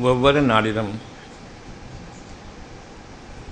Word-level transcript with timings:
ஒவ்வொரு 0.00 0.40
நாளிலும் 0.40 0.92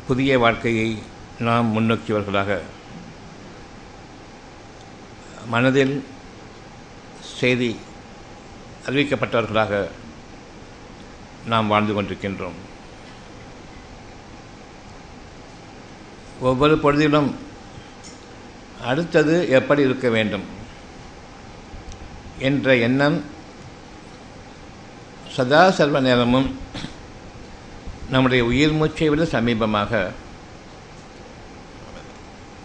புதிய 0.06 0.38
வாழ்க்கையை 0.38 0.98
நாம் 1.38 1.74
முன்னோக்கியவர்களாக 1.76 2.60
மனதில் 5.46 6.04
செய்தி 7.38 7.76
அறிவிக்கப்பட்டவர்களாக 8.86 9.88
நாம் 11.46 11.66
வாழ்ந்து 11.66 12.02
கொண்டிருக்கின்றோம். 12.02 12.58
ஒவ்வொரு 16.40 16.74
பொழுதிலும் 16.76 17.34
அடுத்தது 18.84 19.48
எப்படி 19.48 19.82
இருக்க 19.82 20.08
வேண்டும் 20.08 20.44
என்ற 22.38 22.76
எண்ணம் 22.76 23.24
சதா 25.38 25.60
சர்வ 25.78 25.98
நேரமும் 26.06 26.46
நம்முடைய 28.12 28.44
உயிர் 28.44 28.72
மூச்சை 28.78 29.08
விட 29.08 29.24
சமீபமாக 29.32 29.90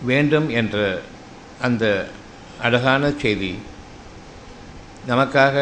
வேண்டும் 0.10 0.48
என்ற 0.60 0.78
அந்த 1.66 1.84
அழகான 2.68 3.12
செய்தி 3.24 3.52
நமக்காக 5.10 5.56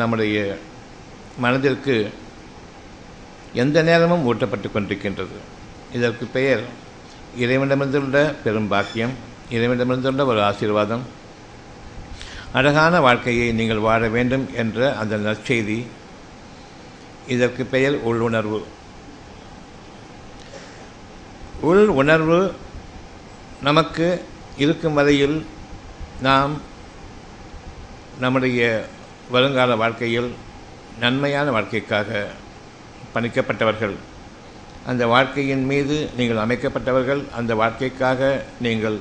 நம்முடைய 0.00 0.36
மனதிற்கு 1.44 1.96
எந்த 3.62 3.82
நேரமும் 3.88 4.24
ஊட்டப்பட்டு 4.30 4.70
கொண்டிருக்கின்றது. 4.76 5.36
இதற்கு 5.96 6.26
பெயர் 6.36 6.62
இறைவனிடமிருந்துள்ள 7.42 8.22
பெரும் 8.44 8.70
பாக்கியம் 8.74 9.14
இறைவனிடமிருந்துள்ள 9.56 10.24
ஒரு 10.32 10.42
ஆசீர்வாதம். 10.50 11.04
அழகான 12.60 12.94
வாழ்க்கையை 13.08 13.52
நீங்கள் 13.60 13.84
வாழ 13.88 14.08
வேண்டும் 14.16 14.46
என்ற 14.62 14.96
அந்த 15.02 15.16
நற்செய்தி 15.26 15.78
இதற்கு 17.28 17.64
பெயர் 17.64 17.94
உள்ளுணர்வு. 17.94 18.64
உள் 21.60 21.88
உணர்வு 21.88 22.54
நமக்கு 23.62 24.24
இருக்கும் 24.56 24.94
வரையில் 24.94 25.46
நாம் 26.22 26.60
நம்முடைய 28.20 28.86
வருங்கால 29.30 29.76
வாழ்க்கையில் 29.76 30.32
நன்மையான 31.00 31.50
வாழ்க்கைக்காக 31.50 32.26
பணிக்கப்பட்டவர்கள். 33.14 33.94
அந்த 34.86 35.06
வாழ்க்கையின் 35.06 35.64
மீது 35.64 36.08
நீங்கள் 36.16 36.42
அமைக்கப்பட்டவர்கள் 36.44 37.30
அந்த 37.30 37.54
வாழ்க்கைக்காக 37.54 38.44
நீங்கள் 38.60 38.98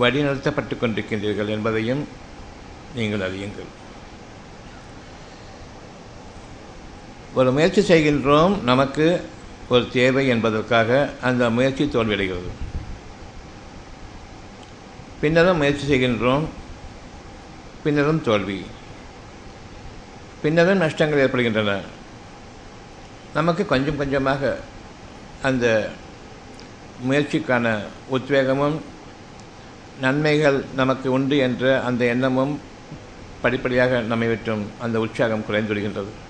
வழிநடத்தப்பட்டு 0.00 0.76
கொண்டிருக்கின்றீர்கள் 0.80 1.48
என்பதையும் 1.48 2.08
நீங்கள் 2.94 3.20
அறியுங்கள். 3.20 3.70
ஒரு 7.34 7.52
முயற்சி 7.52 7.80
செய்கின்றோம் 7.80 8.62
நமக்கு 8.62 9.28
ஒரு 9.68 9.88
தேவை 9.88 10.26
என்பதற்காக 10.26 11.10
அந்த 11.22 11.50
முயற்சி 11.50 11.84
தோல்வியடைகிறது. 11.84 12.50
பின்னரும் 15.20 15.56
முயற்சி 15.56 15.94
செய்கின்றோம் 15.94 16.44
பின்னரும் 17.82 18.22
தோல்வி. 18.22 18.64
பின்னரும் 20.42 20.78
நஷ்டங்கள் 20.78 21.18
ஏற்படுகின்றன. 21.18 21.80
நமக்கு 23.34 23.66
கொஞ்சம் 23.66 23.96
கொஞ்சமாக 23.96 24.58
அந்த 25.42 25.90
முயற்சிக்கான 27.08 27.78
உத்வேகமும் 28.12 28.80
நன்மைகள் 30.00 30.64
நமக்கு 30.74 31.12
உண்டு 31.12 31.36
என்ற 31.36 31.82
அந்த 31.82 32.04
எண்ணமும் 32.04 32.60
படிப்படியாக 33.42 34.00
நம்மை 34.00 34.28
விட்டும் 34.28 34.66
அந்த 34.78 34.98
உற்சாகம் 34.98 35.46
குறைந்து 35.46 35.74
விடுகின்றது. 35.74 36.27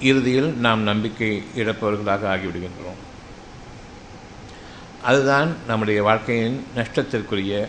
இறுதியில் 0.00 0.54
நாம் 0.54 0.80
நம்பிக்கை 0.80 1.44
இழப்பவர்களாக 1.56 2.28
ஆகிவிடுகின்றோம். 2.34 3.00
அதுதான் 5.02 5.56
நம்முடைய 5.66 6.02
வாழ்க்கையின் 6.02 6.66
நஷ்டத்திற்குரிய 6.76 7.68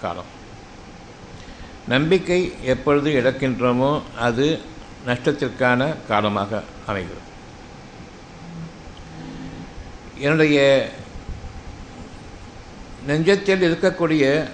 காலம். 0.00 0.36
நம்பிக்கை 1.88 2.52
எப்பொழுது 2.62 3.10
இழக்கின்றோமோ 3.10 4.02
அது 4.18 4.60
நஷ்டத்திற்கான 5.06 5.94
காலமாக 6.08 6.62
அமைகிறது. 6.86 7.26
என்னுடைய 10.18 10.88
நெஞ்சத்தில் 13.06 13.62
இருக்கக்கூடிய 13.62 14.48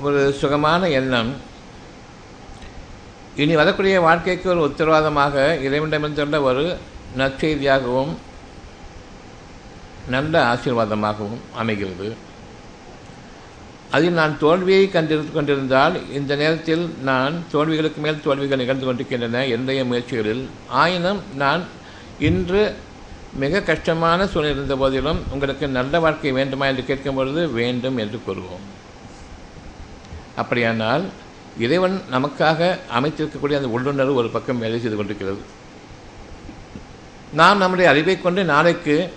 ஒரு 0.00 0.32
சுகமான 0.32 0.88
எண்ணம் 0.88 1.50
இனி 3.36 3.54
வரக்கூடிய 3.54 4.00
வாழ்க்கைக்கு 4.00 4.48
ஒரு 4.50 4.60
உத்தரவாதமாக 4.68 5.34
இறைவனிடமிருந்துள்ள 5.66 6.42
ஒரு 6.42 6.78
நற்செய்தியாகவும் 7.18 8.12
நல்ல 10.08 10.34
ஆசீர்வாதமாகவும் 10.52 11.40
அமைகிறது. 11.54 12.16
அதில் 13.90 14.12
நான் 14.12 14.38
தோல்வியை 14.38 14.88
கண்டிருந்து 14.88 15.32
கொண்டிருந்தால் 15.32 16.12
இந்த 16.12 16.34
நேரத்தில் 16.34 16.84
நான் 17.02 17.34
தோல்விகளுக்கு 17.52 18.00
மேல் 18.04 18.22
தோல்விகள் 18.24 18.62
நிகழ்ந்து 18.62 18.86
கொண்டிருக்கின்றன 18.86 19.46
என்னுடைய 19.46 19.84
முயற்சிகளில். 19.84 20.44
ஆயினும் 20.68 21.22
நான் 21.34 21.64
இன்று 22.18 22.76
மிக 23.42 23.62
கஷ்டமான 23.62 24.26
சூழ்நிலை 24.26 24.56
இருந்த 24.56 24.76
போதிலும் 24.76 25.22
உங்களுக்கு 25.32 25.68
நல்ல 25.68 26.00
வாழ்க்கை 26.00 26.32
வேண்டுமா 26.32 26.66
என்று 26.66 26.84
கேட்கும் 26.84 27.14
பொழுது 27.14 27.50
வேண்டும் 27.50 27.96
என்று 27.96 28.20
கூறுவோம். 28.26 28.66
அப்படியானால் 30.36 31.04
இறைவன் 31.58 32.00
நமக்காக 32.12 32.78
அமைத்திருக்கக்கூடிய 32.98 33.56
அந்த 33.56 33.68
உள்ளுணர்வு 33.68 34.14
ஒரு 34.14 34.28
பக்கம் 34.28 34.58
வேலை 34.58 34.80
செய்து 34.80 34.96
கொண்டிருக்கிறது. 34.96 35.42
நாம் 37.32 37.58
நம்முடைய 37.58 37.90
அறிவை 37.90 38.20
கொண்டு 38.20 38.44
நாளைக்கு 38.44 39.12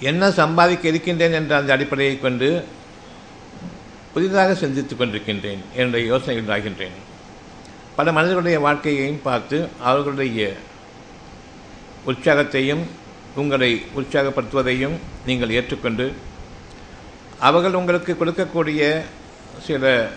என்ன 0.00 0.30
சம்பாதிக்க 0.30 0.88
இருக்கின்றேன் 0.88 1.32
என்ற 1.32 1.56
அந்த 1.56 1.72
அடிப்படையை 1.72 2.20
கொண்டு 2.20 2.64
புதிதாக 4.14 4.54
சிந்தித்துக் 4.54 5.00
கொண்டிருக்கின்றேன் 5.00 5.62
என்னுடைய 5.74 6.06
யோசனை 6.06 6.36
உண்டாகின்றேன். 6.42 6.96
பல 7.96 8.12
மனிதர்களுடைய 8.12 8.60
வாழ்க்கையையும் 8.60 9.22
பார்த்து 9.22 9.68
அவர்களுடைய 9.82 10.56
உற்சாகத்தையும் 12.06 12.82
உங்களை 13.34 13.82
உற்சாகப்படுத்துவதையும் 13.96 14.96
நீங்கள் 15.26 15.50
ஏற்றுக்கொண்டு 15.50 16.12
அவர்கள் 17.40 17.74
உங்களுக்கு 17.74 18.12
கொடுக்கக்கூடிய 18.12 19.02
சில 19.66 20.10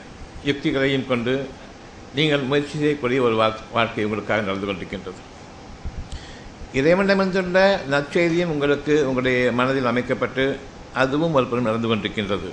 யுக்திகளையும் 0.47 1.07
கொண்டு 1.11 1.33
நீங்கள் 2.17 2.47
முயற்சி 2.49 2.75
செய்யக்கூடிய 2.81 3.19
ஒரு 3.27 3.35
வாழ்க்கை 3.75 4.05
உங்களுக்காக 4.05 4.41
நடந்து 4.47 4.67
கொண்டிருக்கின்றது. 4.67 5.19
இறைவனிடமிருந்துள்ள 6.79 7.59
நற்செய்தியும் 7.93 8.51
உங்களுக்கு 8.53 8.93
உங்களுடைய 9.07 9.51
மனதில் 9.59 9.89
அமைக்கப்பட்டு 9.91 10.43
அதுவும் 11.01 11.35
ஒரு 11.37 11.45
புறம் 11.51 11.67
நடந்து 11.69 11.89
கொண்டிருக்கின்றது. 11.89 12.49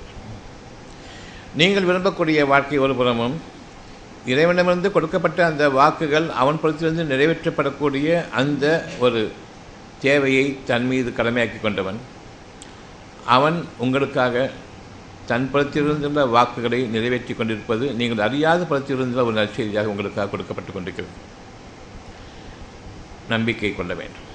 நீங்கள் 1.61 1.89
விரும்பக்கூடிய 1.91 2.41
வாழ்க்கை 2.53 2.79
ஒரு 2.87 2.95
புறமும் 3.01 3.37
இறைவனிடமிருந்து 4.33 4.91
கொடுக்கப்பட்ட 4.93 5.41
அந்த 5.51 5.65
வாக்குகள் 5.79 6.29
அவன் 6.43 6.61
புறத்திலிருந்து 6.63 7.11
நிறைவேற்றப்படக்கூடிய 7.13 8.09
அந்த 8.41 8.65
ஒரு 9.05 9.21
தேவையை 10.05 10.47
தன் 10.71 10.87
மீது 10.91 11.11
கடமையாக்கி 11.19 11.59
கொண்டவன். 11.61 11.99
அவன் 13.37 13.59
உங்களுக்காக 13.85 14.51
தன் 15.31 15.49
பலத்திலிருந்துள்ள 15.53 16.23
வாக்குகளை 16.35 16.79
நிறைவேற்றி 16.95 17.35
கொண்டிருப்பது 17.35 17.85
நீங்கள் 18.01 18.25
அறியாத 18.27 18.61
புறத்திலிருந்துள்ள 18.71 19.25
ஒரு 19.29 19.37
நற்செய்தியாக 19.41 19.93
உங்களுக்காக 19.93 20.31
கொடுக்கப்பட்டு 20.33 20.73
கொண்டிருக்கிறது. 20.73 21.15
நம்பிக்கை 23.33 23.71
கொள்ள 23.75 23.93
வேண்டும். 24.01 24.27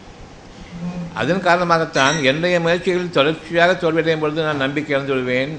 அதன் 1.21 1.45
காரணமாகத்தான் 1.47 2.15
என்னுடைய 2.29 2.57
முயற்சிகளில் 2.65 3.15
தொடர்ச்சியாக 3.17 3.71
தோல்வியடையும் 3.73 4.23
பொழுது 4.23 4.47
நான் 4.47 4.63
நம்பிக்கை 4.65 4.93
இழந்து 4.95 5.13
விடுவேன். 5.13 5.53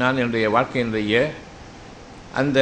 நான் 0.00 0.20
என்னுடைய 0.22 0.46
வாழ்க்கையினுடைய 0.56 1.22
அந்த 2.40 2.58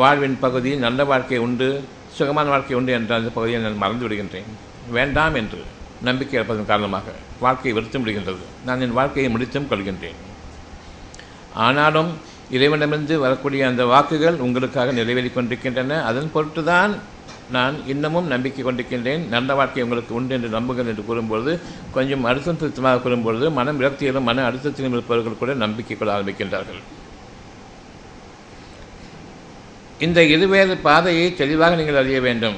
வாழ்வின் 0.00 0.38
பகுதி 0.44 0.70
நல்ல 0.86 1.04
வாழ்க்கை 1.12 1.38
உண்டு 1.46 1.68
சுகமான 2.16 2.48
வாழ்க்கை 2.54 2.76
உண்டு 2.78 2.92
என்ற 2.98 3.14
அந்த 3.18 3.30
பகுதியை 3.38 3.60
நான் 3.62 3.82
மறந்து 3.82 4.04
விடுகின்றேன். 4.06 4.50
வேண்டாம் 4.96 5.36
என்று 5.40 5.62
நம்பிக்கை 6.08 6.34
இழப்பதன் 6.38 6.70
காரணமாக 6.70 7.16
வாழ்க்கையை 7.44 7.74
வெறுத்தும் 7.76 8.04
விடுகின்றது. 8.04 8.44
நான் 8.66 8.82
என் 8.86 8.98
வாழ்க்கையை 9.00 9.30
முடித்தும் 9.34 9.70
கொள்கின்றேன். 9.70 10.20
ஆனாலும் 11.66 12.10
இறைவனிடமிருந்து 12.56 13.14
வரக்கூடிய 13.24 13.66
அந்த 13.66 13.82
வாக்குகள் 13.92 14.36
உங்களுக்காக 14.46 14.92
நிறைவேறி 14.92 15.30
கொண்டிருக்கின்றன. 15.32 16.00
அதன் 16.08 16.32
பொருட்டு 16.34 16.64
தான் 16.64 16.94
நான் 17.54 17.74
இன்னமும் 17.92 18.30
நம்பிக்கை 18.32 18.62
கொண்டிருக்கின்றேன். 18.64 19.22
நல்ல 19.34 19.54
வாழ்க்கை 19.54 19.82
உங்களுக்கு 19.82 20.12
உண்டு 20.18 20.34
என்று 20.36 20.48
நம்புங்கள் 20.56 20.90
என்று 20.92 21.04
கூறும்பொழுது 21.08 21.52
கொஞ்சம் 21.96 22.26
அழுத்தம் 22.30 22.60
திருத்தமாக 22.60 23.02
கூறும்பொழுது 23.04 23.48
மனம் 23.58 23.80
விரக்தியிலும் 23.80 24.28
மன 24.28 24.44
அழுத்தத்திலும் 24.50 24.94
இருப்பவர்கள் 24.96 25.40
கூட 25.42 25.54
நம்பிக்கை 25.64 25.96
கொள்ள 25.96 26.12
ஆரம்பிக்கின்றார்கள். 26.16 26.82
இந்த 30.06 30.20
இருவேறு 30.34 30.76
பாதையை 30.76 31.26
தெளிவாக 31.40 31.76
நீங்கள் 31.76 32.00
அறிய 32.02 32.20
வேண்டும். 32.20 32.56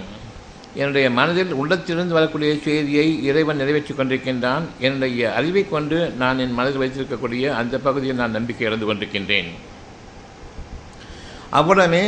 என்னுடைய 0.81 1.07
மனதில் 1.19 1.53
உள்ளத்திலிருந்து 1.61 2.17
வரக்கூடிய 2.17 2.51
செய்தியை 2.65 3.07
இறைவன் 3.29 3.61
நிறைவேற்றி 3.61 3.93
கொண்டிருக்கின்றான். 3.95 4.65
என்னுடைய 4.87 5.35
அறிவை 5.39 5.63
கொண்டு 5.69 5.99
நான் 6.23 6.41
என் 6.45 6.57
மனதில் 6.59 6.83
வைத்திருக்கக்கூடிய 6.83 7.45
அந்த 7.61 7.79
பகுதியில் 7.87 8.21
நான் 8.23 8.37
நம்பிக்கை 8.39 8.65
இழந்து 8.69 8.87
கொண்டிருக்கின்றேன். 8.89 9.51
அவ்வுடனே 11.59 12.05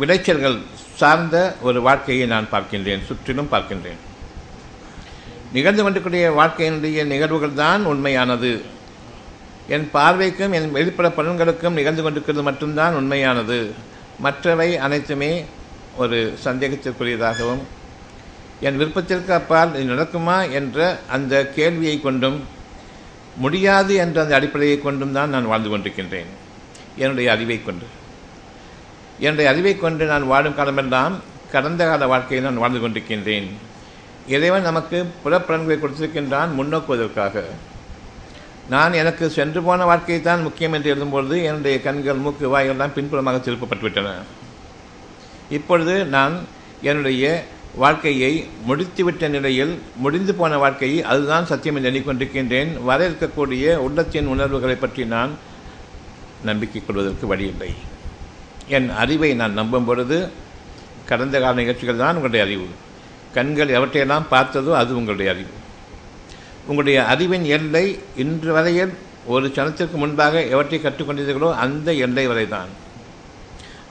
விளைச்சல்கள் 0.00 0.58
சார்ந்த 1.00 1.36
ஒரு 1.68 1.78
வாழ்க்கையை 1.86 2.26
நான் 2.34 2.52
பார்க்கின்றேன் 2.52 3.02
சுற்றிலும் 3.08 3.52
பார்க்கின்றேன். 3.54 4.00
நிகழ்ந்து 5.56 5.82
கொண்டிருக்கூடிய 5.82 6.24
வாழ்க்கையினுடைய 6.38 7.04
நிகழ்வுகள் 7.12 7.58
தான் 7.64 7.84
உண்மையானது. 7.92 8.52
என் 9.74 9.86
பார்வைக்கும் 9.96 10.54
என் 10.58 10.70
வெளிப்புற 10.76 11.08
பலன்களுக்கும் 11.18 11.78
நிகழ்ந்து 11.80 12.02
கொண்டிருக்கிறது 12.02 12.42
மட்டும்தான் 12.48 12.96
உண்மையானது. 13.00 13.58
மற்றவை 14.26 14.70
அனைத்துமே 14.86 15.32
ஒரு 16.02 16.18
சந்தேகத்திற்குரியதாகவும் 16.46 17.62
என் 18.66 18.78
விருப்பத்திற்கு 18.80 19.32
அப்பால் 19.38 19.70
இது 19.80 19.92
நடக்குமா 19.92 20.36
என்ற 20.58 20.78
அந்த 21.16 21.34
கேள்வியை 21.56 21.96
கொண்டும் 22.00 22.38
முடியாது 23.42 23.92
என்ற 24.04 24.16
அந்த 24.22 24.34
அடிப்படையை 24.38 24.76
கொண்டும் 24.78 25.14
தான் 25.16 25.32
நான் 25.34 25.50
வாழ்ந்து 25.52 25.70
கொண்டிருக்கின்றேன். 25.70 26.30
என்னுடைய 27.02 27.26
அறிவை 27.34 27.58
கொண்டு. 27.62 27.86
என்னுடைய 29.24 29.46
அறிவை 29.52 29.72
கொண்டு 29.78 30.04
நான் 30.12 30.30
வாழும் 30.32 30.56
காலமெல்லாம் 30.58 31.14
கடந்த 31.52 31.82
கால 31.90 32.06
வாழ்க்கையை 32.12 32.40
நான் 32.46 32.62
வாழ்ந்து 32.62 32.80
கொண்டிருக்கின்றேன். 32.82 33.48
இறைவன் 34.34 34.68
நமக்கு 34.70 34.98
புறப்பலன்களை 35.22 35.76
கொடுத்திருக்கின்றான் 35.78 36.50
முன்னோக்குவதற்காக 36.58 37.44
நான் 38.74 38.92
எனக்கு 38.92 39.24
சென்று 39.36 39.60
போன 39.68 39.84
வாழ்க்கையை 39.90 40.18
தான் 40.22 40.44
முக்கியம் 40.46 40.74
என்று 40.76 40.90
எழுதும்பொழுது 40.94 41.36
என்னுடைய 41.48 41.76
கண்கள் 41.86 42.22
மூக்கு 42.24 42.48
வாயெல்லாம் 42.54 42.94
பின்புறமாக 42.96 43.38
திருப்பப்பட்டுவிட்டன. 43.46 44.10
இப்பொழுது 45.58 45.94
நான் 46.16 46.34
என்னுடைய 46.90 47.24
வாழ்க்கையை 47.74 48.48
முடித்துவிட்ட 48.68 49.28
நிலையில் 49.28 49.78
முடிந்து 49.96 50.34
போன 50.34 50.58
வாழ்க்கையை 50.58 51.02
அதுதான் 51.02 51.48
சத்தியம் 51.50 51.76
என்று 51.76 51.90
எண்ணிக்கொண்டிருக்கின்றேன். 51.90 52.82
வர 52.82 53.08
இருக்கக்கூடிய 53.08 53.76
உள்ளத்தின் 53.76 54.26
உணர்வுகளை 54.26 54.76
பற்றி 54.76 55.04
நான் 55.04 55.38
நம்பிக்கை 56.44 56.82
கொள்வதற்கு 56.86 57.26
வழியில்லை. 57.26 57.74
என் 58.68 58.88
அறிவை 58.90 59.34
நான் 59.34 59.52
நம்பும் 59.52 59.84
பொழுது 59.84 60.28
கடந்த 61.04 61.40
கால 61.40 61.54
நிகழ்ச்சிகள் 61.54 61.96
தான் 61.96 62.14
உங்களுடைய 62.14 62.44
அறிவு. 62.44 62.66
கண்கள் 63.34 63.74
எவற்றையெல்லாம் 63.78 64.26
பார்த்ததோ 64.30 64.72
அது 64.72 64.96
உங்களுடைய 64.96 65.30
அறிவு. 65.30 65.54
உங்களுடைய 66.66 67.06
அறிவின் 67.06 67.44
எல்லை 67.44 67.98
இன்று 68.16 68.52
வரையில் 68.52 68.92
ஒரு 69.26 69.46
சனத்திற்கு 69.46 69.92
முன்பாக 69.92 70.42
எவற்றை 70.44 70.80
கற்றுக்கொண்டீர்களோ 70.82 71.54
அந்த 71.54 71.92
எல்லை 71.92 72.26
வரை 72.26 72.48
தான் 72.48 72.68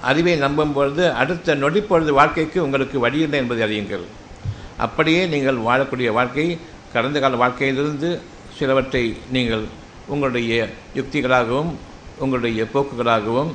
அறிவை 0.02 0.36
நம்பும் 0.36 0.74
பொழுது 0.74 1.12
அடுத்த 1.12 1.56
நொடிப்பொழுது 1.56 2.10
வாழ்க்கைக்கு 2.10 2.64
உங்களுக்கு 2.64 3.00
வழியில்லை 3.00 3.40
என்பதை 3.40 3.64
அறியுங்கள். 3.68 4.06
அப்படியே 4.78 5.26
நீங்கள் 5.26 5.58
வாழக்கூடிய 5.58 6.12
வாழ்க்கை 6.12 6.58
கடந்த 6.94 7.20
கால 7.20 7.36
வாழ்க்கையிலிருந்து 7.36 8.20
சிலவற்றை 8.58 9.18
நீங்கள் 9.32 9.66
உங்களுடைய 10.08 10.70
யுக்திகளாகவும் 10.96 11.72
உங்களுடைய 12.18 12.64
போக்குகளாகவும் 12.74 13.52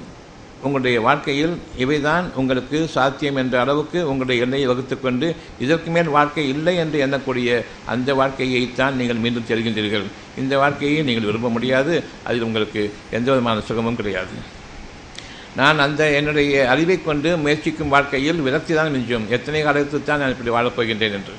உங்களுடைய 0.63 1.01
வாழ்க்கையில் 1.01 1.55
இவைதான் 1.79 2.27
உங்களுக்கு 2.35 2.87
சாத்தியம் 2.89 3.37
என்ற 3.37 3.61
அளவுக்கு 3.61 4.09
உங்களுடைய 4.09 4.43
எல்லையை 4.43 4.69
வகுத்துக்கொண்டு 4.69 5.35
இதற்கு 5.59 5.91
மேல் 5.91 6.09
வாழ்க்கை 6.09 6.49
இல்லை 6.49 6.77
என்று 6.77 7.07
எண்ணக்கூடிய 7.07 7.65
அந்த 7.87 8.15
வாழ்க்கையைத்தான் 8.15 8.93
நீங்கள் 8.93 9.17
மீண்டும் 9.17 9.49
தெரிகின்றீர்கள். 9.49 10.07
இந்த 10.39 10.59
வாழ்க்கையை 10.59 11.03
நீங்கள் 11.03 11.25
விரும்ப 11.25 11.51
முடியாது. 11.51 12.05
அதில் 12.25 12.43
உங்களுக்கு 12.43 12.95
எந்த 13.11 13.31
விதமான 13.31 13.61
சுகமும் 13.61 13.97
கிடையாது. 13.97 14.63
நான் 15.57 15.79
அந்த 15.79 16.11
என்னுடைய 16.11 16.69
அறிவை 16.69 17.03
கொண்டு 17.03 17.37
முயற்சிக்கும் 17.37 17.89
வாழ்க்கையில் 17.89 18.41
விரக்தி 18.41 18.75
தான் 18.75 18.93
மிஞ்சும். 18.95 19.29
எத்தனை 19.29 19.63
காலத்தில் 19.63 20.05
தான் 20.05 20.19
நான் 20.19 20.35
இப்படி 20.35 20.51
வாழப்போகின்றேன் 20.57 21.19
என்று. 21.19 21.35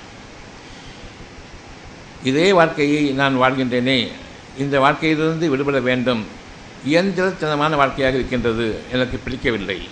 இதே 2.23 2.53
வாழ்க்கையை 2.53 3.11
நான் 3.11 3.41
வாழ்கின்றேனே. 3.41 4.07
இந்த 4.57 4.79
வாழ்க்கையிலிருந்து 4.79 5.49
விடுபட 5.49 5.79
வேண்டும். 5.79 6.25
இயந்திரத்தனமான 6.87 7.75
வாழ்க்கையாக 7.75 8.15
இருக்கின்றது. 8.15 8.79
எனக்கு 8.91 9.17
பிடிக்கவில்லை. 9.17 9.87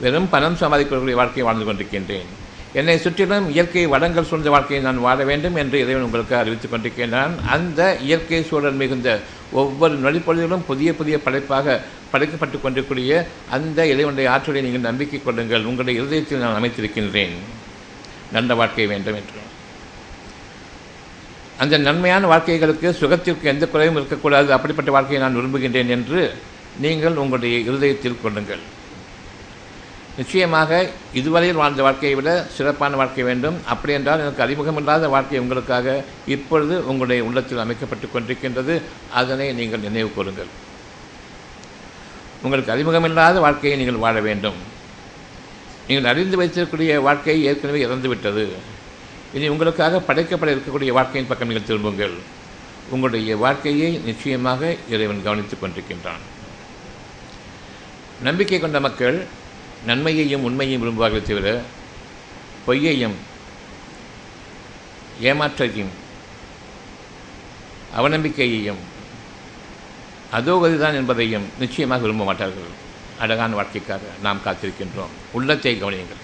வெறும் 0.00 0.28
பணம் 0.28 0.56
சம்பாதிக்கக்கூடிய 0.56 1.12
வாழ்க்கையை 1.12 1.54
வாழ்ந்து 1.54 1.64
கொண்டிருக்கின்றேன். 1.64 2.26
என்னை 2.72 2.98
சுற்றிலும் 2.98 3.50
இயற்கை 3.50 3.86
வளங்கள் 3.86 4.24
சூழ்ந்த 4.24 4.50
வாழ்க்கையை 4.50 4.84
நான் 4.84 5.00
வாழ 5.00 5.24
வேண்டும் 5.24 5.54
என்று 5.54 5.80
இறைவன் 5.80 6.02
உங்களுக்கு 6.02 6.36
அறிவித்துக் 6.36 6.72
கொண்டிருக்கின்றான். 6.72 7.44
அந்த 7.48 7.96
இயற்கை 7.96 8.42
சூழல் 8.42 8.72
மிகுந்த 8.72 9.20
ஒவ்வொரு 9.52 9.94
நொடிப்பொழுதிலும் 9.94 10.66
புதிய 10.66 10.94
புதிய 10.94 11.18
படைப்பாக 11.18 11.80
படைக்கப்பட்டு 12.12 12.60
கொண்டிருக்கூடிய 12.60 13.26
அந்த 13.50 13.86
இறைவனுடைய 13.86 14.30
ஆற்றலை 14.30 14.62
நீங்கள் 14.62 14.88
நம்பிக்கை 14.90 15.20
கொள்ளுங்கள். 15.22 15.64
உங்களுடைய 15.64 16.00
இருதயத்தில் 16.00 16.44
நான் 16.44 16.58
அமைத்திருக்கின்றேன். 16.58 17.34
நல்ல 18.32 18.54
வாழ்க்கை 18.54 18.86
வேண்டும் 18.86 19.18
என்று. 19.20 19.42
அந்த 21.58 21.78
நன்மையான 21.78 22.28
வாழ்க்கைகளுக்கு 22.32 22.88
சுகத்திற்கு 23.02 23.42
எந்த 23.42 23.66
குறையும் 23.66 23.96
இருக்கக்கூடாது. 23.96 24.52
அப்படிப்பட்ட 24.52 24.90
வாழ்க்கையை 24.90 25.20
நான் 25.24 25.38
விரும்புகின்றேன் 25.38 25.92
என்று 25.96 26.34
நீங்கள் 26.84 27.16
உங்களுடைய 27.16 27.58
இருதயத்தில் 27.58 28.22
கொள்ளுங்கள். 28.22 28.64
நிச்சயமாக 30.16 30.90
இதுவரையில் 31.12 31.60
வாழ்ந்த 31.62 31.82
வாழ்க்கையை 31.82 32.14
விட 32.18 32.30
சிறப்பான 32.56 32.96
வாழ்க்கை 32.96 33.24
வேண்டும். 33.24 33.56
அப்படி 33.66 33.92
என்றால் 33.92 34.22
எனக்கு 34.24 34.44
அறிமுகமில்லாத 34.44 35.08
வாழ்க்கை 35.08 35.38
உங்களுக்காக 35.38 36.04
இப்பொழுது 36.26 36.88
உங்களுடைய 36.88 37.24
உள்ளத்தில் 37.24 37.64
அமைக்கப்பட்டு 37.64 38.08
கொண்டிருக்கின்றது. 38.08 38.76
அதனை 39.12 39.52
நீங்கள் 39.52 39.84
நினைவு 39.88 40.12
கூறுங்கள். 40.12 40.52
உங்களுக்கு 42.44 42.72
அறிமுகமில்லாத 42.72 43.38
வாழ்க்கையை 43.40 43.78
நீங்கள் 43.78 44.02
வாழ 44.04 44.20
வேண்டும். 44.20 44.58
நீங்கள் 45.88 46.10
அறிந்து 46.12 46.36
வைத்திருக்கக்கூடிய 46.40 47.00
வாழ்க்கையை 47.08 47.44
ஏற்கனவே 47.48 47.80
இறந்துவிட்டது 47.86 48.44
இனி 49.34 49.48
உங்களுக்காக 49.48 50.02
படைக்கப்பட 50.08 50.50
இருக்கக்கூடிய 50.54 50.92
வாழ்க்கையின் 50.98 51.28
பக்கம் 51.28 51.48
நீங்கள் 51.48 51.68
திரும்புங்கள். 51.68 52.16
உங்களுடைய 52.90 53.36
வாழ்க்கையை 53.36 53.90
நிச்சயமாக 54.08 54.76
இறைவன் 54.90 55.22
கவனித்துக் 55.22 55.62
கொண்டிருக்கின்றான். 55.62 56.24
நம்பிக்கை 58.22 58.60
கொண்ட 58.60 58.80
மக்கள் 58.80 59.16
நன்மையையும் 59.86 60.44
உண்மையையும் 60.48 60.82
விரும்புவார்கள் 60.82 61.28
தவிர 61.30 61.62
பொய்யையும் 62.66 63.16
ஏமாற்றையும் 65.20 65.92
அவநம்பிக்கையையும் 67.98 68.80
அதோகதிதான் 70.36 70.98
என்பதையும் 71.00 71.46
நிச்சயமாக 71.62 72.04
விரும்ப 72.04 72.24
மாட்டார்கள் 72.28 72.70
அழகான 73.24 73.54
வாழ்க்கைக்காக 73.58 74.04
நாம் 74.24 74.42
காத்திருக்கின்றோம். 74.46 75.12
உள்ளத்தை 75.36 75.72
கவனியுங்கள். 75.82 76.22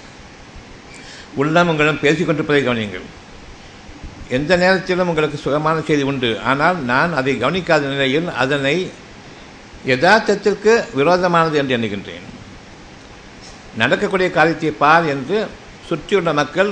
உள்ளம் 1.41 1.71
உங்களிடம் 1.73 2.03
பேசிக்கொண்டிருப்பதை 2.05 2.63
கவனியுங்கள். 2.65 3.07
எந்த 4.37 4.53
நேரத்திலும் 4.63 5.11
உங்களுக்கு 5.13 5.39
சுகமான 5.45 5.77
செய்தி 5.89 6.05
உண்டு. 6.11 6.31
ஆனால் 6.51 6.79
நான் 6.93 7.13
அதை 7.21 7.33
கவனிக்காத 7.45 7.89
நிலையில் 7.93 8.29
அதனை 8.43 8.77
யதார்த்தத்திற்கு 9.93 10.73
விரோதமானது 10.99 11.57
என்று 11.61 11.77
எண்ணுகின்றேன். 11.77 12.27
நடக்கக்கூடிய 13.81 14.29
காரியத்தை 14.31 14.71
பார் 14.85 15.07
என்று 15.15 15.39
சுற்றியுள்ள 15.89 16.33
மக்கள் 16.41 16.71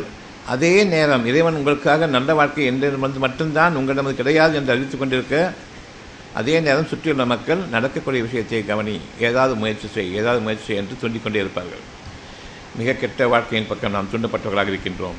அதே 0.54 0.74
நேரம் 0.92 1.24
இறைவன் 1.30 1.58
உங்களுக்காக 1.58 2.06
நல்ல 2.16 2.34
வாழ்க்கை 2.38 2.64
என்று 2.70 3.18
மட்டும்தான் 3.24 3.76
உங்களிடம் 3.80 4.18
கிடையாது 4.20 4.54
என்று 4.58 4.72
அறிவித்துக் 4.74 5.02
கொண்டிருக்க 5.02 5.36
அதே 6.38 6.60
நேரம் 6.60 6.88
சுற்றியுள்ள 6.90 7.24
மக்கள் 7.26 7.62
நடக்கக்கூடிய 7.70 8.22
விஷயத்தை 8.26 8.66
கவனி 8.66 8.94
ஏதாவது 9.28 9.54
முயற்சி 9.54 9.88
செய் 9.94 10.16
ஏதாவது 10.20 10.42
முயற்சி 10.44 10.64
செய் 10.66 10.80
என்று 10.80 11.00
தூண்டிக்கொண்டே 11.00 11.38
இருப்பார்கள். 11.44 11.82
மிக 12.78 12.92
கெட்ட 12.92 13.28
வாழ்க்கையின் 13.28 13.68
பக்கம் 13.68 13.94
நாம் 13.96 14.10
தூண்டப்பட்டவர்களாக 14.12 14.72
இருக்கின்றோம். 14.72 15.18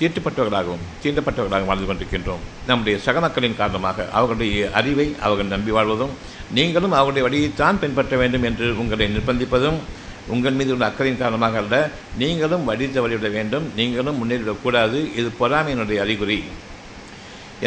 தீட்டுப்பட்டவர்களாகவும் 0.00 0.84
தீண்டப்பட்டவர்களாகவும் 1.02 1.70
வாழ்ந்து 1.70 1.88
கொண்டிருக்கின்றோம். 1.88 2.44
நம்முடைய 2.66 2.98
சக 2.98 3.20
மக்களின் 3.20 3.56
காரணமாக 3.56 4.08
அவர்களுடைய 4.12 4.70
அறிவை 4.80 5.14
அவர்கள் 5.20 5.52
நம்பி 5.54 5.70
வாழ்வதும் 5.70 6.14
நீங்களும் 6.54 6.96
அவருடைய 7.00 7.24
வழியைத்தான் 7.28 7.80
பின்பற்ற 7.82 8.16
வேண்டும் 8.16 8.42
என்று 8.42 8.78
உங்களை 8.78 9.06
நிர்பந்திப்பதும் 9.16 9.78
உங்கள் 10.28 10.52
மீது 10.52 10.72
உள்ள 10.72 10.84
அக்கறையின் 10.88 11.22
காரணமாக 11.22 11.58
அல்ல 11.58 11.76
நீங்களும் 12.18 12.64
வழி 12.64 12.86
தவறிவிட 12.86 13.30
வேண்டும் 13.30 13.66
நீங்களும் 13.76 14.18
முன்னேறிவிடக்கூடாது. 14.18 14.98
இது 15.18 15.28
பொறாமையினுடைய 15.40 16.00
அறிகுறி. 16.00 16.44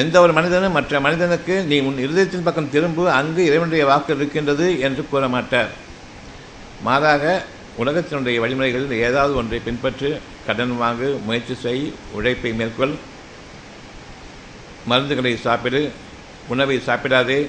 எந்த 0.01 0.15
ஒரு 0.21 0.33
மனிதனும் 0.37 0.75
மற்ற 0.77 0.99
மனிதனுக்கு 1.05 1.55
நீ 1.69 1.77
உன் 1.87 1.99
இருதயத்தின் 2.05 2.47
பக்கம் 2.47 2.71
திரும்பு 2.73 3.03
அங்கு 3.17 3.41
இறைவனுடைய 3.49 3.83
வாக்கு 3.89 4.11
இருக்கின்றது 4.15 4.65
என்று 4.87 5.03
கூற 5.11 5.27
மாட்டார் 5.35 5.69
மாறாக 6.87 7.23
உலகத்தினுடைய 7.83 8.41
வழிமுறைகளில் 8.43 8.99
ஏதாவது 9.07 9.33
ஒன்றை 9.41 9.59
பின்பற்று 9.67 10.09
கடன் 10.47 10.75
வாங்கு 10.81 11.09
முயற்சி 11.27 11.55
செய் 11.63 11.85
உழைப்பை 12.17 12.51
மேற்கொள். 12.59 12.95
மருந்துகளை 14.89 15.33
சாப்பிடு 15.47 15.81
உணவை 16.53 16.77
சாப்பிடாதே. 16.87 17.39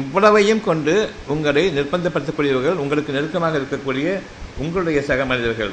இவ்வளவையும் 0.00 0.64
கொண்டு 0.70 0.94
உங்களை 1.34 1.64
நிர்பந்தப்படுத்தக்கூடியவர்கள் 1.76 2.80
உங்களுக்கு 2.82 3.16
நெருக்கமாக 3.16 3.58
இருக்கக்கூடிய 3.60 4.18
உங்களுடைய 4.62 5.00
சக 5.08 5.24
மனிதர்கள். 5.24 5.72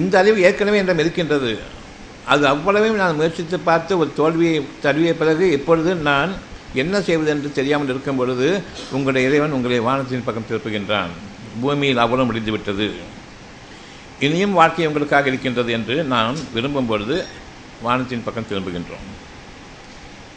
இந்த 0.00 0.14
அறிவு 0.18 0.40
ஏற்கனவே 0.48 0.80
என்றும் 0.82 1.02
இருக்கின்றது. 1.04 1.52
அது 2.26 2.46
அவ்வளவையும் 2.46 2.96
நான் 2.96 3.14
முயற்சித்து 3.14 3.58
பார்த்து 3.58 3.98
ஒரு 3.98 4.10
தோல்வியை 4.16 4.56
தழுவிய 4.82 5.12
பிறகு 5.14 5.44
இப்பொழுது 5.50 5.94
நான் 5.94 6.32
என்ன 6.74 7.00
செய்வது 7.00 7.30
என்று 7.30 7.52
தெரியாமல் 7.52 7.88
இருக்கும் 7.88 8.16
பொழுது 8.16 8.62
உங்களுடைய 8.96 9.28
இறைவன் 9.28 9.56
உங்களை 9.56 9.78
வானத்தின் 9.80 10.24
பக்கம் 10.24 10.48
திருப்புகின்றான். 10.50 11.12
பூமியில் 11.62 12.02
அவ்வளவு 12.04 12.28
முடிந்துவிட்டது 12.28 12.86
இனியும் 14.26 14.52
வாழ்க்கை 14.52 14.86
உங்களுக்காக 14.86 15.28
இருக்கின்றது 15.28 15.72
என்று 15.72 15.96
நாம் 16.04 16.36
விரும்பும் 16.54 16.86
பொழுது 16.86 17.24
வானத்தின் 17.82 18.24
பக்கம் 18.24 18.48
திரும்புகின்றோம். 18.50 19.06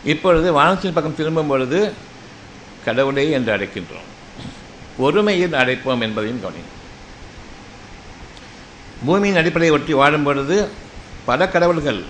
இப்பொழுது 0.04 0.48
வானத்தின் 0.54 0.94
பக்கம் 0.94 1.16
திரும்பும் 1.16 1.48
பொழுது 1.48 1.94
கடவுளை 2.86 3.32
என்று 3.32 3.52
அழைக்கின்றோம். 3.56 4.10
ஒருமையில் 5.06 5.56
அழைப்போம் 5.62 6.02
என்பதையும் 6.02 6.42
கவனி 6.42 6.64
பூமியின் 9.06 9.36
அடிப்படையை 9.36 9.76
ஒட்டி 9.76 9.94
வாழும் 9.94 10.24
பொழுது 10.24 10.58
பல 11.26 11.48
கடவுள்கள். 11.48 12.04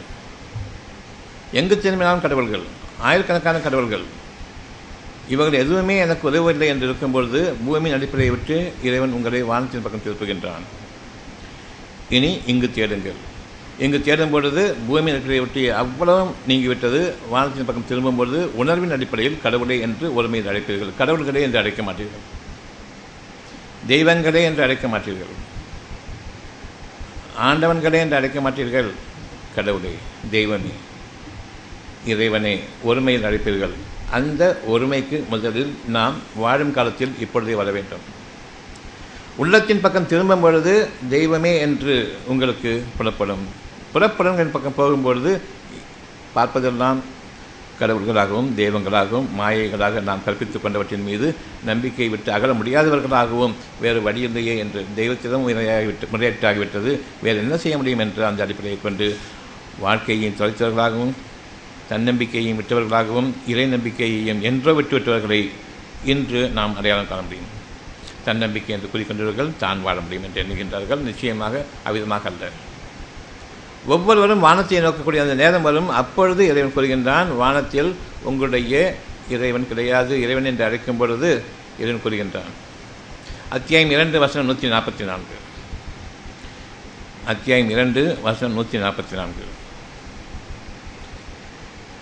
எங்கு 1.52 1.80
திரும்பினாலும் 1.80 2.22
கடவுள்கள். 2.22 2.62
ஆயிரக்கணக்கான 3.00 3.58
கடவுள்கள். 3.58 4.04
இவர்கள் 5.30 5.60
எதுவுமே 5.60 5.98
எனக்கு 5.98 6.32
உதவவில்லை 6.32 6.68
என்று 6.68 6.86
இருக்கும்பொழுது 6.86 7.54
பூமியின் 7.66 7.98
அடிப்படையை 7.98 8.36
விட்டு 8.36 8.74
இறைவன் 8.84 9.12
உங்களை 9.12 9.42
வானத்தின் 9.42 9.82
பக்கம் 9.82 10.02
திருப்புகின்றான். 10.06 10.66
இனி 12.10 12.42
இங்கு 12.46 12.72
தேடுங்கள். 12.72 13.34
இங்கு 13.80 14.02
தேடும் 14.02 14.30
பொழுது 14.30 14.74
பூமியின் 14.88 15.14
அடிப்படையை 15.14 15.40
விட்டு 15.40 15.76
அவ்வளவும் 15.76 16.36
நீங்கிவிட்டது. 16.48 17.14
வானத்தின் 17.30 17.66
பக்கம் 17.66 17.88
திரும்பும் 17.88 18.16
பொழுது 18.16 18.56
உணர்வின் 18.56 18.92
அடிப்படையில் 18.92 19.42
கடவுளை 19.42 19.80
என்று 19.80 20.24
ஒருமையில் 20.24 20.50
அழைப்பீர்கள். 20.50 20.94
கடவுள்களே 20.98 21.42
என்று 21.42 21.58
அழைக்க 21.58 21.84
மாட்டீர்கள். 21.84 22.24
தெய்வங்களே 23.88 24.44
என்று 24.44 24.64
அழைக்க 24.64 24.88
மாட்டீர்கள். 24.88 25.34
ஆண்டவன்களே 27.44 27.94
என்று 27.94 28.16
அழைக்க 28.16 28.40
மாட்டீர்கள் 28.42 28.90
கடவுளே 29.56 29.94
தெய்வமே. 30.32 30.74
இறைவனே 32.06 32.60
ஒருமையில் 32.86 33.26
அழைப்பீர்கள். 33.28 33.74
அந்த 34.12 34.62
ஒருமைக்கு 34.70 35.28
முதலில் 35.28 35.78
நாம் 35.88 36.16
வாழும் 36.36 36.74
காலத்தில் 36.74 37.14
இப்பொழுதே 37.20 37.54
வர 37.54 37.72
வேண்டும். 37.72 38.00
உள்ளத்தின் 39.36 39.82
பக்கம் 39.82 40.08
திரும்பும் 40.08 40.40
பொழுது 40.40 40.90
தெய்வமே 41.10 41.60
என்று 41.60 42.18
உங்களுக்கு 42.26 42.84
புலப்படும். 42.98 43.46
புறப்படங்கள் 43.94 44.54
பக்கம் 44.56 44.78
போகும்பொழுது 44.78 45.42
பார்ப்பதெல்லாம் 46.36 46.98
கடவுள்களாகவும் 47.80 48.50
தெய்வங்களாகவும் 48.56 49.28
மாயைகளாக 49.40 50.02
நாம் 50.02 50.24
கற்பித்துக் 50.26 50.62
கொண்டவற்றின் 50.62 51.04
மீது 51.04 51.36
நம்பிக்கை 51.66 52.10
விட்டு 52.10 52.32
அகல 52.32 52.54
முடியாதவர்களாகவும் 52.54 53.54
வேறு 53.82 54.00
வழியில்லையே 54.02 54.58
என்று 54.58 54.86
தெய்வத்திடம் 54.96 55.46
முறையாகிவிட்டு 55.48 56.12
முறையீட்டாகிவிட்டது. 56.14 57.00
வேறு 57.22 57.38
என்ன 57.38 57.58
செய்ய 57.58 57.78
முடியும் 57.78 58.00
என்று 58.00 58.26
அந்த 58.26 58.44
அடிப்படையை 58.44 58.82
கொண்டு 58.82 59.18
வாழ்க்கையின் 59.80 60.36
தொலைத்தவர்களாகவும் 60.40 61.14
தன்னம்பிக்கையையும் 61.90 62.60
விட்டவர்களாகவும் 62.62 63.30
இறை 63.48 63.68
நம்பிக்கையையும் 63.68 64.42
என்றோ 64.42 64.72
விட்டுவிட்டவர்களை 64.72 65.50
இன்று 66.06 66.50
நாம் 66.50 66.78
அடையாளம் 66.78 67.08
காண 67.08 67.22
முடியும். 67.22 67.52
தன்னம்பிக்கை 68.26 68.76
என்று 68.76 68.90
கூறிக்கொண்டவர்கள் 68.94 69.56
தான் 69.58 69.82
வாழ 69.82 70.02
முடியும் 70.02 70.24
என்று 70.24 70.44
எண்ணுகின்றார்கள். 70.44 71.00
நிச்சயமாக 71.00 71.66
அவ்விதமாக 71.86 72.26
அல்ல. 72.26 72.52
ஒவ்வொருவரும் 73.94 74.44
வானத்தை 74.46 74.78
நோக்கக்கூடிய 74.84 75.24
அந்த 75.24 75.36
நேரம் 75.42 75.66
வரும். 75.68 75.90
அப்பொழுது 76.02 76.42
இறைவன் 76.52 76.76
கூறுகின்றான் 76.76 77.30
வானத்தில் 77.42 77.92
உங்களுடைய 78.30 78.74
இறைவன் 79.36 79.68
கிடையாது. 79.72 80.14
இறைவன் 80.24 80.48
என்று 80.50 80.64
அழைக்கும் 80.68 81.00
பொழுது 81.02 81.30
இறைவன் 81.82 82.04
கூறுகின்றான். 82.06 82.54
அத்தியாயம் 83.56 83.92
இரண்டு 83.96 84.18
வசனம் 84.24 84.48
நூற்றி 84.50 84.68
நாற்பத்தி 84.76 85.04
நான்கு. 85.10 85.38
அத்தியாயம் 87.34 87.70
இரண்டு 87.76 88.02
வசனம் 88.28 88.56
நூற்றி 88.58 88.78
நாற்பத்தி 88.86 89.16
நான்கு. 89.20 89.46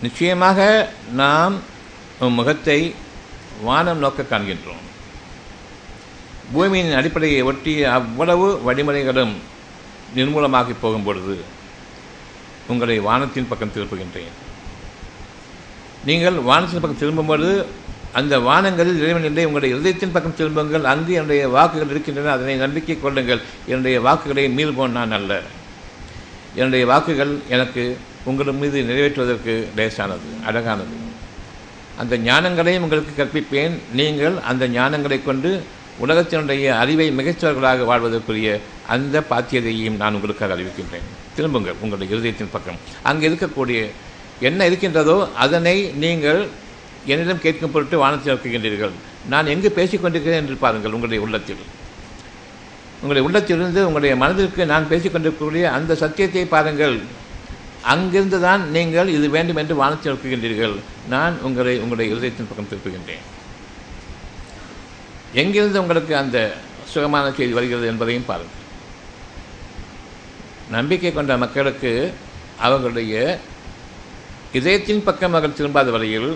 நிச்சயமாக 0.05 0.59
நாம் 1.21 1.55
முகத்தை 2.37 2.79
வானம் 3.67 4.01
நோக்க 4.03 4.25
காண்கின்றோம். 4.31 4.85
பூமியின் 6.53 6.93
அடிப்படையை 6.99 7.41
ஒட்டி 7.49 7.73
அவ்வளவு 7.97 8.47
வழிமுறைகளும் 8.67 9.33
நிர்மூலமாகி 10.15 10.73
போகும் 10.81 11.05
பொழுது 11.09 11.35
உங்களை 12.67 12.99
வானத்தின் 12.99 13.47
பக்கம் 13.47 13.71
திருப்புகின்றேன். 13.75 14.35
நீங்கள் 16.05 16.33
வானத்தின் 16.33 16.79
பக்கம் 16.79 16.99
திரும்பும்போது 16.99 17.65
அந்த 18.13 18.39
வானங்களில் 18.39 18.97
இறைவன் 18.97 19.23
இல்லை 19.23 19.45
உங்களுடைய 19.45 19.75
இதயத்தின் 19.75 20.11
பக்கம் 20.11 20.35
திரும்புங்கள் 20.35 20.83
அங்கு 20.83 21.13
என்னுடைய 21.13 21.47
வாக்குகள் 21.47 21.89
இருக்கின்றன 21.89 22.31
அதனை 22.31 22.55
நம்பிக்கை 22.55 23.01
கொள்ளுங்கள். 23.01 23.41
என்னுடைய 23.65 24.01
வாக்குகளை 24.01 24.49
மீள்போன் 24.49 24.91
நான் 24.91 25.11
அல்ல. 25.11 25.41
என்னுடைய 26.55 26.85
வாக்குகள் 26.85 27.39
எனக்கு 27.49 27.97
உங்கள் 28.23 28.51
மீது 28.51 28.81
நிறைவேற்றுவதற்கு 28.81 29.65
லேசானது 29.75 30.29
அழகானது. 30.45 31.01
அந்த 31.97 32.17
ஞானங்களையும் 32.17 32.79
உங்களுக்கு 32.79 33.23
கற்பிப்பேன். 33.23 33.79
நீங்கள் 33.93 34.35
அந்த 34.39 34.67
ஞானங்களை 34.67 35.23
கொண்டு 35.23 35.63
உலகத்தினுடைய 36.01 36.69
அறிவை 36.69 37.11
மிகச்சவர்களாக 37.11 37.85
வாழ்வதற்குரிய 37.85 38.59
அந்த 38.87 39.23
பாத்தியதையும் 39.29 39.95
நான் 39.95 40.13
உங்களுக்காக 40.13 40.55
அறிவிக்கின்றேன். 40.55 41.09
திரும்புங்கள் 41.37 41.79
உங்களுடைய 41.83 42.07
இருதயத்தின் 42.13 42.53
பக்கம். 42.55 42.79
அங்கே 43.09 43.25
இருக்கக்கூடிய 43.29 43.79
என்ன 44.47 44.65
இருக்கின்றதோ 44.69 45.17
அதனை 45.43 45.75
நீங்கள் 46.03 46.41
என்னிடம் 47.13 47.43
கேட்கும் 47.45 47.73
பொருட்டு 47.73 47.95
வானத்தில் 48.03 48.33
நோக்குகின்றீர்கள் 48.33 48.93
நான் 49.31 49.49
எங்கு 49.53 49.69
பேசிக்கொண்டிருக்கிறேன் 49.77 50.41
என்று 50.43 50.55
பாருங்கள் 50.63 50.95
உங்களுடைய 50.97 51.21
உள்ளத்தில். 51.25 51.63
உங்களுடைய 53.01 53.23
உள்ளத்திலிருந்து 53.27 53.81
உங்களுடைய 53.87 54.13
மனதிற்கு 54.23 54.65
நான் 54.71 54.89
பேசிக்கொண்டிருக்கக்கூடிய 54.91 55.63
அந்த 55.77 55.95
சத்தியத்தை 56.03 56.45
பாருங்கள். 56.55 56.97
அங்கிருந்து 57.93 58.37
தான் 58.47 58.61
நீங்கள் 58.75 59.09
இது 59.17 59.27
வேண்டும் 59.35 59.59
என்று 59.61 59.75
வானத்தில் 59.81 60.11
நோக்குகின்றீர்கள் 60.11 60.75
நான் 61.13 61.35
உங்களை 61.47 61.73
உங்களுடைய 61.83 62.07
இருதயத்தின் 62.13 62.49
பக்கம் 62.49 62.69
திருப்புகின்றேன். 62.71 63.23
எங்கிருந்து 65.41 65.81
உங்களுக்கு 65.83 66.13
அந்த 66.23 66.37
சுகமான 66.93 67.25
செய்தி 67.37 67.53
வருகிறது 67.57 67.85
என்பதையும் 67.91 68.29
பாருங்கள். 68.31 68.62
நம்பிக்கை 70.75 71.11
கொண்ட 71.13 71.37
மக்களுக்கு 71.43 71.91
அவர்களுடைய 72.65 73.13
இதயத்தின் 74.57 75.03
பக்கம் 75.07 75.33
அவர்கள் 75.33 75.57
திரும்பாத 75.59 75.89
வரையில் 75.95 76.29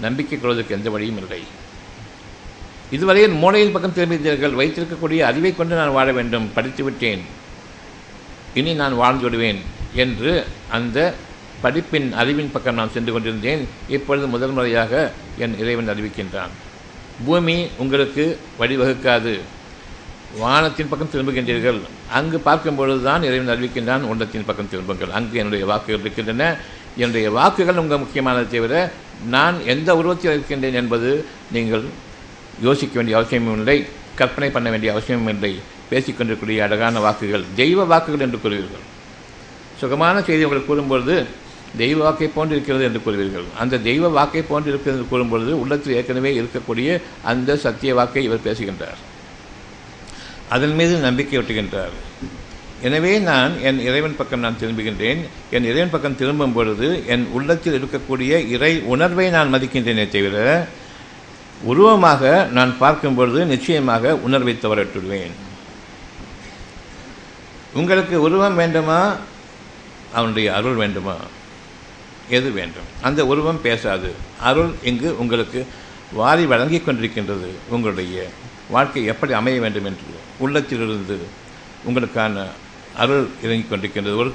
நம்பிக்கை 0.00 0.36
கொள்வதற்கு 0.38 0.76
எந்த 0.78 0.88
வழியும் 0.94 1.20
இல்லை. 1.22 1.42
இதுவரையில் 2.96 3.36
மூளையின் 3.42 3.74
பக்கம் 3.74 3.96
திரும்பித்தீர்கள் 3.98 4.58
வைத்திருக்கக்கூடிய 4.60 5.20
அறிவை 5.30 5.52
கொண்டு 5.56 5.74
நான் 5.80 5.96
வாழ 5.98 6.08
வேண்டும் 6.12 6.46
படித்து 6.56 6.82
விட்டேன். 6.84 7.22
இனி 8.54 8.72
நான் 8.80 9.00
வாழ்ந்து 9.02 9.24
விடுவேன் 9.26 9.60
என்று 10.02 10.32
அந்த 10.76 10.98
படிப்பின் 11.62 12.08
அறிவின் 12.20 12.52
பக்கம் 12.52 12.78
நான் 12.78 12.94
சென்று 12.94 13.12
கொண்டிருந்தேன். 13.12 13.62
இப்பொழுது 13.88 14.26
முதல் 14.26 14.54
முறையாக 14.56 15.12
என் 15.38 15.58
இறைவன் 15.58 15.90
அறிவிக்கின்றான். 15.92 16.54
பூமி 17.26 17.56
உங்களுக்கு 17.82 18.24
வழிவகுக்காது. 18.60 19.34
வானத்தின் 20.42 20.88
பக்கம் 20.88 21.10
திரும்புகின்றீர்கள். 21.12 21.80
அங்கு 22.18 22.38
பார்க்கும் 22.38 22.78
பொழுதுதான் 22.78 23.22
இறைவன் 23.22 23.52
அறிவிக்கின்றான் 23.54 24.06
உள்ளத்தின் 24.10 24.44
பக்கம் 24.44 24.70
திரும்புங்கள். 24.70 25.10
அங்கு 25.10 25.38
என்னுடைய 25.38 25.66
வாக்குகள் 25.66 26.00
இருக்கின்றன. 26.00 26.56
என்னுடைய 26.96 27.30
வாக்குகள் 27.30 27.80
உங்கள் 27.82 28.02
முக்கியமானதை 28.04 28.46
தவிர 28.48 28.74
நான் 29.34 29.56
எந்த 29.74 29.96
உருவத்தில் 29.96 30.32
இருக்கின்றேன் 30.32 30.74
என்பது 30.74 31.10
நீங்கள் 31.52 31.84
யோசிக்க 32.66 32.94
வேண்டிய 32.94 33.16
அவசியமும் 33.18 33.56
இல்லை 33.58 33.86
கற்பனை 34.14 34.50
பண்ண 34.50 34.70
வேண்டிய 34.70 34.92
அவசியமும் 34.92 35.32
இல்லை. 35.34 35.52
பேசிக்கொண்டிருக்கூடிய 35.90 36.58
அழகான 36.66 37.00
வாக்குகள் 37.06 37.44
தெய்வ 37.54 37.84
வாக்குகள் 37.84 38.26
என்று 38.26 38.42
கூறுவீர்கள். 38.44 38.84
சுகமான 39.80 40.22
செய்தி 40.22 40.44
உங்களுக்கு 40.44 40.70
கூறும்பொழுது 40.70 41.16
தெய்வ 41.76 41.98
வாக்கை 42.04 42.28
போன்று 42.28 42.54
இருக்கிறது 42.56 42.84
என்று 42.88 43.00
கூறுவீர்கள். 43.06 43.46
அந்த 43.62 43.78
தெய்வ 43.78 44.08
வாக்கை 44.08 44.42
போன்று 44.42 44.70
இருக்கிறது 44.72 44.98
என்று 44.98 45.10
கூறும்பொழுது 45.12 45.52
உள்ளத்தில் 45.62 45.96
ஏற்கனவே 46.00 46.30
இருக்கக்கூடிய 46.40 47.00
அந்த 47.22 47.56
சத்திய 47.56 47.94
வாக்கை 47.94 48.24
இவர் 48.24 48.46
பேசுகின்றார். 48.48 49.00
அதன் 50.48 50.74
மீது 50.74 50.96
நம்பிக்கை 50.96 51.38
ஒட்டுகின்றார். 51.38 51.94
எனவே 52.82 53.18
நான் 53.18 53.62
என் 53.62 53.80
இறைவன் 53.80 54.16
பக்கம் 54.16 54.40
நான் 54.40 54.56
திரும்புகின்றேன். 54.60 55.18
என் 55.50 55.64
இறைவன் 55.64 55.90
பக்கம் 55.90 56.16
திரும்பும் 56.16 56.52
பொழுது 56.52 57.02
என் 57.06 57.26
உள்ளத்தில் 57.26 57.82
இருக்கக்கூடிய 57.82 58.48
இறை 58.48 58.80
உணர்வை 58.80 59.30
நான் 59.30 59.54
மதிக்கின்றேனே 59.54 60.08
தவிர 60.08 60.68
உருவமாக 61.62 62.48
நான் 62.52 62.78
பார்க்கும் 62.78 63.14
பொழுது 63.14 63.44
நிச்சயமாக 63.44 64.16
உணர்வை 64.16 64.58
தவறட்டுடுவேன் 64.62 65.30
உங்களுக்கு 67.72 68.20
உருவம் 68.20 68.56
வேண்டுமா? 68.56 69.16
அவனுடைய 70.12 70.54
அருள் 70.54 70.74
வேண்டுமா? 70.74 71.16
எது 72.28 72.50
வேண்டும்? 72.50 72.82
அந்த 73.00 73.26
உருவம் 73.26 73.62
பேசாது. 73.62 74.12
அருள் 74.40 74.72
இங்கு 74.82 75.18
உங்களுக்கு 75.18 75.66
வாரி 76.12 76.46
வழங்கி 76.46 76.78
கொண்டிருக்கின்றது. 76.78 77.48
உங்களுடைய 77.68 78.26
வாழ்க்கை 78.68 79.04
எப்படி 79.04 79.32
அமைய 79.32 79.60
வேண்டும் 79.60 79.84
என்று. 79.84 80.23
உள்ளத்திலிருந்து 80.38 81.16
உங்களுக்கான 81.88 82.44
அருள் 82.96 83.26
இறங்கி 83.42 83.66
கொண்டிருக்கின்றது. 83.70 84.16
ஒரு 84.16 84.32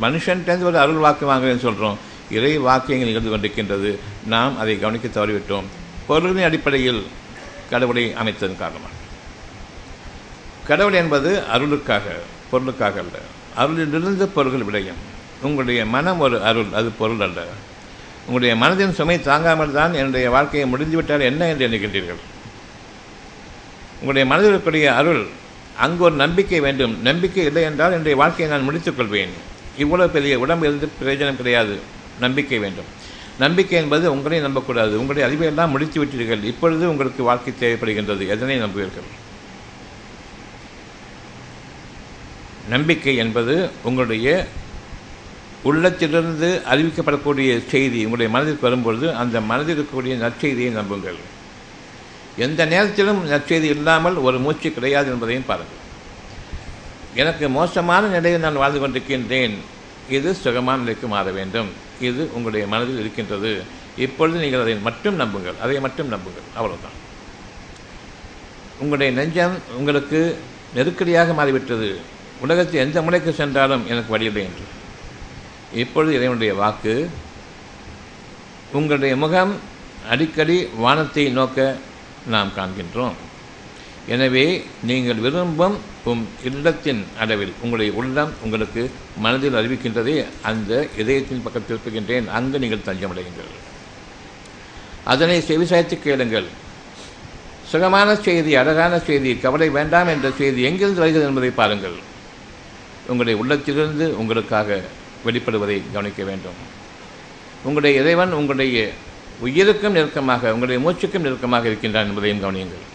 மனுஷன்டேருந்து 0.00 0.68
ஒரு 0.70 0.78
அருள் 0.78 1.04
வாக்கு 1.04 1.24
வாங்குறேன்னு 1.32 1.66
சொல்கிறோம் 1.66 1.98
இறை 2.30 2.58
வாக்கியங்கள் 2.58 3.10
நிகழ்ந்து 3.10 3.32
கொண்டிருக்கின்றது. 3.34 3.90
நாம் 4.26 4.58
அதை 4.58 4.78
கவனிக்க 4.78 5.08
தவறிவிட்டோம். 5.08 5.68
பொருளின் 6.06 6.42
அடிப்படையில் 6.42 7.02
கடவுளை 7.70 8.04
அமைத்ததன் 8.22 8.62
காரணமாக 8.62 8.96
கடவுள் 10.68 10.92
என்பது 10.92 11.42
அருளுக்காக 11.54 12.06
பொருளுக்காக 12.50 12.98
அல்ல. 13.04 13.16
அருளிலிருந்து 13.56 14.24
பொருள்கள் 14.24 14.62
விளையும். 14.62 15.00
உங்களுடைய 15.42 15.86
மனம் 15.86 16.18
ஒரு 16.18 16.44
அருள் 16.44 16.72
அது 16.72 16.88
பொருள் 16.90 17.20
அல்ல. 17.20 17.40
உங்களுடைய 18.26 18.54
மனதின் 18.64 18.96
சுமை 18.98 19.20
தாங்காமல் 19.20 19.72
தான் 19.72 19.94
என்னுடைய 19.94 20.30
வாழ்க்கையை 20.30 20.68
முடிந்துவிட்டால் 20.68 21.20
என்ன 21.20 21.48
என்று 21.48 21.66
எண்ணுகின்றீர்கள்? 21.68 22.20
உங்களுடைய 24.00 24.26
மனதில் 24.26 24.54
இருக்கக்கூடிய 24.54 24.94
அருள் 24.94 25.26
அங்கு 25.76 26.04
ஒரு 26.04 26.14
நம்பிக்கை 26.14 26.60
வேண்டும். 26.60 27.02
நம்பிக்கை 27.02 27.44
இல்லை 27.44 27.62
என்றால் 27.62 27.90
என்னுடைய 27.90 28.16
வாழ்க்கையை 28.16 28.56
நான் 28.56 28.64
முடித்துக் 28.64 28.96
கொள்வேன். 28.96 29.28
இவ்வளவு 29.76 30.10
பெரிய 30.10 30.38
உடம்பு 30.38 30.66
இருந்து 30.66 30.88
பிரயோஜனம் 31.04 31.36
கிடையாது. 31.36 31.78
நம்பிக்கை 32.20 32.58
வேண்டும். 32.58 32.84
நம்பிக்கை 33.38 33.78
என்பது 33.78 34.14
உங்களையும் 34.14 34.40
நம்பக்கூடாது. 34.40 35.00
உங்களுடைய 35.00 35.28
அறிவையெல்லாம் 35.28 35.70
முடித்து 35.70 36.04
விட்டீர்கள். 36.04 36.44
இப்பொழுது 36.44 36.88
உங்களுக்கு 36.88 37.22
வாழ்க்கை 37.22 37.54
தேவைப்படுகின்றது. 37.60 38.28
எதனை 38.28 38.62
நம்புவீர்கள்? 38.62 39.08
நம்பிக்கை 42.68 43.16
என்பது 43.16 43.70
உங்களுடைய 43.82 44.46
உள்ளத்திலிருந்து 45.62 46.62
அறிவிக்கப்படக்கூடிய 46.70 47.68
செய்தி 47.68 47.98
உங்களுடைய 47.98 48.32
மனதிற்கு 48.32 48.62
வரும்பொழுது 48.62 49.14
அந்த 49.14 49.40
மனதில் 49.40 49.80
இருக்கக்கூடிய 49.80 50.14
நற்செய்தியை 50.16 50.70
நம்புங்கள். 50.70 51.36
எந்த 52.38 52.64
நேரத்திலும் 52.64 53.30
நற்செய்தி 53.30 53.62
இல்லாமல் 53.62 54.14
ஒரு 54.14 54.38
மூச்சு 54.38 54.72
கிடையாது 54.72 55.10
என்பதையும் 55.10 55.46
பாருங்கள். 55.46 55.82
எனக்கு 57.14 57.48
மோசமான 57.48 58.06
நிலையில் 58.06 58.40
நான் 58.40 58.54
வாழ்ந்து 58.54 58.80
கொண்டிருக்கின்றேன். 58.80 59.54
இது 60.08 60.34
சுகமான 60.34 60.78
நிலைக்கு 60.78 61.06
மாற 61.06 61.30
வேண்டும். 61.30 61.68
இது 62.00 62.30
உங்களுடைய 62.32 62.66
மனதில் 62.66 62.98
இருக்கின்றது. 62.98 63.62
இப்பொழுது 63.96 64.38
நீங்கள் 64.38 64.60
அதை 64.60 64.74
மட்டும் 64.74 65.14
நம்புங்கள். 65.14 65.58
அதை 65.62 65.80
மட்டும் 65.80 66.08
நம்புங்கள். 66.08 66.46
அவ்வளவுதான். 66.54 66.96
உங்களுடைய 68.78 69.12
நெஞ்சம் 69.12 69.58
உங்களுக்கு 69.76 70.38
நெருக்கடியாக 70.74 71.32
மாறிவிட்டது. 71.32 72.00
உலகத்தில் 72.40 72.80
எந்த 72.80 73.02
முனைக்கு 73.02 73.32
சென்றாலும் 73.32 73.86
எனக்கு 73.86 74.10
வழியில்லை 74.10 74.42
என்று. 74.42 74.66
இப்பொழுது 75.74 76.14
இறைவனுடைய 76.14 76.54
வாக்கு 76.54 77.10
உங்களுடைய 78.72 79.16
முகம் 79.16 79.56
அடிக்கடி 80.08 80.68
வானத்தை 80.76 81.28
நோக்க 81.28 81.76
நாம் 82.28 82.52
காண்கின்றோம். 82.56 83.16
எனவே 84.06 84.44
நீங்கள் 84.82 85.22
விரும்பும் 85.24 85.76
உம் 86.04 86.26
இல்லத்தின் 86.44 87.04
அளவில் 87.18 87.52
உங்களுடைய 87.62 87.92
உள்ளம் 88.00 88.32
உங்களுக்கு 88.44 88.90
மனதில் 89.24 89.58
அறிவிக்கின்றதே 89.60 90.14
அந்த 90.42 90.86
இதயத்தின் 90.96 91.42
பக்கத்தில் 91.42 91.78
இருக்கின்றேன் 91.78 92.28
அங்கு 92.28 92.58
நீங்கள் 92.58 92.86
தஞ்சமடையுங்கள். 92.86 93.50
அதனை 95.04 95.36
செவிசாய்த்து 95.48 95.96
கேளுங்கள். 95.98 96.48
சுகமான 97.70 98.14
செய்தி 98.16 98.54
அழகான 98.54 98.98
செய்தி 98.98 99.32
கவலை 99.36 99.68
வேண்டாம் 99.68 100.08
என்ற 100.08 100.30
செய்தி 100.30 100.62
எங்கிருந்து 100.62 101.00
வருகிறது 101.00 101.28
என்பதை 101.28 101.50
பாருங்கள். 101.50 101.96
உங்களுடைய 103.06 103.40
உள்ளத்திலிருந்து 103.40 104.06
உங்களுக்காக 104.18 104.80
வெளிப்படுவதை 105.26 105.76
கவனிக்க 105.92 106.24
வேண்டும். 106.24 106.58
உங்களுடைய 107.64 108.00
இறைவன் 108.00 108.32
உங்களுடைய 108.32 108.78
உயிருக்கும் 109.40 109.92
நெருக்கமாக 109.92 110.52
உங்களுடைய 110.52 110.78
மூச்சுக்கும் 110.84 111.26
நெருக்கமாக 111.26 111.66
இருக்கின்றான் 111.66 112.06
என்பதையும் 112.06 112.42
கவனியுங்கள். 112.42 112.86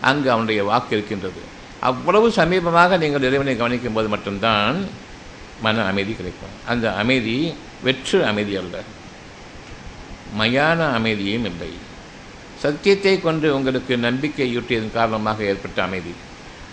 அங்கு 0.00 0.30
அவனுடைய 0.30 0.64
வாக்கு 0.64 0.96
இருக்கின்றது. 0.96 1.40
அவ்வளவு 1.80 2.28
சமீபமாக 2.28 2.98
நீங்கள் 2.98 3.22
இறைவனை 3.22 3.56
கவனிக்கும் 3.56 3.92
போது 3.92 4.08
மட்டும்தான் 4.08 4.84
மன 5.62 5.84
அமைதி 5.84 6.12
கிடைக்கும். 6.12 6.54
அந்த 6.66 6.94
அமைதி 6.94 7.54
வெற்று 7.82 8.26
அமைதி 8.26 8.56
அல்ல. 8.56 8.82
மயான 10.38 10.92
அமைதியும் 10.92 11.44
இல்லை. 11.44 11.72
சத்தியத்தை 12.58 13.20
கொண்டு 13.20 13.54
உங்களுக்கு 13.54 13.96
நம்பிக்கையூட்டியதன் 13.96 14.92
காரணமாக 14.92 15.44
ஏற்பட்ட 15.44 15.82
அமைதி. 15.82 16.14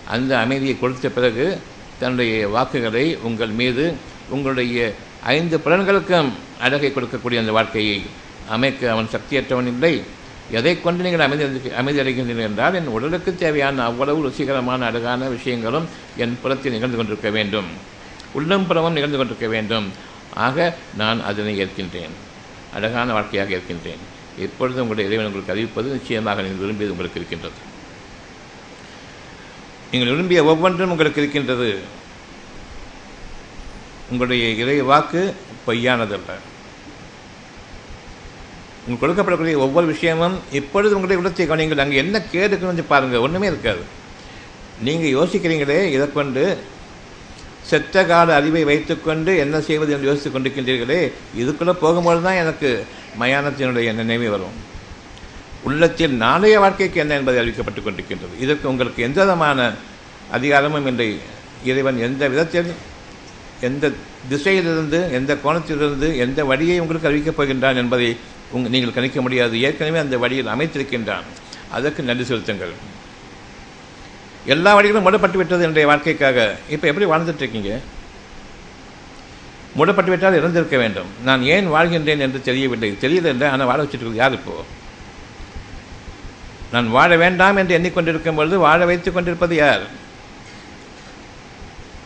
அந்த 0.08 0.38
அமைதியை 0.38 0.78
கொடுத்த 0.78 1.08
பிறகு 1.08 1.60
தன்னுடைய 1.98 2.48
வாக்குகளை 2.48 3.16
உங்கள் 3.16 3.48
மீது 3.48 3.94
உங்களுடைய 4.28 4.94
ஐந்து 5.24 5.58
புலன்களுக்கும் 5.58 6.30
அழகை 6.60 6.92
கொடுக்கக்கூடிய 6.94 7.38
அந்த 7.38 7.52
வாழ்க்கையை 7.52 8.02
அமைக்க 8.48 8.90
அவன் 8.90 9.08
சக்தியற்றவன் 9.12 9.66
இல்லை. 9.66 10.02
எதை 10.50 10.80
கொண்டு 10.80 11.02
நீங்கள் 11.02 11.26
அமைதி 11.26 11.70
அமைதி 11.80 12.00
அடைகின்றீர்கள் 12.00 12.48
என்றால் 12.50 12.74
என் 12.74 12.86
உடலுக்கு 12.86 13.34
தேவையான 13.34 13.84
அவ்வளவு 13.84 14.28
ருசிகரமான 14.28 14.84
அழகான 14.84 15.28
விஷயங்களும் 15.28 15.86
என் 16.16 16.38
புறத்தில் 16.42 16.72
நிகழ்ந்து 16.72 16.96
கொண்டிருக்க 16.96 17.30
வேண்டும். 17.30 17.68
உள்ளம் 18.32 18.66
புறமும் 18.66 18.92
நிகழ்ந்து 18.92 19.16
கொண்டிருக்க 19.16 19.48
வேண்டும். 19.48 19.86
ஆக 20.34 20.74
நான் 20.96 21.24
அதனை 21.24 21.54
ஏற்கின்றேன். 21.64 22.14
அழகான 22.74 23.12
வாழ்க்கையாக 23.12 23.50
இருக்கின்றேன் 23.50 24.02
எப்பொழுது 24.38 24.82
உங்களுடைய 24.82 25.10
இறைவன் 25.10 25.28
உங்களுக்கு 25.30 25.54
அறிவிப்பது 25.54 25.88
நிச்சயமாக 25.96 26.42
நீங்கள் 26.42 26.62
விரும்பியது 26.64 26.94
உங்களுக்கு 26.94 27.20
இருக்கின்றது. 27.20 27.58
நீங்கள் 29.90 30.10
விரும்பிய 30.10 30.44
ஒவ்வொன்றும் 30.44 30.90
உங்களுக்கு 30.90 31.20
இருக்கின்றது. 31.20 31.78
உங்களுடைய 34.10 34.48
இறை 34.48 34.80
வாக்கு 34.80 35.34
பொய்யானதல்ல. 35.66 36.32
உங்களுக்கு 38.84 39.02
கொடுக்கப்படக்கூடிய 39.02 39.56
ஒவ்வொரு 39.64 39.86
விஷயமும் 39.86 40.36
இப்பொழுது 40.58 40.94
உங்களுடைய 40.96 41.20
உள்ளத்தை 41.20 41.44
கவனிங்கள் 41.46 41.82
அங்கே 41.84 41.98
என்ன 42.04 42.22
கேடுக்குன்னு 42.32 42.72
வந்து 42.72 42.90
பாருங்கள் 42.92 43.24
ஒன்றுமே 43.26 43.46
இருக்காது. 43.46 43.82
நீங்கள் 44.86 45.14
யோசிக்கிறீங்களே 45.16 45.78
இதை 45.96 46.06
கொண்டு 46.12 46.44
செத்த 47.70 47.96
கால 48.04 48.28
அறிவை 48.34 48.62
வைத்துக்கொண்டு 48.70 49.32
என்ன 49.42 49.56
செய்வது 49.66 49.92
என்று 49.94 50.08
யோசித்துக் 50.08 50.34
கொண்டிருக்கின்றீர்களே 50.34 51.00
இதுக்குள்ளே 51.42 51.74
போகும்போது 51.84 52.20
தான் 52.26 52.40
எனக்கு 52.42 52.70
மயானத்தினுடைய 53.20 53.92
நினைவு 54.00 54.30
வரும். 54.34 54.56
உள்ளத்தில் 55.68 56.14
நாளைய 56.24 56.56
வாழ்க்கைக்கு 56.62 57.00
என்ன 57.04 57.14
என்பதை 57.20 57.38
அறிவிக்கப்பட்டு 57.42 57.82
கொண்டிருக்கின்றது. 57.82 58.34
இதற்கு 58.44 58.66
உங்களுக்கு 58.72 59.00
எந்த 59.08 59.20
விதமான 59.24 59.58
அதிகாரமும் 60.36 60.88
இல்லை. 60.92 61.10
இறைவன் 61.70 61.98
எந்த 62.08 62.22
விதத்தில் 62.32 62.70
எந்த 63.68 63.92
திசையிலிருந்து 64.30 64.98
எந்த 65.18 65.32
கோணத்திலிருந்து 65.44 66.08
எந்த 66.24 66.40
வழியை 66.50 66.76
உங்களுக்கு 66.82 67.10
அறிவிக்கப் 67.10 67.38
போகின்றான் 67.40 67.80
என்பதை 67.82 68.08
உங் 68.52 68.68
நீங்கள் 68.74 68.92
கணிக்க 68.92 69.20
முடியாது. 69.20 69.60
ஏற்கனவே 69.60 69.98
அந்த 69.98 70.18
வழியில் 70.18 70.52
அமைத்திருக்கின்றான். 70.54 71.28
அதற்கு 71.70 72.02
நன்றி 72.02 72.24
செலுத்துங்கள். 72.24 72.74
எல்லா 74.46 74.74
வழிகளும் 74.74 75.02
மூடப்பட்டு 75.02 75.36
விட்டது 75.36 75.60
என்னுடைய 75.60 75.88
வாழ்க்கைக்காக. 75.88 76.56
இப்போ 76.68 76.86
எப்படி 76.88 77.06
வாழ்ந்துட்டு 77.10 77.42
இருக்கீங்க 77.44 77.78
மூடப்பட்டு 79.74 80.10
விட்டால் 80.10 80.34
இறந்திருக்க 80.34 80.76
வேண்டும். 80.76 81.10
நான் 81.24 81.42
ஏன் 81.42 81.72
வாழ்கின்றேன் 81.72 82.18
என்று 82.18 82.40
தெரியவில்லை. 82.42 82.96
தெரியல 83.00 83.24
என்று 83.24 83.46
ஆனால் 83.48 83.66
வாழ 83.66 83.82
வச்சுட்டு 83.82 84.12
யார் 84.14 84.32
இப்போ? 84.32 84.64
நான் 86.72 86.90
வாழ 86.90 87.16
வேண்டாம் 87.16 87.56
என்று 87.56 87.78
எண்ணிக்கொண்டிருக்கும் 87.78 88.36
பொழுது 88.36 88.58
வாழ 88.58 88.84
வைத்துக் 88.84 89.14
கொண்டிருப்பது 89.14 89.54
யார்? 89.54 89.80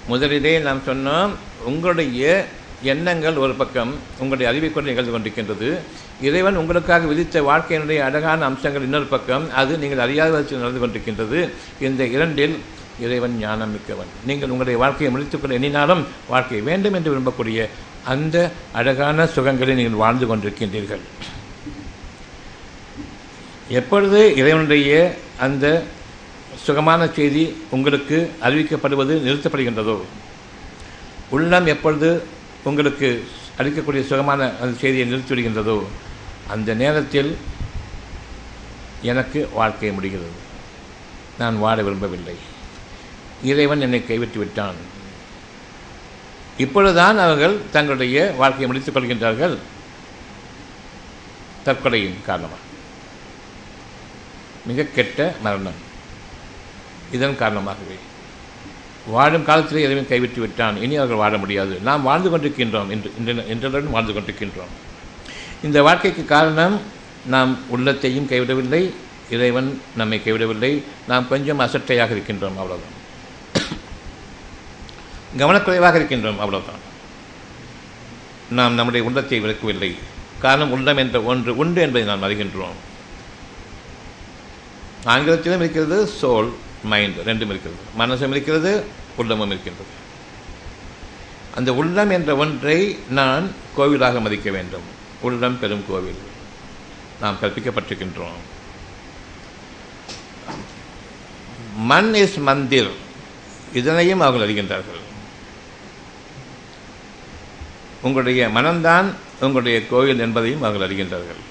முதலிலே 0.06 0.58
நாம் 0.58 0.82
சொன்னோம் 0.86 1.30
உங்களுடைய 1.64 2.46
எண்ணங்கள் 2.82 3.36
ஒரு 3.36 3.54
பக்கம் 3.54 3.92
உங்களுடைய 4.18 4.50
அறிவை 4.50 4.72
கொண்டு 4.72 4.94
நிகழ்ந்து 4.94 5.14
கொண்டிருக்கின்றது. 5.14 5.78
இறைவன் 6.20 6.56
உங்களுக்காக 6.56 7.06
விதித்த 7.06 7.42
வாழ்க்கையினுடைய 7.48 7.98
அழகான 8.08 8.44
அம்சங்கள் 8.44 8.82
இன்னொரு 8.82 9.04
பக்கம் 9.04 9.44
அது 9.60 9.78
நீங்கள் 9.78 10.02
அறியாத 10.04 10.30
வச்சு 10.36 10.56
நடந்து 10.56 10.80
கொண்டிருக்கின்றது. 10.82 11.38
இந்த 11.86 12.04
இரண்டில் 12.06 12.56
இறைவன் 13.00 13.38
ஞானம் 13.38 13.72
மிக்கவன் 13.72 14.12
நீங்கள் 14.28 14.52
உங்களுடைய 14.52 14.78
வாழ்க்கையை 14.82 15.08
முடித்துக்கொள்ள 15.14 15.58
எண்ணினாலும் 15.58 16.02
வாழ்க்கை 16.28 16.60
வேண்டும் 16.60 16.94
என்று 16.98 17.12
விரும்பக்கூடிய 17.12 17.68
அந்த 18.12 18.36
அழகான 18.72 19.24
சுகங்களை 19.34 19.74
நீங்கள் 19.80 20.02
வாழ்ந்து 20.04 20.26
கொண்டிருக்கின்றீர்கள். 20.26 21.04
எப்பொழுது 23.80 24.20
இறைவனுடைய 24.40 24.90
அந்த 25.46 25.82
சுகமான 26.66 27.08
செய்தி 27.16 27.56
உங்களுக்கு 27.70 28.18
அறிவிக்கப்படுவது 28.46 29.14
நிறுத்தப்படுகின்றதோ? 29.26 29.96
உள்ளம் 31.36 31.66
எப்பொழுது 31.66 32.10
உங்களுக்கு 32.64 33.10
அளிக்கக்கூடிய 33.58 34.06
சுகமான 34.06 34.50
அந்த 34.60 34.78
செய்தியை 34.78 35.12
நிறுத்திவிடுகின்றதோ 35.12 35.84
அந்த 36.48 36.74
நேரத்தில் 36.74 37.36
எனக்கு 39.02 39.48
வாழ்க்கை 39.52 39.90
முடிகிறது. 39.90 40.44
நான் 41.38 41.58
வாழ 41.58 41.82
விரும்பவில்லை. 41.82 42.34
இறைவன் 43.42 43.80
என்னை 43.80 44.06
கைவிட்டு 44.06 44.38
விட்டான். 44.38 44.74
இப்பொழுதுதான் 46.58 47.18
அவர்கள் 47.18 47.56
தங்களுடைய 47.72 48.32
வாழ்க்கையை 48.36 48.66
முடித்துக் 48.66 48.96
கொள்கின்றார்கள். 48.96 49.56
தற்கொலையின் 51.64 52.24
காரணமாக. 52.26 52.60
மிக 54.66 54.82
கெட்ட 54.82 55.34
மரணம். 55.42 55.84
இதன் 57.12 57.36
காரணமாகவே. 57.36 57.94
வாழும் 59.14 59.44
காலத்தில் 59.44 59.84
இறைவன் 59.84 60.08
கைவிட்டு 60.08 60.40
விட்டான். 60.40 60.82
இனி 60.82 60.96
அவர்கள் 60.96 61.16
வாழ 61.16 61.36
முடியாது. 61.38 61.74
நாம் 61.88 62.02
வாழ்ந்து 62.02 62.30
கொண்டிருக்கின்றோம். 62.30 62.90
இன்று 62.90 63.44
இன்றுடன் 63.54 63.90
வாழ்ந்து 63.90 64.12
கொண்டிருக்கின்றோம். 64.12 64.72
இந்த 65.62 65.82
வாழ்க்கைக்கு 65.82 66.24
காரணம் 66.24 66.80
நாம் 67.34 67.52
உள்ளத்தையும் 67.68 68.28
கைவிடவில்லை 68.30 68.82
இறைவன் 69.30 69.70
நம்மை 69.96 70.20
கைவிடவில்லை 70.24 70.72
நாம் 71.08 71.28
கொஞ்சம் 71.28 71.60
அசட்டையாக 71.60 72.14
இருக்கின்றோம் 72.16 72.58
அவ்வளோதான் 72.60 72.94
கவனக்குறைவாக 75.38 75.98
இருக்கின்றோம் 76.00 76.42
அவ்வளோதான் 76.42 76.82
நாம் 78.50 78.76
நம்முடைய 78.78 79.06
உள்ளத்தை 79.06 79.40
விளக்கவில்லை. 79.40 79.90
காரணம் 80.44 80.72
உள்ளம் 80.72 80.96
என்ற 80.96 81.22
ஒன்று 81.30 81.56
உண்டு 81.56 81.80
என்பதை 81.80 82.06
நாம் 82.08 82.22
அறிகின்றோம். 82.22 82.78
ஆங்கிலத்திலும் 85.04 85.62
இருக்கிறது 85.64 85.98
சோல் 86.20 86.50
மைண்ட் 86.82 87.18
ரெண்டும் 87.18 87.56
இருக்கிறது. 87.56 87.76
மனசும் 87.98 88.30
இருக்கிறது 88.30 88.84
உள்ளமும் 89.16 89.50
இருக்கின்றது. 89.50 90.04
அந்த 91.54 91.74
உள்ளம் 91.74 92.10
என்ற 92.10 92.36
ஒன்றை 92.36 92.98
நான் 93.08 93.50
கோவிலாக 93.76 94.20
மதிக்க 94.20 94.50
வேண்டும். 94.50 94.82
உள்ளம் 95.20 95.58
பெரும் 95.58 95.84
கோவில். 95.88 96.18
நாம் 97.20 97.36
கற்பிக்கப்பட்டிருக்கின்றோம். 97.42 98.36
மண் 101.76 102.14
இஸ் 102.14 102.36
மந்திர். 102.36 102.90
இதனையும் 103.72 104.20
அவர்கள் 104.20 104.54
அறிகின்றார்கள். 104.54 105.04
உங்களுடைய 108.02 108.48
மனம்தான் 108.48 109.12
உங்களுடைய 109.40 109.86
கோயில் 109.86 110.18
என்பதையும் 110.18 110.62
அவர்கள் 110.62 110.90
அறிகின்றார்கள். 110.90 111.44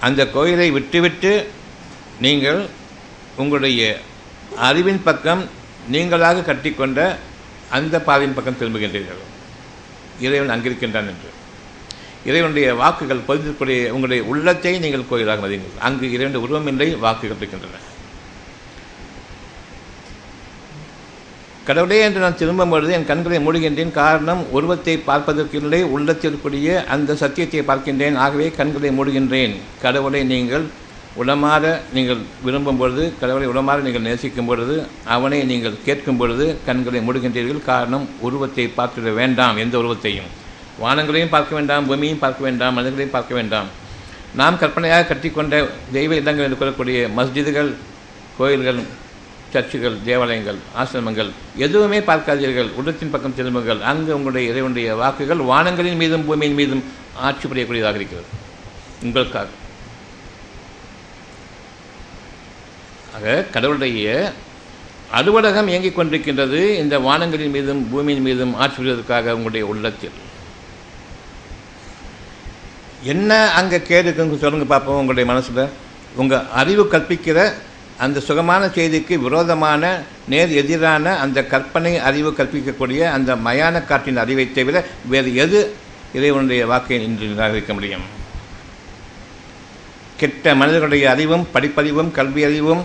அந்த 0.00 0.28
கோயிலை 0.28 0.70
விட்டுவிட்டு 0.70 1.50
நீங்கள் 2.24 2.60
உங்களுடைய 3.42 3.82
அறிவின் 4.68 5.02
பக்கம் 5.06 5.42
நீங்களாக 5.92 6.44
கட்டிக்கொண்ட 6.48 7.00
அந்த 7.76 7.94
பாதையின் 8.08 8.34
பக்கம் 8.36 8.58
திரும்புகின்றீர்கள். 8.60 9.22
இறைவன் 10.26 10.52
அங்கிருக்கின்றான் 10.54 11.08
என்று. 11.12 11.30
இறைவனுடைய 12.28 12.74
வாக்குகள் 12.80 13.26
பதிந்திருக்கூடிய 13.28 13.78
உங்களுடைய 13.94 14.20
உள்ளத்தை 14.32 14.72
நீங்கள் 14.84 15.08
கோயிலாக 15.10 15.42
மதியுங்கள். 15.44 15.80
அங்கு 15.88 16.06
இறைவனுடைய 16.12 16.42
உருவமில்லை 16.46 16.88
வாக்குகள் 16.98 17.40
இருக்கின்றன. 17.40 17.80
கடவுளே 21.66 21.98
என்று 22.04 22.20
நான் 22.20 22.38
திரும்பும் 22.42 22.72
பொழுது 22.74 22.92
என் 22.92 23.08
கண்களை 23.10 23.38
மூடுகின்றேன். 23.46 23.92
காரணம் 24.02 24.44
உருவத்தை 24.56 24.94
பார்ப்பதற்கு 25.08 25.56
இல்லை 25.62 25.80
உள்ளத்திற்குரிய 25.96 26.70
அந்த 26.94 27.16
சத்தியத்தை 27.22 27.60
பார்க்கின்றேன். 27.60 28.16
ஆகவே 28.24 28.46
கண்களை 28.60 28.90
மூடுகின்றேன். 28.98 29.54
கடவுளை 29.84 30.22
நீங்கள் 30.32 30.64
உளமாற 31.20 31.64
நீங்கள் 31.94 32.20
விரும்பும் 32.44 32.78
பொழுது 32.80 33.02
கடவுளை 33.20 33.46
உளமாற 33.52 33.78
நீங்கள் 33.86 34.06
நேசிக்கும் 34.08 34.48
பொழுது 34.50 34.74
அவனை 35.14 35.40
நீங்கள் 35.50 35.76
கேட்கும் 35.86 36.16
பொழுது 36.20 36.44
கண்களை 36.66 37.00
மூடுகின்றீர்கள். 37.06 37.60
காரணம் 37.72 38.06
உருவத்தை 38.26 38.64
பார்த்துட 38.78 39.12
வேண்டாம் 39.20 39.56
எந்த 39.56 39.76
உருவத்தையும். 39.82 40.30
வானங்களையும் 40.82 41.34
பார்க்க 41.34 41.58
வேண்டாம் 41.58 41.86
பூமியையும் 41.90 42.22
பார்க்க 42.24 42.46
வேண்டாம் 42.48 42.74
மனிதர்களையும் 42.78 43.14
பார்க்க 43.16 43.34
வேண்டாம். 43.34 43.68
நாம் 44.40 44.58
கற்பனையாக 44.62 45.06
கட்டிக்கொண்ட 45.10 45.54
தெய்வ 45.96 46.14
இடங்கள் 46.22 46.46
என்று 46.48 46.60
கூறக்கூடிய 46.60 46.98
மஸ்ஜிதுகள் 47.18 47.70
கோயில்கள் 48.38 48.82
சர்ச்சுகள் 49.54 49.96
தேவாலயங்கள் 50.04 50.58
ஆசிரமங்கள் 50.82 51.30
எதுவுமே 51.64 51.98
பார்க்காதீர்கள். 52.10 52.70
உடத்தின் 52.80 53.10
பக்கம் 53.14 53.34
திரும்புங்கள். 53.38 53.80
அங்கு 53.90 54.12
உங்களுடைய 54.18 54.50
இறைவனுடைய 54.52 54.94
வாக்குகள் 55.02 55.42
வானங்களின் 55.50 56.00
மீதும் 56.02 56.24
பூமியின் 56.28 56.58
மீதும் 56.60 56.84
ஆட்சி 57.28 57.48
புரியக்கூடியதாக 57.48 58.00
இருக்கிறது. 58.00 58.30
உங்களுக்காக. 59.02 59.48
ஆக 63.16 63.44
கடவுளுடைய 63.54 64.32
அலுவலகம் 65.18 65.68
இயங்கிக் 65.68 65.96
கொண்டிருக்கின்றது 65.98 66.60
இந்த 66.82 66.98
வானங்களின் 66.98 67.54
மீதும் 67.56 67.80
பூமியின் 67.90 68.26
மீதும் 68.26 68.54
ஆட்சி 68.54 68.76
புரிவதற்காக 68.76 69.34
உங்களுடைய 69.36 69.64
உள்ளத்தில். 69.72 70.16
என்ன 73.12 73.30
அங்கே 73.58 73.78
கேடு 73.88 74.06
இருக்குன்னு 74.08 74.72
பார்ப்போம் 74.72 75.00
உங்களுடைய 75.02 75.26
மனசில். 75.32 75.68
உங்கள் 76.16 76.46
அறிவு 76.60 76.84
கற்பிக்கிற 76.84 77.38
அந்த 77.98 78.20
சுகமான 78.20 78.62
செய்திக்கு 78.66 79.14
விரோதமான 79.26 79.82
நேர் 80.32 80.52
எதிரான 80.62 81.18
அந்த 81.18 81.38
கற்பனை 81.52 81.92
அறிவு 82.08 82.30
கற்பிக்கக்கூடிய 82.30 83.00
அந்த 83.16 83.36
மயான 83.46 83.84
காற்றின் 83.90 84.22
அறிவை 84.24 84.46
தவிர 84.52 84.84
வேறு 85.12 85.30
எது 85.44 85.60
இறைவனுடைய 86.14 86.62
வாக்கை 86.66 87.02
இன்று 87.04 87.26
நிராகரிக்க 87.26 87.72
முடியும்? 87.74 88.06
கெட்ட 90.20 90.54
மனிதர்களுடைய 90.54 91.10
அறிவும் 91.10 91.46
படிப்பறிவும் 91.54 92.10
கல்வி 92.10 92.44
அறிவும் 92.44 92.82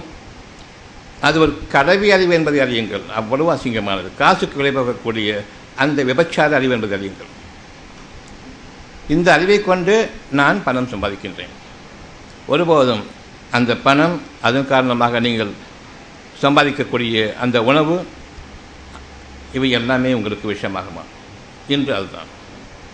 அது 1.22 1.40
ஒரு 1.40 1.58
கடவி 1.72 2.12
அறிவு 2.12 2.34
என்பதை 2.34 2.60
அறியுங்கள். 2.60 3.02
அவ்வளவு 3.16 3.54
அசிங்கமானது. 3.54 4.10
காசுக்கு 4.18 4.64
விளைவாகக்கூடிய 4.64 5.42
அந்த 5.76 6.04
விபச்சார 6.04 6.56
அறிவு 6.56 6.74
என்பதை 6.74 7.00
அறியுங்கள். 7.00 7.32
இந்த 9.08 9.34
அறிவை 9.34 9.64
கொண்டு 9.64 10.10
நான் 10.32 10.64
பணம் 10.64 10.90
சம்பாதிக்கின்றேன். 10.90 11.54
ஒருபோதும் 12.46 13.04
அந்த 13.52 13.76
பணம் 13.76 14.22
அதன் 14.42 14.68
காரணமாக 14.68 15.20
நீங்கள் 15.20 15.50
சம்பாதிக்கக்கூடிய 16.42 17.38
அந்த 17.38 17.64
உணவு 17.64 18.08
இவை 19.54 19.70
எல்லாமே 19.70 20.14
உங்களுக்கு 20.14 20.52
விஷயமாகுமா? 20.52 21.04
என்று 21.68 21.96
அதுதான். 21.96 22.26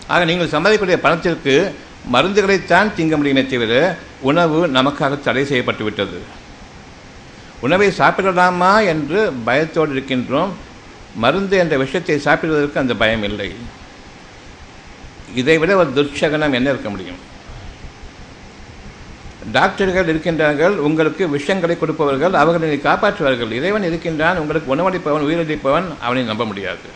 ஆக 0.06 0.24
நீங்கள் 0.24 0.48
சம்பாதிக்கக்கூடிய 0.48 0.96
பணத்திற்கு 0.96 1.74
மருந்துகளைத்தான் 2.12 2.90
திங்க 2.96 3.16
முடியுமே 3.16 3.46
தவிர 3.46 3.96
உணவு 4.20 4.68
நமக்காக 4.68 5.20
தடை 5.20 5.44
செய்யப்பட்டு 5.44 5.84
விட்டது 5.84 6.42
உணவை 7.60 7.88
சாப்பிடலாமா 7.88 8.86
என்று 8.86 9.32
பயத்தோடு 9.44 9.94
இருக்கின்றோம். 9.94 10.48
மருந்து 11.16 11.56
என்ற 11.56 11.76
விஷயத்தை 11.76 12.18
சாப்பிடுவதற்கு 12.18 12.80
அந்த 12.80 12.94
பயம் 12.94 13.22
இல்லை. 13.22 13.54
இதை 15.34 15.58
விட 15.58 15.76
ஒரு 15.76 15.90
துர்ச்சகனம் 15.90 16.52
என்ன 16.52 16.68
இருக்க 16.68 16.90
முடியும்? 16.90 17.32
டாக்டர்கள் 19.52 20.16
இருக்கின்றார்கள் 20.16 20.70
உங்களுக்கு 20.70 21.28
விஷயங்களை 21.28 21.78
கொடுப்பவர்கள் 21.78 22.32
அவர்களை 22.32 22.80
காப்பாற்றுவார்கள். 22.82 23.50
இறைவன் 23.50 23.82
இருக்கின்றான் 23.82 24.38
உங்களுக்கு 24.38 24.76
உணவளிப்பவன் 24.76 25.26
உயிரிழப்பவன் 25.26 25.84
அவனை 26.00 26.22
நம்ப 26.22 26.44
முடியாது. 26.44 26.88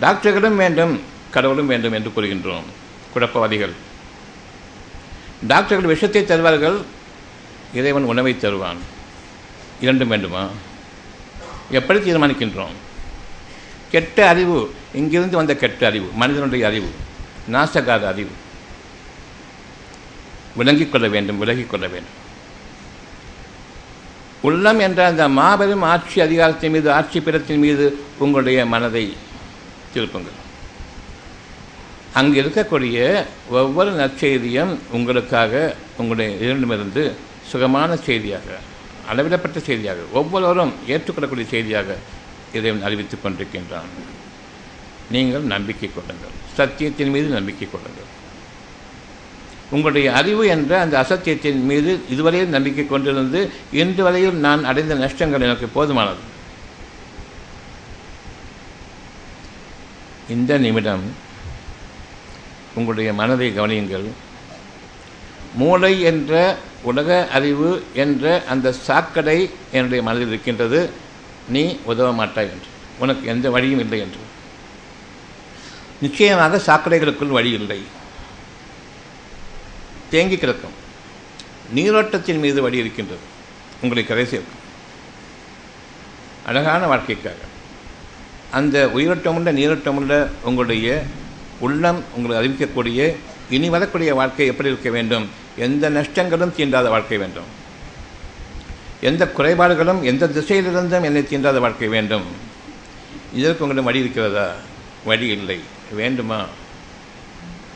டாக்டர்களும் 0.00 0.56
வேண்டும் 0.56 1.00
கடவுளும் 1.30 1.66
வேண்டும் 1.66 1.92
என்று 1.92 2.12
கூறுகின்றோம். 2.16 2.62
குழப்பவாதிகள். 3.14 3.72
டாக்டர்கள் 5.46 5.86
விஷத்தை 5.86 6.24
தருவார்கள் 6.24 6.82
இறைவன் 7.74 8.04
உணவை 8.04 8.36
தருவான். 8.36 8.98
இரண்டும் 9.80 10.08
வேண்டுமா? 10.08 10.48
எப்படி 11.70 11.98
தீர்மானிக்கின்றோம்? 11.98 12.76
கெட்ட 13.90 14.28
அறிவு 14.28 14.74
இங்கிருந்து 14.94 15.36
வந்த 15.36 15.56
கெட்ட 15.56 15.86
அறிவு 15.86 16.10
மனிதனுடைய 16.14 16.66
அறிவு 16.66 16.90
நாசகாத 17.52 18.06
அறிவு. 18.06 18.30
விளங்கிக் 20.56 20.92
கொள்ள 20.92 21.08
வேண்டும் 21.08 21.38
விலகிக் 21.38 21.70
கொள்ள 21.70 21.86
வேண்டும். 21.86 22.18
உள்ளம் 24.40 24.78
என்ற 24.78 25.06
அந்த 25.06 25.28
மாபெரும் 25.28 25.82
ஆட்சி 25.82 26.20
அதிகாரத்தின் 26.20 26.70
மீது 26.70 26.92
ஆட்சி 26.92 27.20
பிறத்தின் 27.20 27.58
மீது 27.58 28.00
உங்களுடைய 28.18 28.66
மனதை 28.66 29.16
திருப்புங்கள். 29.94 30.38
அங்கு 32.12 32.42
இருக்கக்கூடிய 32.42 33.24
ஒவ்வொரு 33.48 33.90
நற்செய்தியும் 33.90 34.78
உங்களுக்காக 34.90 35.74
உங்களுடைய 35.96 36.52
இரண்டுமிருந்து 36.52 37.12
சுகமான 37.46 37.96
செய்தியாக 37.96 38.44
அளவிடப்பட்ட 39.10 39.58
செய்தியாக 39.68 40.00
ஒவ்வொருவரும் 40.20 40.72
ஏற்றுக்கொள்ளக்கூடிய 40.88 41.48
செய்தியாக 41.54 41.96
இதை 42.56 42.70
அறிவித்துக் 42.82 43.24
கொண்டிருக்கின்றான். 43.24 43.90
நீங்கள் 45.14 45.50
நம்பிக்கை 45.54 45.90
கொள்ளுங்கள். 45.92 46.36
சத்தியத்தின் 46.56 47.12
மீது 47.14 47.28
நம்பிக்கை 47.38 47.68
கொள்ளுங்கள். 47.70 48.08
உங்களுடைய 49.74 50.12
அறிவு 50.12 50.46
என்ற 50.46 50.80
அந்த 50.80 50.94
அசத்தியத்தின் 51.02 51.60
மீது 51.70 51.90
இதுவரையில் 52.10 52.54
நம்பிக்கை 52.56 52.84
கொண்டிருந்து 52.84 53.40
இன்று 53.72 54.02
வரையில் 54.02 54.38
நான் 54.46 54.64
அடைந்த 54.64 54.94
நஷ்டங்கள் 54.94 55.46
எனக்கு 55.48 55.68
போதுமானது. 55.76 56.22
இந்த 60.34 60.58
நிமிடம் 60.58 61.04
உங்களுடைய 62.74 63.12
மனதை 63.12 63.48
கவனியுங்கள். 63.58 64.08
மூளை 65.54 66.00
என்ற 66.00 66.56
உலக 66.82 67.28
அறிவு 67.32 67.84
என்ற 67.94 68.44
அந்த 68.48 68.72
சாக்கடை 68.72 69.50
என்னுடைய 69.72 70.02
மனதில் 70.02 70.28
இருக்கின்றது. 70.28 70.90
நீ 71.48 71.78
உதவ 71.84 72.12
மாட்டாய் 72.12 72.50
என்று. 72.50 72.66
உனக்கு 72.98 73.28
எந்த 73.28 73.50
வழியும் 73.50 73.80
இல்லை 73.80 73.98
என்று. 73.98 74.16
நிச்சயமாக 76.00 76.56
சாக்கடைகளுக்குள் 76.56 77.28
வழி 77.28 77.50
இல்லை. 77.50 77.82
தேங்கி 80.10 80.36
கிடக்கும். 80.36 80.70
நீரோட்டத்தின் 81.74 82.38
மீது 82.38 82.62
வழி 82.62 82.76
இருக்கின்றது. 82.78 83.20
உங்களை 83.82 84.06
கரை 84.06 84.26
சேர்க்கும். 84.26 84.58
அழகான 86.46 86.86
வாழ்க்கைக்காக. 86.86 87.36
அந்த 88.50 88.90
உயிரோட்டமுள்ள 88.94 89.52
நீரோட்டமுள்ள 89.52 90.28
உங்களுடைய 90.42 91.02
உள்ளம் 91.60 92.04
உங்களுக்கு 92.16 92.48
அறிவிக்கக்கூடிய 92.48 93.16
இனி 93.52 93.68
வரக்கூடிய 93.68 94.14
வாழ்க்கை 94.14 94.46
எப்படி 94.46 94.68
இருக்க 94.68 94.90
வேண்டும்? 94.90 95.39
எந்த 95.56 95.90
நஷ்டங்களும் 95.90 96.54
தீண்டாத 96.54 96.88
வாழ்க்கை 96.88 97.18
வேண்டும். 97.18 97.58
எந்த 99.00 99.28
குறைபாடுகளும் 99.28 100.02
எந்த 100.02 100.26
திசையிலிருந்தும் 100.26 101.02
என்னை 101.02 101.22
தீண்டாத 101.22 101.58
வாழ்க்கை 101.58 101.88
வேண்டும். 101.88 102.22
இதற்கு 103.34 103.64
உங்களிடம் 103.64 103.84
வழி 103.84 103.98
இருக்கிறதா? 103.98 104.52
வழி 105.04 105.26
இல்லை. 105.26 105.60
வேண்டுமா? 105.92 106.44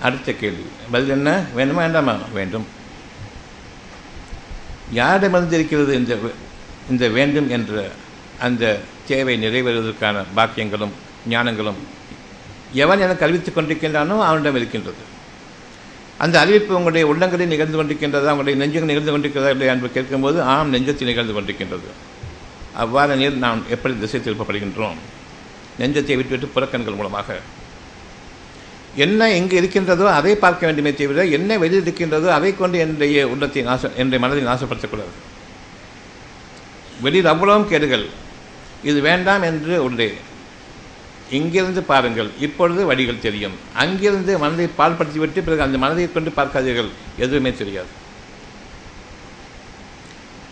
அடுத்த 0.03 0.33
கேள்வி. 0.33 0.65
பதில் 0.91 1.09
என்ன? 1.09 1.45
வேண்டுமா? 1.55 1.81
வேண்டாமா? 1.81 2.17
வேண்டும். 2.33 2.67
யாரிடமிருந்து 4.95 5.53
இருக்கிறது 5.53 5.95
இந்த 5.95 6.19
இந்த 6.91 7.09
வேண்டும் 7.09 7.51
என்ற 7.51 7.91
அந்த 8.41 8.81
தேவை 9.07 9.47
நிறைவேறுவதற்கான 9.47 10.25
பாக்கியங்களும் 10.37 10.93
ஞானங்களும் 11.29 11.75
எவன் 12.73 13.01
எனக்கு 13.01 13.25
அறிவித்துக் 13.25 13.59
கொண்டிருக்கின்றானோ 13.59 14.23
அவனிடம் 14.23 14.57
இருக்கின்றது. 14.57 15.14
அந்த 16.25 16.37
அறிவிப்பு 16.43 16.73
உங்களுடைய 16.79 17.05
உள்ளங்களில் 17.13 17.53
நிகழ்ந்து 17.55 17.79
கொண்டிருக்கின்றதா 17.79 18.35
உங்களுடைய 18.35 18.57
நெஞ்சங்கள் 18.61 18.93
நிகழ்ந்து 18.93 19.13
கொண்டிருக்கிறதா 19.15 19.51
இல்லையா 19.55 19.73
என்று 19.75 19.91
கேட்கும்போது 19.97 20.39
ஆம் 20.53 20.73
நெஞ்சத்தில் 20.75 21.11
நிகழ்ந்து 21.11 21.35
கொண்டிருக்கின்றது. 21.37 21.89
அவ்வாறு 22.83 23.17
நீர் 23.21 23.43
நாம் 23.45 23.61
எப்படி 23.75 23.95
திசை 24.03 24.21
திருப்பப்படுகின்றோம்? 24.21 24.99
நெஞ்சத்தை 25.81 26.15
விட்டுவிட்டு 26.21 26.55
புறக்கண்கள் 26.57 26.99
மூலமாக. 27.01 27.37
என்ன 29.05 29.29
எங்கே 29.39 29.57
இருக்கின்றதோ 29.61 30.07
அதை 30.19 30.33
பார்க்க 30.43 30.67
வேண்டுமே 30.69 30.91
தவிர 30.99 31.23
என்ன 31.37 31.59
வெளியில் 31.63 31.87
இருக்கின்றதோ 31.87 32.29
அதை 32.39 32.51
கொண்டு 32.57 32.77
என்னுடைய 32.85 33.25
உள்ளத்தை 33.33 33.63
நாச 33.71 33.91
என்னுடைய 34.01 34.21
மனதை 34.25 34.43
நாசப்படுத்தக்கூடாது. 34.51 35.15
வெளியில் 37.07 37.33
அவ்வளவும் 37.33 37.69
கேடுகள். 37.73 38.07
இது 38.91 38.99
வேண்டாம் 39.09 39.45
என்று 39.51 39.75
உள்ளே. 39.87 40.09
இங்கிருந்து 41.31 41.83
பாருங்கள் 41.83 42.31
இப்பொழுது 42.41 42.87
வழிகள் 42.87 43.21
தெரியும். 43.21 43.53
அங்கிருந்து 43.75 44.39
மனதை 44.39 44.67
பால்படுத்திவிட்டு 44.67 45.43
பிறகு 45.43 45.63
அந்த 45.63 45.79
மனதை 45.79 46.13
கொண்டு 46.13 46.31
பார்க்காதீர்கள். 46.31 46.89
எதுவுமே 47.19 47.53
தெரியாது. 47.53 47.87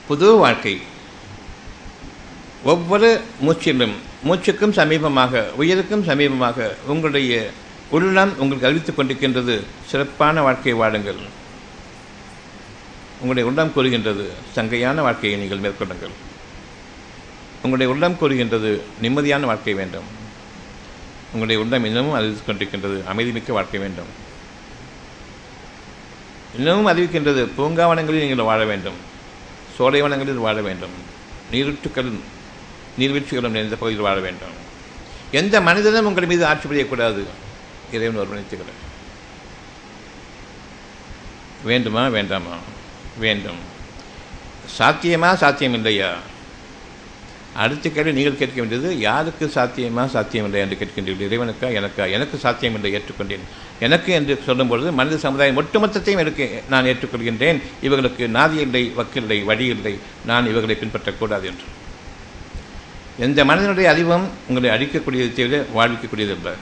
புது 0.08 0.34
வாழ்க்கை. 0.34 0.80
ஒவ்வொரு 2.64 3.20
மூச்சிலும் 3.46 3.92
மூச்சுக்கும் 4.24 4.72
சமீபமாக 4.72 5.50
உயிருக்கும் 5.50 6.06
சமீபமாக 6.06 6.74
உங்களுடைய 6.86 7.50
உள்ளம் 7.90 8.38
உங்களுக்கு 8.38 8.66
அறிவித்துக் 8.66 8.98
கொண்டிருக்கின்றது. 8.98 9.60
சிறப்பான 9.86 10.42
வாழ்க்கையை 10.42 10.80
வாழுங்கள். 10.80 11.40
உங்களுடைய 13.14 13.48
உள்ளம் 13.48 13.72
கூறுகின்றது 13.72 14.30
சங்கையான 14.56 14.94
வாழ்க்கையை 14.94 15.40
நீங்கள் 15.40 15.58
மேற்கொள்ளுங்கள். 15.58 16.14
உங்களுடைய 17.56 17.92
உள்ளம் 17.92 18.18
கூறுகின்றது 18.18 18.82
நிம்மதியான 19.02 19.40
வாழ்க்கை 19.40 19.74
வேண்டும். 19.74 20.20
உங்களுடைய 21.32 21.62
உள்ளம் 21.62 21.84
இன்னமும் 21.84 22.12
அறிவித்துக் 22.12 22.48
கொண்டிருக்கின்றது. 22.48 23.06
அமைதிமிக்க 23.06 23.52
வாழ்க்கை 23.52 23.80
வேண்டும். 23.80 24.06
இன்னமும் 26.56 26.86
அறிவிக்கின்றது 26.86 27.48
பூங்காவனங்களில் 27.58 28.18
நீங்கள் 28.18 28.44
வாழ 28.44 28.64
வேண்டும். 28.64 28.94
சோலைவனங்களில் 29.78 30.34
வாழ 30.34 30.60
வேண்டும். 30.60 30.90
நீருற்றுக்களும் 31.52 32.20
நீர்வீழ்ச்சிகளும் 32.98 33.48
நிறைந்த 33.48 33.76
பகுதியில் 33.76 34.04
வாழ 34.04 34.20
வேண்டும். 34.20 34.60
எந்த 35.30 35.60
மனிதனும் 35.60 36.06
உங்கள் 36.06 36.26
மீது 36.26 36.46
ஆட்சி 36.46 36.68
புரியக்கூடாது. 36.68 37.24
இறைவன் 37.92 38.26
ஒருவனைத்துக்கிறார் 38.26 38.90
வேண்டுமா? 41.64 42.08
வேண்டாமா? 42.08 42.56
வேண்டும். 43.18 43.58
சாத்தியமா? 44.78 45.34
சாத்தியம் 45.34 45.74
இல்லையா 45.74 46.14
அடுத்த 47.54 47.88
கேள்வி 47.88 48.12
நீங்கள் 48.12 48.36
கேட்க 48.36 48.60
வேண்டியது 48.60 48.98
யாருக்கு 48.98 49.46
சாத்தியமா 49.46 50.06
சாத்தியமில்லை 50.06 50.60
என்று 50.60 50.78
கேட்கின்றீர்கள்? 50.80 51.28
இறைவனுக்கா 51.28 51.72
எனக்கா? 51.72 52.12
எனக்கு 52.12 52.38
சாத்தியம் 52.38 52.74
என்று 52.74 53.02
ஏற்றுக்கொண்டேன். 53.02 53.40
எனக்கு 53.80 54.12
என்று 54.12 54.40
சொல்லும் 54.46 54.68
பொழுது 54.68 54.92
மனித 54.92 55.16
சமுதாயம் 55.16 55.62
ஒட்டுமொத்தத்தையும் 55.62 56.18
எனக்கு 56.18 56.62
நான் 56.68 56.84
ஏற்றுக்கொள்கின்றேன். 56.84 57.62
இவர்களுக்கு 57.82 58.28
நாதி 58.28 58.54
இல்லை 58.54 58.92
வக்கில்லை 58.96 59.44
வழி 59.44 59.64
இல்லை. 59.64 59.98
நான் 60.26 60.46
இவர்களை 60.46 60.76
பின்பற்றக்கூடாது 60.80 61.44
என்று. 61.44 61.64
எந்த 63.18 63.44
மனிதனுடைய 63.44 63.90
அறிவும் 63.90 64.28
உங்களை 64.48 64.70
அழிக்கக்கூடியதை 64.70 65.32
தவிர 65.32 65.64
வாழ்விக்கக்கூடியது 65.74 66.36
இல்லை. 66.36 66.52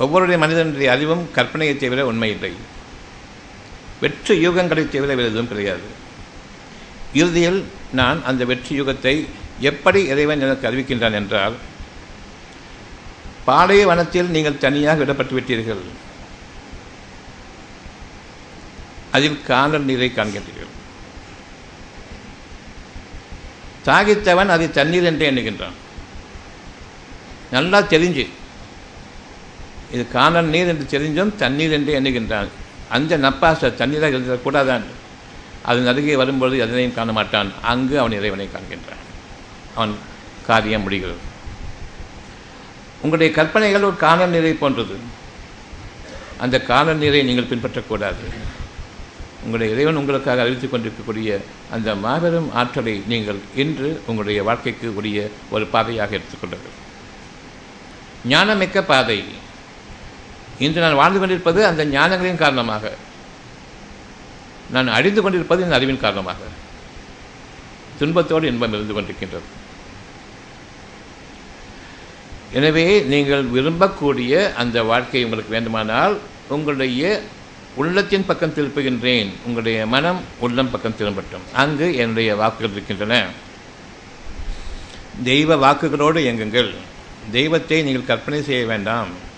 ஒவ்வொருடைய 0.00 0.38
மனிதனுடைய 0.38 0.90
அறிவும் 0.90 1.28
கற்பனையை 1.34 1.76
தவிர 1.76 2.06
உண்மை 2.06 2.30
இல்லை. 2.30 2.52
வெற்று 4.00 4.34
யூகங்களை 4.36 4.88
தவிர 4.88 5.14
வேறு 5.14 5.24
எதுவும் 5.24 5.48
கிடையாது. 5.48 6.00
இறுதியில் 7.12 7.64
நான் 7.92 8.24
அந்த 8.24 8.44
வெற்றி 8.44 8.74
யுகத்தை 8.80 9.14
எப்படி 9.70 10.00
இறைவன் 10.12 10.40
எனக்கு 10.40 10.68
அறிவிக்கின்றான் 10.68 11.18
என்றால் 11.20 11.56
பாளைய 13.46 13.84
வனத்தில் 13.86 14.32
நீங்கள் 14.34 14.62
தனியாக 14.64 15.04
விடப்பட்டு 15.04 15.34
விட்டீர்கள். 15.36 15.82
அதில் 19.16 19.42
காணல் 19.42 19.86
நீரை 19.88 20.08
காண்கின்றீர்கள். 20.10 20.70
தாகித்தவன் 23.86 24.52
அதை 24.54 24.70
தண்ணீர் 24.70 25.08
என்று 25.10 25.24
எண்ணுகின்றான். 25.30 25.78
நல்லா 27.50 27.80
தெரிஞ்சு. 27.80 28.24
இது 29.94 30.08
காணல் 30.08 30.50
நீர் 30.54 30.70
என்று 30.72 30.86
தெரிஞ்சும் 30.94 31.36
தண்ணீர் 31.36 31.74
என்று 31.78 31.92
எண்ணுகின்றான். 32.00 32.50
அந்த 32.88 33.18
நப்பாச 33.18 33.70
தண்ணீராக 33.80 34.16
இருந்தக்கூடாதான் 34.16 34.84
அதன் 35.64 35.86
அருகே 35.86 36.14
வரும்பொழுது 36.16 36.58
எதனையும் 36.58 36.94
காண 36.94 37.12
மாட்டான் 37.12 37.52
அங்கு 37.62 37.98
அவன் 37.98 38.12
இறைவனை 38.12 38.48
காண்கின்றான். 38.48 39.02
அவன் 39.74 39.94
காரியம் 40.46 40.82
முடிகிறது. 40.82 41.30
உங்களுடைய 42.96 43.34
கற்பனைகள் 43.34 43.82
ஒரு 43.82 43.96
காணல் 43.96 44.28
நீரை 44.28 44.52
போன்றது. 44.52 44.96
அந்த 46.38 46.60
காணல் 46.60 46.96
நீரை 46.96 47.22
நீங்கள் 47.22 47.50
பின்பற்றக்கூடாது. 47.50 48.24
உங்களுடைய 49.44 49.74
இறைவன் 49.74 49.96
உங்களுக்காக 49.96 50.40
அறிவித்துக் 50.40 50.70
கொண்டிருக்கக்கூடிய 50.70 51.40
அந்த 51.70 51.94
மாபெரும் 51.94 52.54
ஆற்றலை 52.54 53.02
நீங்கள் 53.06 53.38
இன்று 53.56 54.02
உங்களுடைய 54.06 54.42
வாழ்க்கைக்கு 54.42 54.96
உரிய 54.96 55.30
ஒரு 55.50 55.66
பாதையாக 55.66 56.16
எடுத்துக்கொள்ளுங்கள் 56.16 56.78
ஞானமிக்க 58.28 58.82
பாதை. 58.82 59.24
இன்று 60.58 60.80
நான் 60.80 60.94
வாழ்ந்து 60.94 61.18
கொண்டிருப்பது 61.18 61.66
அந்த 61.66 61.84
ஞானங்களின் 61.84 62.42
காரணமாக. 62.44 62.92
நான் 64.72 64.88
அழிந்து 64.88 65.22
கொண்டிருப்பது 65.22 65.62
இந்த 65.62 65.74
அறிவின் 65.74 66.00
காரணமாக. 66.00 66.38
துன்பத்தோடு 67.98 68.46
இன்பம் 68.46 68.72
இருந்து 68.72 68.94
கொண்டிருக்கின்றது. 68.94 69.48
எனவே 72.52 73.00
நீங்கள் 73.00 73.44
விரும்பக்கூடிய 73.44 74.54
அந்த 74.54 74.82
வாழ்க்கை 74.82 75.24
உங்களுக்கு 75.24 75.50
வேண்டுமானால் 75.50 76.18
உங்களுடைய 76.48 77.22
உள்ளத்தின் 77.74 78.26
பக்கம் 78.26 78.54
திருப்புகின்றேன். 78.54 79.28
உங்களுடைய 79.44 79.86
மனம் 79.86 80.20
உள்ளம் 80.38 80.70
பக்கம் 80.70 80.94
திரும்பட்டும். 80.98 81.44
அங்கு 81.52 81.94
என்னுடைய 81.94 82.36
வாக்குகள் 82.36 82.70
இருக்கின்றன. 82.70 83.26
தெய்வ 85.24 85.56
வாக்குகளோடு 85.56 86.18
இயங்குங்கள். 86.26 86.74
தெய்வத்தை 87.32 87.82
நீங்கள் 87.82 88.04
கற்பனை 88.04 88.42
செய்ய 88.42 88.66
வேண்டாம். 88.66 89.30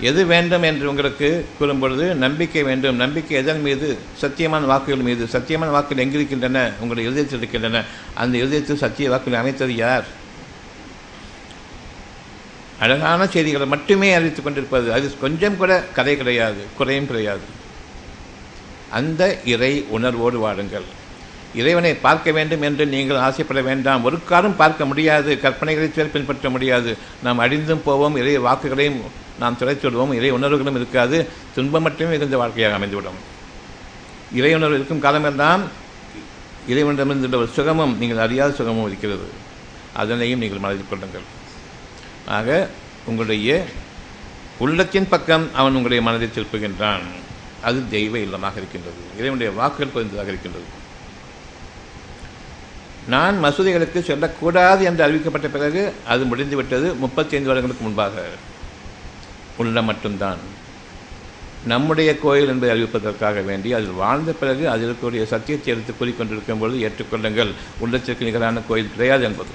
எது 0.00 0.26
வேண்டும் 0.26 0.62
என்று 0.62 0.88
உங்களுக்கு 0.88 1.46
கூறும்பொழுது 1.60 2.14
நம்பிக்கை 2.14 2.62
வேண்டும். 2.62 2.96
நம்பிக்கை 2.96 3.36
எதன் 3.36 3.60
மீது? 3.60 3.98
சத்தியமான 4.22 4.64
வாக்குகள் 4.64 5.04
மீது. 5.04 5.24
சத்தியமான 5.24 5.70
வாக்குகள் 5.70 6.06
எங்கிருக்கின்றன? 6.06 6.72
உங்களுடைய 6.72 7.08
இருதயத்தில் 7.08 7.38
இருக்கின்றன. 7.38 7.84
அந்த 8.14 8.36
இருதயத்தில் 8.36 8.76
சத்திய 8.76 9.10
வாக்குகள் 9.10 9.38
அமைத்தது 9.38 9.74
யார்? 9.74 10.04
அழகான 12.78 13.26
செய்திகளை 13.26 13.66
மட்டுமே 13.66 14.12
அறிவித்துக் 14.12 14.44
கொண்டிருப்பது. 14.44 14.92
அது 14.92 15.18
கொஞ்சம் 15.18 15.56
கூட 15.56 15.84
கதை 15.94 16.16
கிடையாது 16.16 16.62
குறையும் 16.76 17.06
கிடையாது. 17.06 17.40
அந்த 18.90 19.38
இறை 19.44 19.84
உணர்வோடு 19.88 20.38
வாழுங்கள். 20.38 20.97
இறைவனை 21.54 21.94
பார்க்க 21.94 22.32
வேண்டும் 22.32 22.62
என்று 22.62 22.86
நீங்கள் 22.86 23.16
ஆசைப்பட 23.16 23.60
வேண்டாம். 23.60 24.04
ஒரு 24.04 24.24
காலம் 24.24 24.56
பார்க்க 24.56 24.86
முடியாது. 24.86 25.38
கற்பனைகளை 25.42 25.92
சேர் 25.92 26.10
பின்பற்ற 26.10 26.50
முடியாது. 26.50 26.96
நாம் 27.22 27.40
அழிந்தும் 27.40 27.82
போவோம். 27.84 28.16
இறை 28.16 28.38
வாக்குகளையும் 28.38 29.00
நாம் 29.38 29.56
துளைத்துவிடுவோம் 29.60 30.14
இறை 30.14 30.30
உணர்வுகளும் 30.30 30.74
இருக்காது. 30.74 31.26
துன்பம் 31.54 31.82
மட்டுமே 31.82 32.14
இருந்த 32.14 32.36
வாழ்க்கையாக 32.36 32.76
அமைந்துவிடும். 32.78 33.18
இறை 34.34 34.54
உணர்வு 34.54 34.74
இருக்கும் 34.74 35.00
காலமெல்லாம் 35.00 35.62
இறைவனிடமிருந்துள்ள 36.68 37.34
ஒரு 37.34 37.46
சுகமும் 37.46 37.98
நீங்கள் 37.98 38.18
அறியாத 38.18 38.54
சுகமும் 38.54 38.86
இருக்கிறது. 38.86 39.28
அதனையும் 39.94 40.38
நீங்கள் 40.38 40.58
மனதில் 40.58 40.88
கொள்ளுங்கள். 40.88 41.26
ஆக 42.26 42.68
உங்களுடைய 43.04 43.64
உள்ளத்தின் 44.58 45.08
பக்கம் 45.08 45.54
அவன் 45.54 45.70
உங்களுடைய 45.70 46.02
மனதை 46.02 46.28
திருப்புகின்றான். 46.28 47.02
அது 47.62 47.88
தெய்வ 47.88 48.18
இல்லமாக 48.18 48.56
இருக்கின்றது. 48.56 49.00
இறைவனுடைய 49.14 49.52
வாக்குகள் 49.52 49.94
பொருந்ததாக 49.94 50.28
இருக்கின்றது. 50.28 50.86
நான் 53.08 53.44
மசூதிகளுக்கு 53.44 54.00
செல்லக்கூடாது 54.00 54.84
என்று 54.84 55.06
அறிவிக்கப்பட்ட 55.06 55.48
பிறகு 55.48 55.92
அது 56.06 56.24
முடிந்துவிட்டது 56.24 56.94
முப்பத்தி 56.94 57.36
ஐந்து 57.36 57.48
வருடங்களுக்கு 57.48 57.84
முன்பாக. 57.84 58.24
உள்ள 59.56 59.82
மட்டும்தான். 59.82 60.38
நம்முடைய 61.66 62.18
கோயில் 62.18 62.48
என்பதை 62.48 62.74
அறிவிப்பதற்காக 62.76 63.44
வேண்டி 63.44 63.72
அதில் 63.72 63.90
வாழ்ந்த 63.90 64.32
பிறகு 64.32 64.68
அதில் 64.68 64.90
இருக்கக்கூடிய 64.90 65.24
சத்தியத்தை 65.24 65.74
எடுத்து 65.74 65.92
கூறிக்கொண்டிருக்கும் 65.92 66.58
பொழுது 66.58 66.88
ஏற்றுக்கொள்ளுங்கள். 66.88 67.52
உள்ளத்திற்கு 67.78 68.24
நிகரான 68.24 68.60
கோயில் 68.60 68.90
கிடையாது 68.90 69.24
என்பது. 69.24 69.50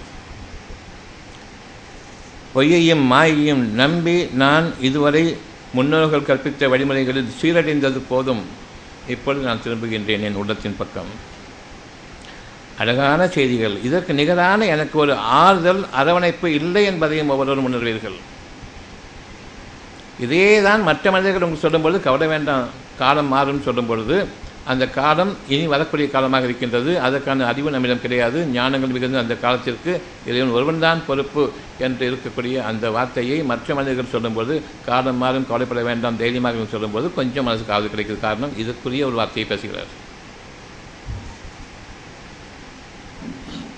பொய்யையும் 2.55 3.05
மாயையும் 3.11 3.71
நம்பி 3.73 4.25
நான் 4.25 4.73
இதுவரை 4.79 5.37
முன்னோர்கள் 5.73 6.21
கற்பித்த 6.21 6.67
வழிமுறைகளில் 6.67 7.31
சீரடைந்தது 7.41 8.01
போதும். 8.09 8.41
இப்பொழுது 9.07 9.45
நான் 9.45 9.61
திரும்புகின்றேன் 9.63 10.21
என் 10.21 10.35
உள்ளத்தின் 10.35 10.77
பக்கம். 10.77 11.31
அழகான 12.81 13.21
செய்திகள். 13.35 13.75
இதற்கு 13.87 14.11
நிகரான 14.19 14.67
எனக்கு 14.75 14.95
ஒரு 15.03 15.13
ஆறுதல் 15.41 15.81
அரவணைப்பு 16.01 16.47
இல்லை 16.59 16.83
என்பதையும் 16.91 17.31
ஒவ்வொருவரும் 17.33 17.67
உணர்வீர்கள். 17.69 18.17
இதே 20.25 20.47
தான் 20.67 20.81
மற்ற 20.87 21.05
மனிதர்கள் 21.11 21.43
உங்களுக்கு 21.45 21.65
சொல்லும்பொழுது 21.65 21.99
கவலை 22.07 22.27
வேண்டாம் 22.33 22.65
காலம் 23.01 23.31
மாறும் 23.33 23.65
சொல்லும் 23.67 23.89
பொழுது 23.91 24.17
அந்த 24.71 24.83
காலம் 24.97 25.31
இனி 25.53 25.65
வரக்கூடிய 25.71 26.07
காலமாக 26.11 26.47
இருக்கின்றது. 26.47 26.91
அதற்கான 27.07 27.45
அறிவு 27.51 27.73
நம்மிடம் 27.73 28.03
கிடையாது. 28.03 28.39
ஞானங்கள் 28.57 28.93
மிகுந்த 28.95 29.23
அந்த 29.23 29.35
காலத்திற்கு 29.45 29.93
இறைவன் 30.29 30.53
ஒருவன்தான் 30.57 31.01
பொறுப்பு 31.07 31.43
என்று 31.87 32.05
இருக்கக்கூடிய 32.09 32.55
அந்த 32.69 32.91
வார்த்தையை 32.97 33.39
மற்ற 33.51 33.75
மனிதர்கள் 33.79 34.13
சொல்லும்போது 34.13 34.55
காலம் 34.87 35.19
மாறும் 35.23 35.47
கவலைப்பட 35.49 35.83
வேண்டாம் 35.89 36.21
தைரியமாக 36.23 36.65
சொல்லும்போது 36.75 37.09
கொஞ்சம் 37.19 37.47
மனசுக்கு 37.49 37.75
ஆறுதல் 37.77 37.93
கிடைக்கிறது. 37.95 38.25
காரணம் 38.27 38.55
இதற்குரிய 38.63 39.09
ஒரு 39.09 39.19
வார்த்தையை 39.21 39.47
பேசுகிறார். 39.51 39.91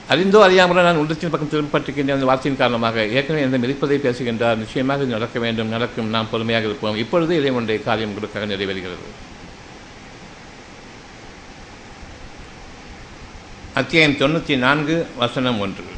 அறிந்தோ 0.10 0.48
அறியாமலோ 0.48 0.82
நான் 0.84 0.96
உள்ளத்தின் 0.96 1.30
பக்கம் 1.30 1.50
திரும்பப்பட்டிருக்கின்ற 1.52 2.16
அந்த 2.16 2.26
வார்த்தையின் 2.26 2.60
காரணமாக 2.60 3.06
ஏற்கனவே 3.06 3.46
எந்த 3.46 3.58
மிதிப்பதை 3.58 3.96
பேசுகின்றார். 3.98 4.58
நிச்சயமாக 4.58 5.04
இது 5.04 5.12
நடக்க 5.12 5.40
வேண்டும். 5.40 5.68
நடக்கும். 5.68 6.10
நாம் 6.10 6.28
பொறுமையாக 6.32 6.66
இருப்போம். 6.66 6.96
இப்பொழுது 6.96 7.38
இறைவனுடைய 7.38 7.84
காரியம் 7.84 8.10
உங்களுக்காக 8.10 8.46
நிறைவேறுகிறது. 8.46 9.08
அத்தியாயம் 13.74 14.14
தொண்ணூற்றி 14.14 14.58
நான்கு 14.58 15.08
வசனம் 15.16 15.60
ஒன்று. 15.60 15.95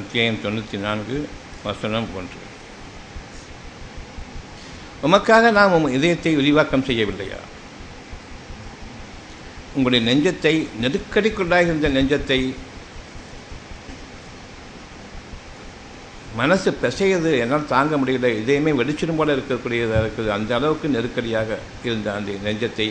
அத்தியாயம் 0.00 0.42
தொண்ணூற்றி 0.44 0.78
நான்கு 0.78 1.16
வசனம் 1.64 2.08
போன்று 2.14 2.40
உமக்காக 5.06 5.50
நாம் 5.58 5.74
உம் 5.76 5.94
இதயத்தை 5.96 6.32
விரிவாக்கம் 6.36 6.84
செய்யவில்லையா? 6.88 7.38
உங்களுடைய 9.74 10.02
நெஞ்சத்தை 10.08 10.54
நெருக்கடிக்குள்ளாகிருந்த 10.82 11.90
நெஞ்சத்தை 11.96 12.38
மனசு 16.36 16.70
பெசையது 16.82 17.30
என்னால் 17.42 17.70
தாங்க 17.74 17.96
முடியல 17.96 18.28
இதையுமே 18.40 18.72
வெடிச்சிடும் 18.80 19.20
போல 19.20 19.34
இருக்கக்கூடியதாக 19.36 20.02
இருக்குது. 20.04 20.28
அந்த 20.36 20.50
அளவுக்கு 20.58 20.88
நெருக்கடியாக 20.88 21.58
இருந்த 21.88 22.08
அந்த 22.14 22.32
நெஞ்சத்தை 22.46 22.88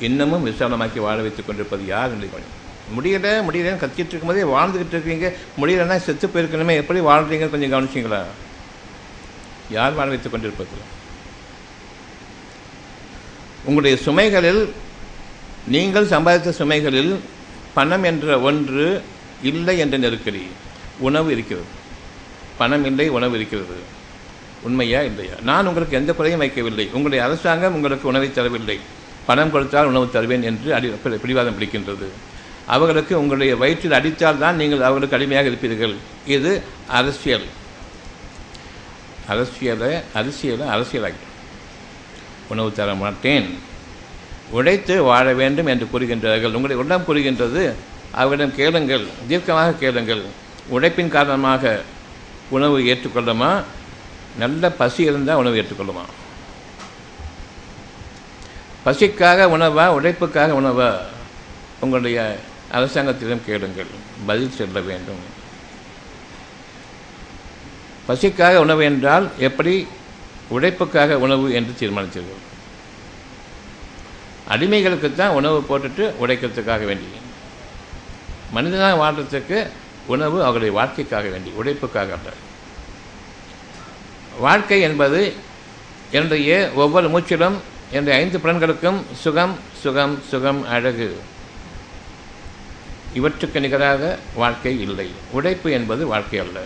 இன்னமும் 0.00 0.46
விசாலமாக்கி 0.48 1.00
வாழ 1.06 1.18
வைத்துக் 1.22 1.46
கொண்டிருப்பது 1.46 1.84
யார் 1.86 2.12
என்று 2.16 2.28
முடியல 2.96 3.44
முடியலன்னு 3.48 3.82
கத்திட்டு 3.82 4.14
இருக்கும்போதே 4.14 4.42
வாழ்ந்துக்கிட்டு 4.42 4.88
இருக்கீங்க 4.88 5.32
முடியலன்னா 5.60 5.96
செத்து 5.96 6.26
போயிருக்கணுமே. 6.26 6.74
எப்படி 6.74 7.00
வாழ்றீங்கன்னு 7.00 7.50
கொஞ்சம் 7.50 7.72
கவனிச்சிங்களா? 7.72 8.22
யார் 9.70 9.92
வாழ 9.92 10.08
வைத்துக் 10.08 10.32
கொண்டிருப்பது 10.32 10.96
உங்களுடைய 13.64 13.96
சுமைகளில் 14.04 14.68
நீங்கள் 15.66 16.06
சம்பாதித்த 16.06 16.54
சுமைகளில் 16.58 17.16
பணம் 17.74 18.02
என்ற 18.02 18.40
ஒன்று 18.40 19.02
இல்லை 19.42 19.78
என்ற 19.78 19.96
நெருக்கடி 19.96 20.46
உணவு 20.98 21.32
இருக்கிறது. 21.32 21.66
பணம் 22.58 22.84
இல்லை 22.84 23.08
உணவு 23.08 23.36
இருக்கிறது. 23.36 23.96
உண்மையா 24.62 25.00
இல்லையா? 25.00 25.34
நான் 25.42 25.66
உங்களுக்கு 25.66 25.96
எந்த 25.96 26.12
குறையும் 26.12 26.40
வைக்கவில்லை. 26.40 26.86
உங்களுடைய 26.86 27.24
அரசாங்கம் 27.24 27.74
உங்களுக்கு 27.74 28.08
உணவை 28.08 28.28
தரவில்லை. 28.28 28.80
பணம் 29.26 29.50
கொடுத்தால் 29.50 29.86
உணவு 29.86 30.10
தருவேன் 30.10 30.42
என்று 30.42 30.74
அடி 30.74 30.88
பிடிவாதம் 30.88 31.60
பிடிக்கின்றது. 31.60 32.08
அவர்களுக்கு 32.68 33.18
உங்களுடைய 33.18 33.56
வயிற்றில் 33.56 33.92
அடித்தால் 33.92 34.38
தான் 34.38 34.56
நீங்கள் 34.56 34.80
அவர்களுக்கு 34.80 35.16
அடிமையாக 35.16 35.48
இருப்பீர்கள். 35.48 35.94
இது 36.26 36.62
அரசியல். 36.88 37.46
அரசியலை 39.28 39.96
அரசியலை 40.14 40.66
அரசியலாகி 40.66 41.24
உணவு 42.48 42.72
தர 42.72 42.94
மாட்டேன். 42.94 43.58
உழைத்து 44.50 45.02
வாழ 45.02 45.32
வேண்டும் 45.32 45.66
என்று 45.66 45.88
கூறுகின்றார்கள். 45.92 46.52
உங்களுடைய 46.58 46.82
உள்ளம் 46.82 47.04
கூறுகின்றது. 47.04 47.74
அவரிடம் 48.12 48.54
கேளுங்கள். 48.54 49.06
தீர்க்கமாக 49.28 49.72
கேளுங்கள். 49.72 50.22
உழைப்பின் 50.68 51.08
காரணமாக 51.08 51.82
உணவு 52.48 52.78
ஏற்றுக்கொள்ளுமா? 52.78 53.62
நல்ல 54.38 54.70
பசி 54.70 55.02
இருந்தால் 55.02 55.36
உணவு 55.36 55.56
ஏற்றுக்கொள்ளுமா? 55.56 56.04
பசிக்காக 58.86 59.46
உணவா? 59.56 59.86
உழைப்புக்காக 59.88 60.52
உணவா? 60.52 60.96
உங்களுடைய 61.80 62.38
அரசாங்கத்திடம் 62.72 63.44
கேளுங்கள் 63.46 63.92
பதில் 64.26 64.50
சொல்ல 64.50 64.80
வேண்டும். 64.80 65.22
பசிக்காக 68.08 68.56
உணவு 68.56 68.84
என்றால் 68.84 69.30
எப்படி 69.38 69.86
உழைப்புக்காக 70.50 71.18
உணவு 71.18 71.52
என்று 71.52 71.72
தீர்மானித்தீர்கள்? 71.80 72.42
அடிமைகளுக்கு 74.48 75.14
தான் 75.14 75.36
உணவு 75.38 75.64
போட்டுட்டு 75.68 76.04
உழைக்கிறதுக்காக 76.20 76.84
வேண்டி. 76.84 77.08
மனிதனாக 78.50 79.00
வாழ்கிறதுக்கு 79.02 79.68
உணவு 80.06 80.36
அவர்களுடைய 80.40 80.74
வாழ்க்கைக்காக 80.74 81.28
வேண்டி 81.28 81.50
உழைப்புக்காக 81.50 82.12
அல்ல. 82.18 82.28
வாழ்க்கை 84.38 84.80
என்பது 84.80 85.32
என்னுடைய 86.10 86.70
ஒவ்வொரு 86.74 87.08
மூச்சிலும் 87.08 87.58
என்னுடைய 87.90 88.18
ஐந்து 88.18 88.38
புலன்களுக்கும் 88.38 89.00
சுகம் 89.14 89.56
சுகம் 89.82 90.22
சுகம் 90.28 90.66
அழகு. 90.66 91.16
இவற்றுக்கு 93.14 93.60
நிகராக 93.60 94.18
வாழ்க்கை 94.34 94.80
இல்லை. 94.80 95.10
உழைப்பு 95.30 95.70
என்பது 95.70 96.06
வாழ்க்கை 96.06 96.38
அல்ல. 96.38 96.60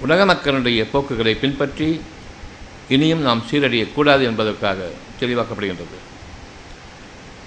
உலக 0.00 0.24
மக்களுடைய 0.24 0.90
போக்குகளை 0.90 1.34
பின்பற்றி 1.34 2.00
இனியும் 2.88 3.20
நாம் 3.20 3.42
சீரழியக்கூடாது 3.50 4.22
என்பதற்காக 4.22 4.90
தெளிவாக்கப்படுகின்றது. 5.20 5.98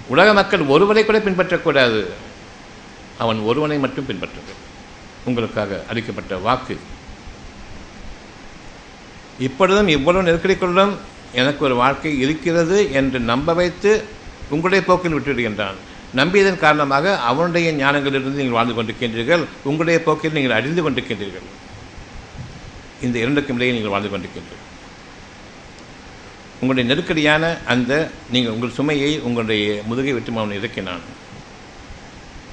உலக 0.06 0.32
மக்கள் 0.32 0.60
ஒருவரை 0.60 1.04
கூட 1.04 1.18
பின்பற்றக்கூடாது. 1.18 2.04
அவன் 3.18 3.38
ஒருவனை 3.38 3.78
மட்டும் 3.78 4.08
பின்பற்றுங்கள். 4.08 4.60
உங்களுக்காக 5.24 5.82
அளிக்கப்பட்ட 5.88 6.36
வாக்கு. 6.36 6.78
இப்பொழுதும் 9.38 9.88
இவ்வளவு 9.88 10.30
நெருக்கடிக்குள்ளும் 10.30 10.96
எனக்கு 11.32 11.64
ஒரு 11.64 11.74
வாழ்க்கை 11.74 12.18
இருக்கிறது 12.18 12.92
என்று 12.92 13.20
நம்ப 13.20 13.54
வைத்து 13.54 14.04
உங்களுடைய 14.50 14.84
போக்கில் 14.86 15.14
விட்டுவிடுகின்றான். 15.14 15.74
நம்பியதன் 16.18 16.62
காரணமாக 16.64 17.14
அவனுடைய 17.30 17.68
ஞானங்களிலிருந்து 17.82 18.40
நீங்கள் 18.40 18.58
வாழ்ந்து 18.58 18.74
கொண்டிருக்கின்றீர்கள். 18.76 19.44
உங்களுடைய 19.70 19.98
போக்கில் 20.06 20.36
நீங்கள் 20.38 20.58
அறிந்து 20.58 20.82
கொண்டிருக்கின்றீர்கள். 20.84 21.46
இந்த 23.06 23.16
இரண்டுக்கும் 23.22 23.58
இடையே 23.58 23.72
நீங்கள் 23.76 23.94
வாழ்ந்து 23.94 24.10
கொண்டிருக்கின்றீர்கள். 24.12 24.68
உங்களுடைய 26.60 26.86
நெருக்கடியான 26.90 27.44
அந்த 27.72 27.92
நீங்கள் 28.34 28.54
உங்கள் 28.56 28.76
சுமையை 28.78 29.10
உங்களுடைய 29.28 29.82
முதுகை 29.88 30.12
விட்டு 30.16 30.38
அவன் 30.42 30.58
இறக்கினான். 30.58 31.02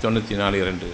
தொண்ணூற்றி 0.03 0.35
நாலு 0.41 0.57
இரண்டு. 0.63 0.89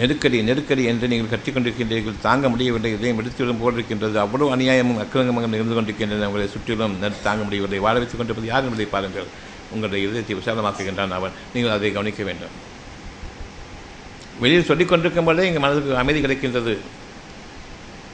நெருக்கடி 0.00 0.38
நெருக்கடி 0.48 0.82
என்று 0.90 1.06
நீங்கள் 1.12 1.32
கற்றுக்கொண்டிருக்கின்றீர்கள் 1.32 2.24
தாங்க 2.26 2.48
முடியவில்லை. 2.52 2.90
இதையும் 2.96 3.20
எடுத்துவிடும் 3.20 3.62
போட்டிருக்கின்றது 3.62 4.18
அவ்வளவு 4.24 4.52
அநியாயமும் 4.56 5.00
அக்கிரங்கமாக 5.04 5.56
இருந்து 5.58 5.76
கொண்டிருக்கின்றன. 5.78 6.28
உங்களை 6.30 6.46
சுற்றிலும் 6.54 6.98
தாங்க 7.28 7.42
முடியவில்லை. 7.46 7.80
வாழ 7.86 7.94
வைத்துக் 8.00 8.20
கொண்டிருப்பது 8.20 8.52
யார் 8.52 8.66
என்பதை 8.68 8.86
பாருங்கள். 8.96 9.30
உங்களுடைய 9.70 10.00
இதயத்தை 10.06 10.36
விசாலமாக்குகின்றான் 10.40 11.16
அவன். 11.18 11.36
நீங்கள் 11.54 11.76
அதை 11.76 11.92
கவனிக்க 11.92 12.22
வேண்டும். 12.28 12.56
வெளியில் 14.42 14.68
சொல்லிக் 14.70 14.88
கொண்டிருக்கும் 14.88 15.28
போதே 15.28 15.46
எங்கள் 15.46 15.64
மனதுக்கு 15.64 15.96
அமைதி 16.02 16.20
கிடைக்கின்றது. 16.20 16.74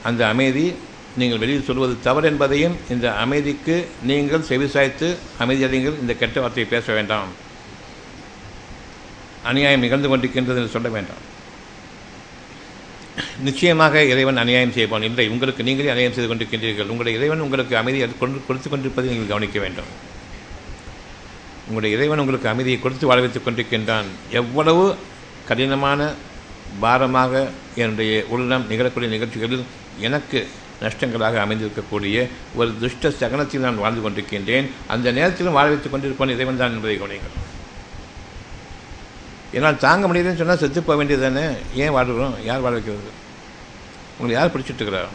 அந்த 0.02 0.22
அமைதி 0.32 0.66
நீங்கள் 1.20 1.38
வெளியில் 1.38 1.66
சொல்வது 1.66 1.94
தவறு 2.06 2.28
என்பதையும் 2.30 2.76
இந்த 2.94 3.06
அமைதிக்கு 3.24 3.76
நீங்கள் 4.10 4.46
செவிசாய்த்து 4.48 5.08
அமைதியடைங்கள் 5.42 6.00
இந்த 6.02 6.14
கெட்ட 6.22 6.40
வார்த்தையை 6.40 6.72
பேச 6.72 6.92
வேண்டாம். 6.92 7.30
அநியாயம் 9.50 9.84
நிகழ்ந்து 9.84 10.08
கொண்டிருக்கின்றது 10.08 10.60
என்று 10.62 10.74
சொல்ல 10.76 10.88
வேண்டாம். 10.88 11.22
நிச்சயமாக 13.46 14.02
இறைவன் 14.12 14.42
அநியாயம் 14.42 14.72
செய்வான். 14.72 15.06
இல்லை 15.08 15.28
உங்களுக்கு 15.34 15.62
நீங்களே 15.68 15.88
அநியாயம் 15.88 16.16
செய்து 16.16 16.30
கொண்டிருக்கின்றீர்கள். 16.30 16.90
உங்களுடைய 16.92 17.18
இறைவன் 17.18 17.44
உங்களுக்கு 17.46 17.76
அமைதி 17.76 17.98
கொண்டு 18.22 18.42
கொடுத்து 18.48 18.70
கொண்டிருப்பதை 18.70 19.10
நீங்கள் 19.10 19.32
கவனிக்க 19.32 19.58
வேண்டும். 19.64 19.90
உங்களுடைய 21.66 21.96
இறைவன் 21.96 22.18
உங்களுக்கு 22.18 22.48
அமைதியை 22.48 22.78
கொடுத்து 22.80 23.06
வாழ 23.06 23.20
வைத்துக் 23.20 23.46
கொண்டிருக்கின்றான். 23.46 24.08
எவ்வளவு 24.30 24.84
கடினமான 25.48 26.10
பாரமாக 26.80 27.48
என்னுடைய 27.74 28.24
உள்ளம் 28.28 28.64
நிகழக்கூடிய 28.70 29.08
நிகழ்ச்சிகளில் 29.08 29.64
எனக்கு 30.00 30.48
நஷ்டங்களாக 30.82 31.40
அமைந்திருக்கக்கூடிய 31.44 32.16
ஒரு 32.54 32.70
துஷ்ட 32.80 33.08
சகனத்தில் 33.08 33.66
நான் 33.66 33.82
வாழ்ந்து 33.84 34.02
கொண்டிருக்கின்றேன். 34.04 34.66
அந்த 34.86 35.12
நேரத்திலும் 35.18 35.56
வாழ 35.58 35.66
வைத்துக் 35.68 35.94
கொண்டிருப்பான் 35.94 36.34
இறைவன் 36.36 36.62
தான் 36.62 36.74
என்பதை 36.74 36.96
கவனிங்கள் 36.96 37.44
என்னால் 39.52 39.78
தாங்க 39.78 40.04
முடியலன்னு 40.06 40.40
சொன்னால் 40.40 40.58
செத்து 40.58 40.82
போக 40.82 40.96
வேண்டியது 40.98 41.24
தானே 41.26 41.46
ஏன் 41.82 41.94
வாழ்கிறோம்? 41.96 42.34
யார் 42.44 42.64
வாழ 42.64 42.72
வைக்கிறது? 42.74 43.12
உங்களை 44.18 44.40
யார் 44.40 44.54
பிடிச்சிட்டுருக்கிறார் 44.54 45.12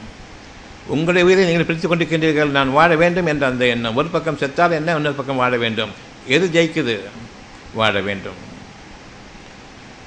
உங்களுடைய 0.87 1.23
உயிரை 1.27 1.43
நீங்கள் 1.45 1.67
பிடித்துக் 1.69 1.91
கொண்டிருக்கின்றீர்கள். 1.91 2.55
நான் 2.57 2.71
வாழ 2.71 2.95
வேண்டும் 2.95 3.25
என்ற 3.25 3.47
அந்த 3.47 3.65
எண்ணம். 3.65 3.95
ஒரு 3.95 4.07
பக்கம் 4.07 4.37
செத்தால் 4.37 4.77
என்ன? 4.79 4.95
இன்னொரு 4.95 5.19
பக்கம் 5.19 5.41
வாழ 5.43 5.57
வேண்டும். 5.57 5.91
எது 6.27 6.47
ஜெயிக்குது? 6.47 6.99
வாழ 7.73 8.01
வேண்டும். 8.01 8.49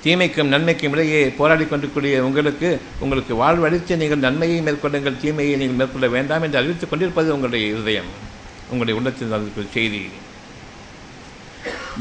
தீமைக்கும் 0.05 0.49
நன்மைக்கும் 0.49 0.93
இடையே 0.93 1.29
போராடி 1.29 1.65
கொண்டிருக்கூடிய 1.65 2.25
உங்களுக்கு 2.25 2.81
உங்களுக்கு 3.01 3.35
வாழ்வழித்து 3.35 3.97
நீங்கள் 3.97 4.19
நன்மையை 4.19 4.61
மேற்கொள்ளுங்கள் 4.61 5.21
தீமையை 5.21 5.57
நீங்கள் 5.57 5.77
மேற்கொள்ள 5.77 6.09
வேண்டாம் 6.09 6.43
என்று 6.43 6.59
அறிவித்துக் 6.59 6.91
கொண்டிருப்பது 6.91 7.29
உங்களுடைய 7.29 7.67
இருதயம் 7.67 8.11
உங்களுடைய 8.65 9.01
உள்ளத்தில் 9.01 9.69
செய்தி. 9.73 10.09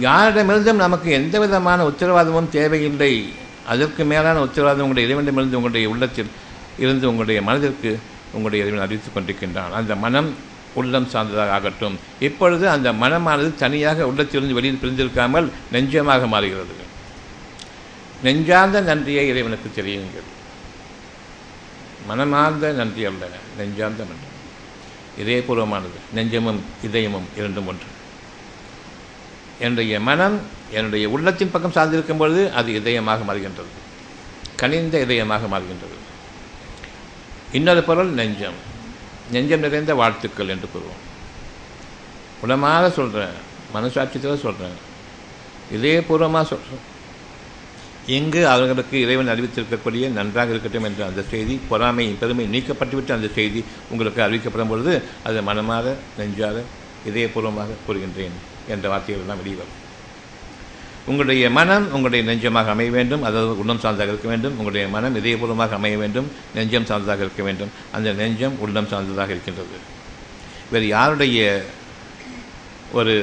யாரிடமிருந்தும் 0.02 0.74
நமக்கு 0.74 1.12
எந்த 1.12 1.40
விதமான 1.40 1.88
உத்தரவாதமும் 1.88 2.50
தேவையில்லை. 2.50 3.34
அதற்கு 3.68 4.04
மேலான 4.04 4.42
உத்தரவாதம் 4.42 4.88
உங்களுடைய 4.88 5.04
இறைவனிடமிருந்து 5.04 5.56
உங்களுடைய 5.56 5.90
உள்ளத்தில் 5.90 6.28
இருந்து 6.78 7.08
உங்களுடைய 7.08 7.42
மனதிற்கு 7.42 8.00
உங்களுடைய 8.32 8.66
இறைவன் 8.66 8.88
அறிவித்துக் 8.88 9.16
கொண்டிருக்கின்றான். 9.16 9.72
அந்த 9.72 9.96
மனம் 9.96 10.36
உள்ளம் 10.74 11.10
சார்ந்ததாக 11.14 11.52
ஆகட்டும். 11.52 12.00
இப்பொழுது 12.28 12.66
அந்த 12.70 12.94
மனமானது 12.94 13.56
தனியாக 13.64 14.08
உள்ளத்திலிருந்து 14.08 14.58
வெளியில் 14.58 14.82
பிரிந்திருக்காமல் 14.84 15.48
நெஞ்சமாக 15.72 16.28
மாறுகிறது. 16.28 16.82
நெஞ்சார்ந்த 18.24 18.82
நன்றியை 18.82 19.28
இறைவனுக்கு 19.28 19.70
தெரியுங்கள் 19.78 20.30
மனமார்ந்த 22.08 22.72
நன்றி 22.72 23.06
அல்ல 23.06 23.26
நெஞ்சார்ந்த 23.58 24.06
நன்றி. 24.10 24.30
இதயபூர்வமானது 25.22 26.00
நெஞ்சமும் 26.16 26.62
இதயமும் 26.88 27.28
இரண்டும் 27.38 27.68
ஒன்று. 27.68 27.90
என்னுடைய 29.60 30.00
மனம் 30.00 30.38
என்னுடைய 30.72 31.10
உள்ளத்தின் 31.10 31.52
பக்கம் 31.52 31.76
சார்ந்திருக்கும் 31.78 32.22
பொழுது 32.22 32.52
அது 32.60 32.70
இதயமாக 32.80 33.20
மாறுகின்றது. 33.30 33.72
கனிந்த 34.56 34.98
இதயமாக 35.06 35.48
மாறுகின்றது. 35.54 35.98
இன்னொரு 37.52 37.84
பொருள் 37.84 38.12
நெஞ்சம். 38.20 38.60
நெஞ்சம் 39.36 39.64
நிறைந்த 39.66 39.94
வாழ்த்துக்கள் 40.02 40.54
என்று 40.54 40.68
கூறுவோம். 40.74 41.04
உடமாக 42.44 42.90
சொல்கிறேன் 43.00 43.38
மனசாட்சியத்தில் 43.76 44.44
சொல்கிறேன் 44.46 44.80
இதயபூர்வமாக 45.78 46.46
சொல்கிறேன் 46.52 46.84
எங்கு 48.18 48.42
அவர்களுக்கு 48.48 48.96
இறைவன் 49.06 49.32
அறிவித்திருக்கக்கூடிய 49.34 50.10
நன்றாக 50.18 50.54
இருக்கட்டும் 50.54 50.88
என்ற 50.90 51.02
அந்த 51.06 51.22
செய்தி 51.34 51.56
பொறாமை 51.70 52.06
பெருமை 52.22 52.46
நீக்கப்பட்டுவிட்டு 52.56 53.16
அந்த 53.18 53.30
செய்தி 53.38 53.62
உங்களுக்கு 53.92 54.22
அறிவிக்கப்படும் 54.26 54.72
பொழுது 54.74 54.96
அது 55.24 55.42
மனமாக 55.42 55.96
நெஞ்சாக 56.18 56.66
இதயபூர்வமாக 57.10 57.80
கூறுகின்றேன் 57.86 58.38
என்ற 58.68 58.86
வார்த்தைகள் 58.90 59.24
எல்லாம் 59.24 59.42
வெளிவரும் 59.42 59.80
உங்களுடைய 61.08 61.50
மனம் 61.50 61.86
உங்களுடைய 61.92 62.22
நெஞ்சமாக 62.30 62.70
அமைய 62.74 62.92
வேண்டும் 62.92 63.24
அதாவது 63.30 63.60
உள்ளம் 63.62 63.82
சார்ந்தாக 63.84 64.12
இருக்க 64.14 64.28
வேண்டும். 64.34 64.58
உங்களுடைய 64.60 64.88
மனம் 64.88 65.16
இதயபூர்வமாக 65.20 65.74
அமைய 65.80 65.98
வேண்டும் 65.98 66.28
நெஞ்சம் 66.56 66.86
சார்ந்ததாக 66.90 67.22
இருக்க 67.26 67.44
வேண்டும். 67.44 67.72
அந்த 67.92 68.12
நெஞ்சம் 68.12 68.60
உள்ளம் 68.60 68.88
சார்ந்ததாக 68.92 69.32
இருக்கின்றது. 69.36 69.80
வேறு 70.72 70.88
யாருடைய 70.88 71.40
ஒரு 73.00 73.16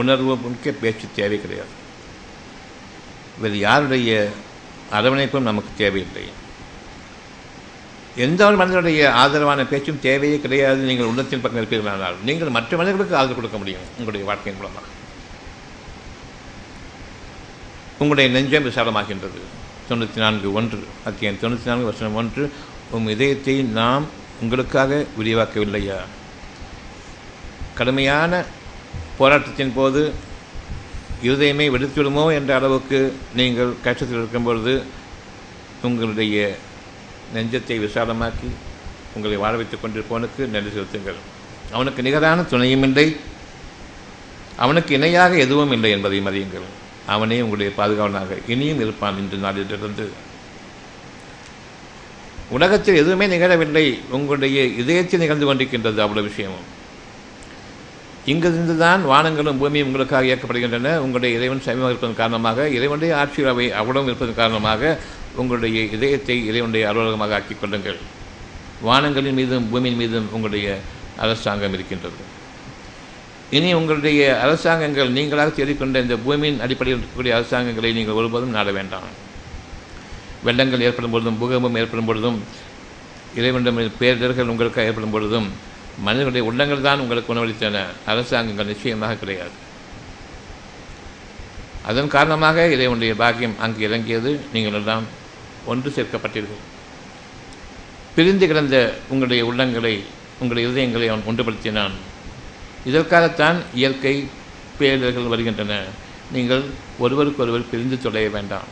உணர்வு 0.00 0.32
முக்கிய 0.36 0.72
பேச்சு 0.82 1.06
தேவை 1.20 1.38
கிடையாது. 1.40 1.74
வேறு 3.42 3.58
யாருடைய 3.58 4.10
அரவணைப்பும் 4.98 5.48
நமக்கு 5.50 5.70
தேவையில்லை. 5.76 6.24
எந்த 8.16 8.40
ஒரு 8.46 8.56
மனிதனுடைய 8.56 9.12
ஆதரவான 9.22 9.66
பேச்சும் 9.70 10.02
தேவையே 10.08 10.36
கிடையாது. 10.40 10.80
நீங்கள் 10.90 11.10
உள்ளத்தின் 11.12 11.40
பக்கம் 11.40 11.62
இருப்பீர்களானால் 11.62 12.20
நீங்கள் 12.28 12.54
மற்ற 12.58 12.76
மனிதர்களுக்கு 12.76 13.18
ஆதரவு 13.20 13.38
கொடுக்க 13.38 13.58
முடியும் 13.62 13.88
உங்களுடைய 13.98 14.26
வாழ்க்கையின் 14.26 14.60
மூலமாக. 14.60 14.86
உங்களுடைய 17.98 18.30
நெஞ்சம் 18.30 18.66
விசாலமாகின்றது 18.68 19.40
தொண்ணூற்றி 19.88 20.16
நான்கு 20.16 20.52
ஒன்று 20.52 20.78
அத்தியம் 21.04 21.38
தொண்ணூற்றி 21.42 21.68
நான்கு 21.70 21.84
வருஷம் 21.84 22.14
ஒன்று 22.14 22.44
உம் 22.90 23.08
இதயத்தை 23.08 23.54
நாம் 23.78 24.06
உங்களுக்காக 24.42 25.04
விரிவாக்கவில்லையா? 25.18 25.98
கடுமையான 27.74 28.44
போராட்டத்தின் 29.18 29.72
போது 29.74 30.02
இருதயமே 31.22 31.66
வெடித்துவிடுமோ 31.74 32.24
என்ற 32.38 32.54
அளவுக்கு 32.54 32.98
நீங்கள் 33.34 33.72
கஷ்டத்தில் 33.84 34.20
இருக்கும்பொழுது 34.20 34.82
உங்களுடைய 35.82 36.56
நெஞ்சத்தை 37.34 37.76
விசாலமாக்கி 37.86 38.48
உங்களை 39.14 39.36
வாழ 39.36 39.56
வைத்துக் 39.56 39.82
கொண்டிருப்பவனுக்கு 39.82 40.42
நன்றி 40.54 40.70
செலுத்துங்கள். 40.70 41.20
அவனுக்கு 41.72 42.02
நிகரான 42.02 42.42
துணையும் 42.42 42.82
இல்லை. 42.82 43.16
அவனுக்கு 44.56 44.94
இணையாக 44.94 45.36
எதுவும் 45.44 45.72
இல்லை 45.72 45.90
என்பதை 45.90 46.18
அறியுங்கள் 46.30 46.66
அவனே 47.06 47.40
உங்களுடைய 47.40 47.70
பாதுகாவலனாக 47.78 48.38
இனியும் 48.46 48.80
இருப்பான் 48.80 49.18
இன்று 49.18 49.36
நாளிலிருந்து. 49.36 50.06
உலகத்தில் 52.50 53.00
எதுவுமே 53.02 53.26
நிகழவில்லை. 53.26 53.98
உங்களுடைய 54.10 54.64
இதயத்தில் 54.64 55.22
நிகழ்ந்து 55.22 55.46
கொண்டிருக்கின்றது 55.46 56.00
அவ்வளோ 56.04 56.22
விஷயமும். 56.22 56.66
இங்கிருந்து 58.26 58.76
தான் 58.76 59.02
வானங்களும் 59.04 59.58
பூமியும் 59.58 59.86
உங்களுக்காக 59.86 60.24
இயக்கப்படுகின்றன. 60.26 60.96
உங்களுடைய 60.98 61.38
இறைவன் 61.38 61.64
சமீபமாக 61.66 61.92
இருப்பதன் 61.92 62.20
காரணமாக 62.20 62.68
இறைவனுடைய 62.68 63.16
ஆட்சியில் 63.16 63.50
அவை 63.52 63.72
அவ்வளவும் 63.72 64.06
இருப்பதன் 64.06 64.40
காரணமாக 64.42 64.98
உங்களுடைய 65.36 65.82
இதயத்தை 65.82 66.46
இறைவனுடைய 66.46 66.88
அலுவலகமாக 66.88 67.34
ஆக்கிக் 67.34 67.60
கொள்ளுங்கள். 67.60 67.98
வானங்களின் 68.86 69.38
மீதும் 69.40 69.70
பூமியின் 69.70 69.96
மீதும் 69.96 70.28
உங்களுடைய 70.32 70.78
அரசாங்கம் 71.18 71.72
இருக்கின்றது. 71.72 72.20
இனி 73.56 73.68
உங்களுடைய 73.78 74.20
அரசாங்கங்கள் 74.44 75.14
நீங்களாக 75.16 75.50
தேடிக்கொண்ட 75.56 75.96
இந்த 76.04 76.16
பூமியின் 76.24 76.62
அடிப்படையில் 76.64 76.96
இருக்கக்கூடிய 76.98 77.32
அரசாங்கங்களை 77.38 77.90
நீங்கள் 77.98 78.18
ஒருபோதும் 78.20 78.54
நாட 78.56 78.70
வேண்டாம். 78.78 79.08
வெள்ளங்கள் 80.46 80.84
ஏற்படும் 80.86 81.12
பொழுதும் 81.14 81.38
பூகம்பம் 81.40 81.76
ஏற்படும் 81.80 82.08
பொழுதும் 82.08 82.38
இறைவனிடம் 83.38 83.78
பேரிடர்கள் 84.00 84.50
உங்களுக்கு 84.52 84.86
ஏற்படும் 84.88 85.14
பொழுதும் 85.14 85.48
மனிதனுடைய 86.06 86.44
உள்ளங்கள் 86.48 86.86
தான் 86.86 87.02
உங்களுக்கு 87.04 87.32
உணவளித்தன. 87.34 87.82
அரசாங்கங்கள் 88.12 88.70
நிச்சயமாக 88.72 89.18
கிடையாது. 89.22 89.54
அதன் 91.90 92.12
காரணமாக 92.16 92.66
இறைவனுடைய 92.74 93.14
பாக்கியம் 93.22 93.56
அங்கு 93.66 93.82
இறங்கியது. 93.88 94.32
நீங்கள் 94.54 94.78
எல்லாம் 94.80 95.06
ஒன்று 95.72 95.90
சேர்க்கப்பட்டீர்கள். 95.96 96.62
பிரிந்து 98.16 98.46
கிடந்த 98.46 98.76
உங்களுடைய 99.12 99.42
உள்ளங்களை 99.50 99.94
உங்களுடைய 100.40 100.66
இதயங்களை 100.70 101.06
அவன் 101.12 101.28
ஒன்றுபடுத்தினான். 101.30 101.96
இதற்காகத்தான் 102.84 103.58
இயற்கை 103.74 104.14
பேரிடர்கள் 104.78 105.28
வருகின்றன. 105.28 105.74
நீங்கள் 106.32 106.64
ஒருவருக்கொருவர் 106.98 107.70
பிரிந்து 107.70 107.96
தொலைய 107.98 108.30
வேண்டாம். 108.30 108.68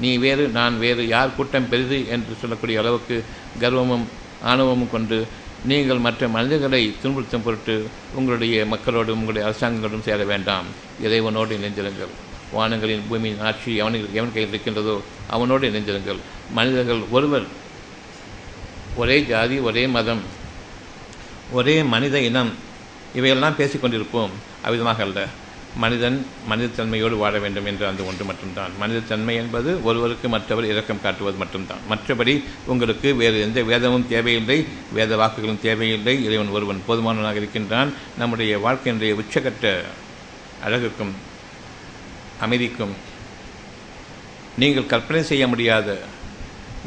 நீ 0.00 0.16
வேறு 0.16 0.48
நான் 0.48 0.78
வேறு 0.78 1.06
யார் 1.06 1.36
கூட்டம் 1.36 1.68
பெரிது 1.68 2.08
என்று 2.08 2.34
சொல்லக்கூடிய 2.40 2.78
அளவுக்கு 2.78 3.24
கர்வமும் 3.60 4.04
ஆணவமும் 4.42 4.90
கொண்டு 4.90 5.26
நீங்கள் 5.64 5.98
மற்ற 5.98 6.28
மனிதர்களை 6.28 6.94
துன்புறுத்தும் 7.02 7.44
பொருட்டு 7.44 7.74
உங்களுடைய 8.14 8.64
மக்களோடும் 8.64 9.20
உங்களுடைய 9.20 9.42
அரசாங்கங்களோடும் 9.48 10.06
சேர 10.08 10.24
வேண்டாம். 10.24 10.64
இறைவனோடு 11.02 11.52
இணைந்திருங்கள். 11.58 12.12
வானங்களின் 12.56 13.06
பூமியின் 13.08 13.40
ஆட்சி 13.40 13.70
எவனுக்கு 13.82 14.16
எவன் 14.18 14.32
கையில் 14.32 14.48
இருக்கின்றதோ 14.48 15.00
அவனோடு 15.28 15.68
இணைந்திருங்கள். 15.68 16.20
மனிதர்கள் 16.52 17.02
ஒருவர் 17.10 17.46
ஒரே 18.96 19.22
ஜாதி 19.22 19.58
ஒரே 19.58 19.86
மதம் 19.86 20.22
ஒரே 21.52 21.82
மனித 21.82 22.20
இனம் 22.20 22.52
இவையெல்லாம் 23.14 23.54
பேசிக்கொண்டிருப்போம் 23.58 24.34
அவ்விதமாக 24.66 25.00
அல்ல. 25.00 25.26
மனிதன் 25.76 26.26
மனிதத்தன்மையோடு 26.50 27.16
வாழ 27.16 27.38
வேண்டும் 27.38 27.66
என்ற 27.66 27.88
அந்த 27.88 28.02
ஒன்று 28.02 28.24
மட்டும்தான். 28.24 28.72
மனிதத்தன்மை 28.80 29.34
என்பது 29.34 29.84
ஒருவருக்கு 29.84 30.28
மற்றவர் 30.28 30.64
இரக்கம் 30.64 31.02
காட்டுவது 31.02 31.36
மட்டும்தான். 31.36 31.82
மற்றபடி 31.90 32.34
உங்களுக்கு 32.66 33.14
வேறு 33.14 33.40
எந்த 33.40 33.62
வேதமும் 33.62 34.08
தேவையில்லை 34.08 34.66
வேத 34.92 35.16
வாக்குகளும் 35.16 35.62
தேவையில்லை 35.62 36.24
இறைவன் 36.24 36.48
ஒருவன் 36.48 36.82
போதுமானவனாக 36.88 37.36
இருக்கின்றான். 37.36 37.92
நம்முடைய 38.18 38.58
வாழ்க்கையினுடைய 38.58 39.14
உச்சகட்ட 39.22 39.80
அழகுக்கும் 40.66 41.14
அமைதிக்கும் 42.40 42.94
நீங்கள் 44.58 44.86
கற்பனை 44.86 45.22
செய்ய 45.22 45.48
முடியாத 45.48 45.98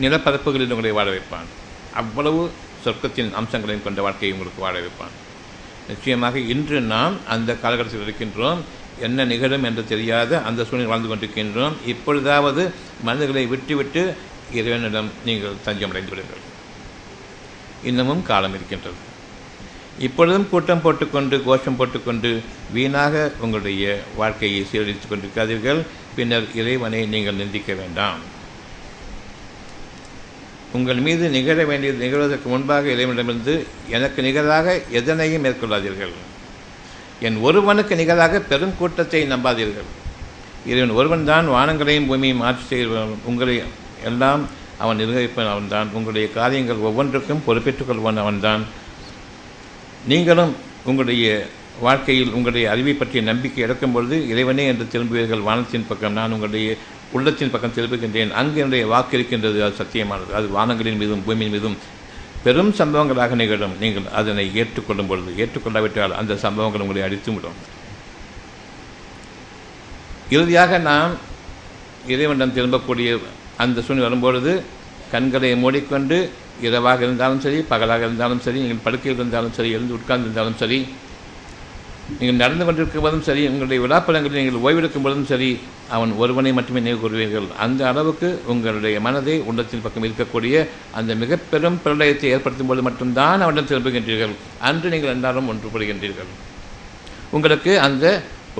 நிலப்பரப்புகளில் 0.01 0.69
உங்களை 0.69 0.91
வாழ 0.91 1.09
வைப்பான். 1.11 1.51
அவ்வளவு 1.93 2.51
சொர்க்கத்தின் 2.85 3.33
அம்சங்களையும் 3.33 3.83
கொண்ட 3.83 4.01
வாழ்க்கையை 4.01 4.37
உங்களுக்கு 4.37 4.61
வாழ 4.61 4.79
வைப்பான். 4.79 5.15
நிச்சயமாக 5.87 6.39
இன்று 6.39 6.81
நாம் 6.81 7.15
அந்த 7.27 7.55
காலகட்டத்தில் 7.55 8.05
இருக்கின்றோம். 8.05 8.57
என்ன 8.99 9.25
நிகழும் 9.25 9.63
என்று 9.63 9.85
தெரியாத 9.85 10.41
அந்த 10.41 10.63
சூழ்நிலை 10.63 10.97
வாழ்ந்து 10.97 11.09
கொண்டிருக்கின்றோம். 11.09 11.73
இப்பொழுதாவது 11.85 12.71
மனிதர்களை 13.03 13.45
விட்டுவிட்டு 13.45 14.15
இறைவனிடம் 14.53 15.09
நீங்கள் 15.25 15.61
தஞ்சமடைந்து 15.65 16.13
விடுங்கள். 16.13 16.43
இன்னமும் 17.83 18.23
காலம் 18.23 18.53
இருக்கின்றது. 18.53 18.95
இப்பொழுதும் 19.99 20.49
கூட்டம் 20.49 20.81
போட்டுக்கொண்டு 20.81 21.43
கோஷம் 21.43 21.75
போட்டுக்கொண்டு 21.75 22.41
வீணாக 22.73 23.31
உங்களுடைய 23.39 24.01
வாழ்க்கையை 24.15 24.65
சீரழித்துக் 24.71 25.11
கொண்டிருக்காதீர்கள். 25.11 25.81
பின்னர் 26.15 26.55
இறைவனை 26.55 27.05
நீங்கள் 27.05 27.35
நிந்திக்க 27.35 27.73
வேண்டாம். 27.73 28.33
உங்கள் 30.75 31.01
மீது 31.07 31.25
நிகழ 31.35 31.57
வேண்டியது 31.69 31.97
நிகழ்வதற்கு 32.03 32.47
முன்பாக 32.53 32.89
இறைவனிடமிருந்து 32.95 33.53
எனக்கு 33.95 34.19
நிகராக 34.27 34.75
எதனையும் 34.99 35.43
மேற்கொள்ளாதீர்கள். 35.45 36.13
என் 37.27 37.37
ஒருவனுக்கு 37.47 37.93
நிகராக 38.01 38.39
பெரும் 38.51 38.77
கூட்டத்தை 38.79 39.21
நம்பாதீர்கள். 39.33 39.89
இறைவன் 40.69 40.97
ஒருவன் 40.99 41.27
தான் 41.31 41.47
வானங்களையும் 41.55 42.07
பூமியும் 42.09 42.43
ஆட்சி 42.47 42.65
செய்வன் 42.71 43.13
உங்களை 43.31 43.55
எல்லாம் 44.09 44.43
அவன் 44.83 44.99
நிர்வகிப்பன் 45.01 45.51
அவன்தான். 45.51 45.91
உங்களுடைய 45.97 46.27
காரியங்கள் 46.37 46.85
ஒவ்வொன்றுக்கும் 46.87 47.45
பொறுப்பேற்றுக் 47.45 47.89
கொள்வன் 47.89 48.23
அவன்தான். 48.23 48.63
நீங்களும் 50.11 50.53
உங்களுடைய 50.89 51.27
வாழ்க்கையில் 51.85 52.33
உங்களுடைய 52.37 52.65
அறிவை 52.73 52.93
பற்றிய 52.93 53.21
நம்பிக்கை 53.29 53.61
இழக்கும் 53.63 53.93
பொழுது 53.95 54.17
இறைவனே 54.31 54.65
என்று 54.71 54.85
திரும்புவீர்கள் 54.93 55.47
வானத்தின் 55.47 55.87
பக்கம். 55.89 56.17
நான் 56.19 56.33
உங்களுடைய 56.35 56.67
உள்ளத்தின் 57.11 57.51
பக்கம் 57.51 57.75
திரும்புகின்றேன் 57.75 58.31
அங்கு 58.39 58.59
என்னுடைய 58.59 58.85
வாக்கு 58.87 59.15
இருக்கின்றது. 59.17 59.63
அது 59.63 59.75
சத்தியமானது. 59.81 60.31
அது 60.33 60.47
வானங்களின் 60.57 60.99
மீதும் 61.01 61.23
பூமியின் 61.25 61.51
மீதும் 61.51 61.77
பெரும் 62.43 62.73
சம்பவங்களாக 62.79 63.35
நிகழும். 63.35 63.75
நீங்கள் 63.79 64.09
அதனை 64.19 64.45
ஏற்றுக்கொள்ளும் 64.55 65.07
பொழுது 65.07 65.31
ஏற்றுக்கொள்ளாவிட்டால் 65.43 66.17
அந்த 66.21 66.35
சம்பவங்கள் 66.45 66.83
உங்களை 66.85 67.03
அடித்துவிடும் 67.07 67.59
இறுதியாக 70.29 70.77
நாம் 70.77 71.13
இறைவனிடம் 72.07 72.55
திரும்பக்கூடிய 72.57 73.09
அந்த 73.57 73.81
சூழ்நிலை 73.81 74.07
வரும்பொழுது 74.07 74.63
கண்களை 75.11 75.55
மூடிக்கொண்டு 75.55 76.17
இரவாக 76.61 77.03
இருந்தாலும் 77.03 77.39
சரி 77.39 77.59
பகலாக 77.61 78.03
இருந்தாலும் 78.05 78.39
சரி 78.39 78.59
நீங்கள் 78.59 78.83
படுக்கையில் 78.83 79.19
இருந்தாலும் 79.19 79.53
சரி 79.53 79.69
எழுந்து 79.71 79.93
உட்கார்ந்து 79.93 80.25
இருந்தாலும் 80.25 80.57
சரி 80.57 80.79
நீங்கள் 82.19 82.41
நடந்து 82.41 82.63
கொண்டிருக்கும் 82.65 83.05
போதும் 83.05 83.23
சரி 83.27 83.43
உங்களுடைய 83.51 83.79
விழாப்பழங்களில் 83.83 84.39
நீங்கள் 84.39 84.63
ஓய்வெடுக்கும் 84.65 85.05
போதும் 85.05 85.27
சரி 85.29 85.47
அவன் 85.95 86.11
ஒருவனை 86.21 86.51
மட்டுமே 86.57 86.81
நினைவு 86.83 86.99
கூறுவீர்கள். 87.03 87.47
அந்த 87.65 87.81
அளவுக்கு 87.91 88.27
உங்களுடைய 88.51 88.97
மனதை 89.05 89.35
உள்ளத்தின் 89.49 89.83
பக்கம் 89.85 90.05
இருக்கக்கூடிய 90.07 90.55
அந்த 90.99 91.11
மிக 91.21 91.39
பெரும் 91.51 91.79
பிரளயத்தை 91.85 92.29
ஏற்படுத்தும் 92.35 92.69
போது 92.71 92.83
மட்டும்தான் 92.87 93.43
அவனிடம் 93.45 93.69
திரும்புகின்றீர்கள். 93.71 94.35
அன்று 94.69 94.91
நீங்கள் 94.93 95.13
எல்லாரும் 95.15 95.49
ஒன்றுபடுகின்றீர்கள். 95.53 96.29
உங்களுக்கு 97.37 97.73
அந்த 97.87 98.05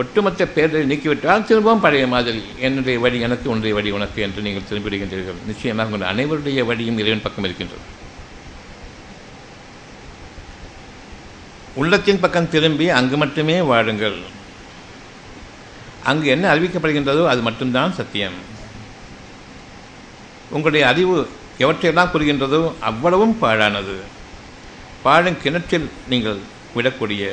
ஒட்டுமொத்த 0.01 0.47
பேரை 0.55 0.81
நீக்கிவிட்டால் 0.91 1.45
திரும்பவும் 1.49 1.83
பழைய 1.85 2.07
மாதிரி. 2.15 2.41
என்னுடைய 2.67 2.95
வழி 3.03 3.19
எனக்கு 3.27 3.47
உன்னுடைய 3.51 3.75
வழி 3.77 3.91
உனக்கு 3.99 4.19
என்று 4.27 4.45
நீங்கள் 4.47 4.67
திரும்பிவிடுகின்றீர்கள். 4.71 5.39
நிச்சயமாக 5.51 5.89
உங்கள் 5.91 6.09
அனைவருடைய 6.13 6.65
வழியும் 6.71 6.99
இறைவன் 7.03 7.25
பக்கம் 7.27 7.47
இருக்கின்றது. 7.49 7.85
உள்ளத்தின் 11.81 12.19
பக்கம் 12.23 12.49
திரும்பி 12.49 12.85
அங்கு 12.97 13.17
மட்டுமே 13.17 13.55
வாழுங்கள். 13.69 14.17
அங்கு 16.09 16.27
என்ன 16.33 16.45
அறிவிக்கப்படுகின்றதோ 16.55 17.23
அது 17.31 17.41
மட்டும்தான் 17.47 17.95
சத்தியம். 17.99 18.37
உங்களுடைய 20.55 20.87
அறிவு 20.91 21.15
எவற்றையெல்லாம் 21.63 22.11
கூறுகின்றதோ 22.13 22.61
அவ்வளவும் 22.89 23.37
பாழானது. 23.41 23.95
பாழும் 25.05 25.41
கிணற்றில் 25.43 25.89
நீங்கள் 26.11 26.39
விடக்கூடிய 26.75 27.23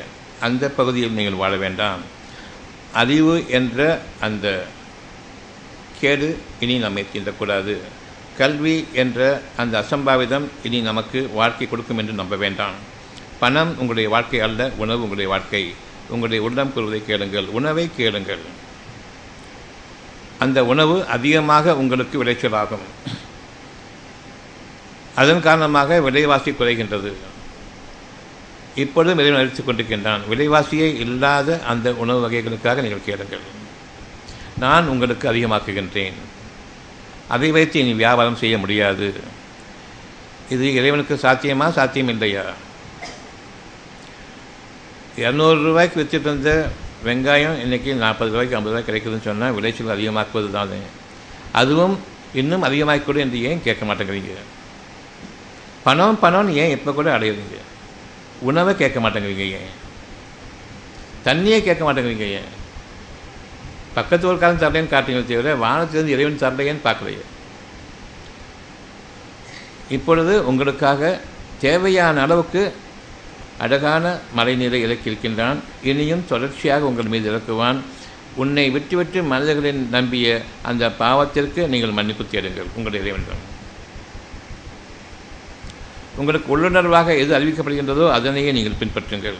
அந்த 0.46 0.64
பகுதியில் 0.78 1.16
நீங்கள் 1.18 1.40
வாழ 1.42 1.52
வேண்டாம். 1.56 2.02
அறிவு 3.02 3.34
என்ற 3.58 4.00
அந்த 4.26 4.46
கேடு 6.00 6.28
இனி 6.60 6.76
நம்மை 6.78 7.04
தீண்டக்கூடாது. 7.12 7.74
கல்வி 8.40 8.76
என்ற 9.02 9.42
அந்த 9.56 9.74
அசம்பாவிதம் 9.82 10.46
இனி 10.62 10.80
நமக்கு 10.90 11.18
வாழ்க்கை 11.40 11.66
கொடுக்கும் 11.68 12.00
என்று 12.02 12.12
நம்ப 12.12 12.36
வேண்டாம். 12.36 12.78
பணம் 13.42 13.72
உங்களுடைய 13.72 14.08
வாழ்க்கை 14.08 14.40
அல்ல 14.40 14.70
உணவு 14.76 14.96
உங்களுடைய 14.96 15.30
வாழ்க்கை. 15.30 15.74
உங்களுடைய 16.08 16.44
உள்ளம் 16.44 16.72
கூறுவதை 16.72 17.00
கேளுங்கள் 17.06 17.46
உணவை 17.58 17.90
கேளுங்கள். 17.96 18.42
அந்த 20.38 20.64
உணவு 20.64 21.06
அதிகமாக 21.06 21.76
உங்களுக்கு 21.76 22.24
விளைச்சலாகும். 22.24 22.86
அதன் 25.14 25.42
காரணமாக 25.42 26.00
விலைவாசி 26.00 26.50
குறைகின்றது. 26.50 27.12
இப்பொழுதும் 28.74 29.18
இறைவன் 29.18 29.40
அழித்துக் 29.40 29.68
கொண்டிருக்கின்றான் 29.68 30.20
விலைவாசியே 30.30 30.86
இல்லாத 30.98 31.60
அந்த 31.62 31.92
உணவு 31.92 32.30
வகைகளுக்காக 32.30 32.80
நீங்கள் 32.80 33.06
கேளுங்கள். 33.06 33.44
நான் 34.58 34.86
உங்களுக்கு 34.86 35.32
அதிகமாக்குகின்றேன். 35.32 36.18
அதை 37.28 37.50
வைத்து 37.50 37.80
இனி 37.80 37.92
வியாபாரம் 37.92 38.36
செய்ய 38.36 38.58
முடியாது. 38.58 39.14
இது 40.48 40.74
இறைவனுக்கு 40.74 41.14
சாத்தியமா 41.14 41.70
சாத்தியம் 41.70 42.08
இல்லையா 42.08 42.42
இரநூறுவாய்க்கு 45.16 45.98
விற்றுட்டு 45.98 46.20
இருந்த 46.20 46.68
வெங்காயம் 47.04 47.56
இன்றைக்கி 47.64 47.94
நாற்பது 47.94 48.30
ரூபாய்க்கு 48.30 48.56
ஐம்பது 48.56 48.76
ரூபாய் 48.76 48.96
கிடைக்குதுன்னு 48.96 49.20
சொன்னால் 49.20 49.52
விளைச்சல் 49.52 49.98
அதிகமாக்குவது 49.98 50.50
தானே? 50.50 50.78
அதுவும் 51.52 51.98
இன்னும் 52.34 52.62
அதிகமாகக்கூட 52.62 53.16
என்று 53.16 53.42
ஏன் 53.42 53.62
கேட்க 53.62 53.86
மாட்டேங்கிறீங்க? 53.86 54.34
பணம் 55.84 56.18
பணம்னு 56.22 56.54
ஏன் 56.54 56.70
இப்போ 56.70 56.92
கூட 56.92 57.18
அடையுறீங்க? 57.18 57.58
உணவை 58.40 58.76
கேட்க 58.76 59.00
மாட்டேங்கிறீங்க 59.00 59.50
ஏன்? 59.50 59.70
தண்ணியே 61.24 61.62
கேட்க 61.62 61.92
மாட்டேங்கிறீங்க 61.92 62.28
ஏன்? 62.30 62.60
பக்கத்து 63.94 64.28
ஒரு 64.28 64.38
காலம் 64.38 64.58
தரலைன்னு 64.58 64.88
காட்டுங்க 64.88 65.26
தவிர 65.26 65.54
வானத்திலிருந்து 65.54 66.12
இறைவன் 66.12 66.38
தரலையேன்னு 66.38 66.86
பார்க்கலையே. 66.86 67.22
இப்பொழுது 69.88 70.46
உங்களுக்காக 70.46 71.20
தேவையான 71.60 72.20
அளவுக்கு 72.20 72.74
அழகான 73.58 74.18
மலைநீரை 74.36 74.78
இறக்கியிருக்கின்றான் 74.86 75.56
இனியும் 75.82 76.24
தொடர்ச்சியாக 76.28 76.84
உங்கள் 76.84 77.04
மீது 77.04 77.32
இறக்குவான். 77.32 77.80
உன்னை 78.34 78.70
விட்டு 78.70 78.96
விட்டு 78.96 79.22
மனிதர்களின் 79.22 79.88
நம்பிய 79.88 80.42
அந்த 80.62 80.88
பாவத்திற்கு 80.88 81.66
நீங்கள் 81.66 81.90
மன்னிப்பு 81.90 82.24
தேடுங்கள் 82.26 82.70
உங்கள் 82.76 83.00
இறைவன் 83.00 83.50
உங்களுக்கு 86.16 86.48
உள்ளுணர்வாக 86.54 87.18
எது 87.18 87.36
அறிவிக்கப்படுகின்றதோ 87.38 88.10
அதனையே 88.10 88.52
நீங்கள் 88.52 88.80
பின்பற்றுங்கள். 88.80 89.38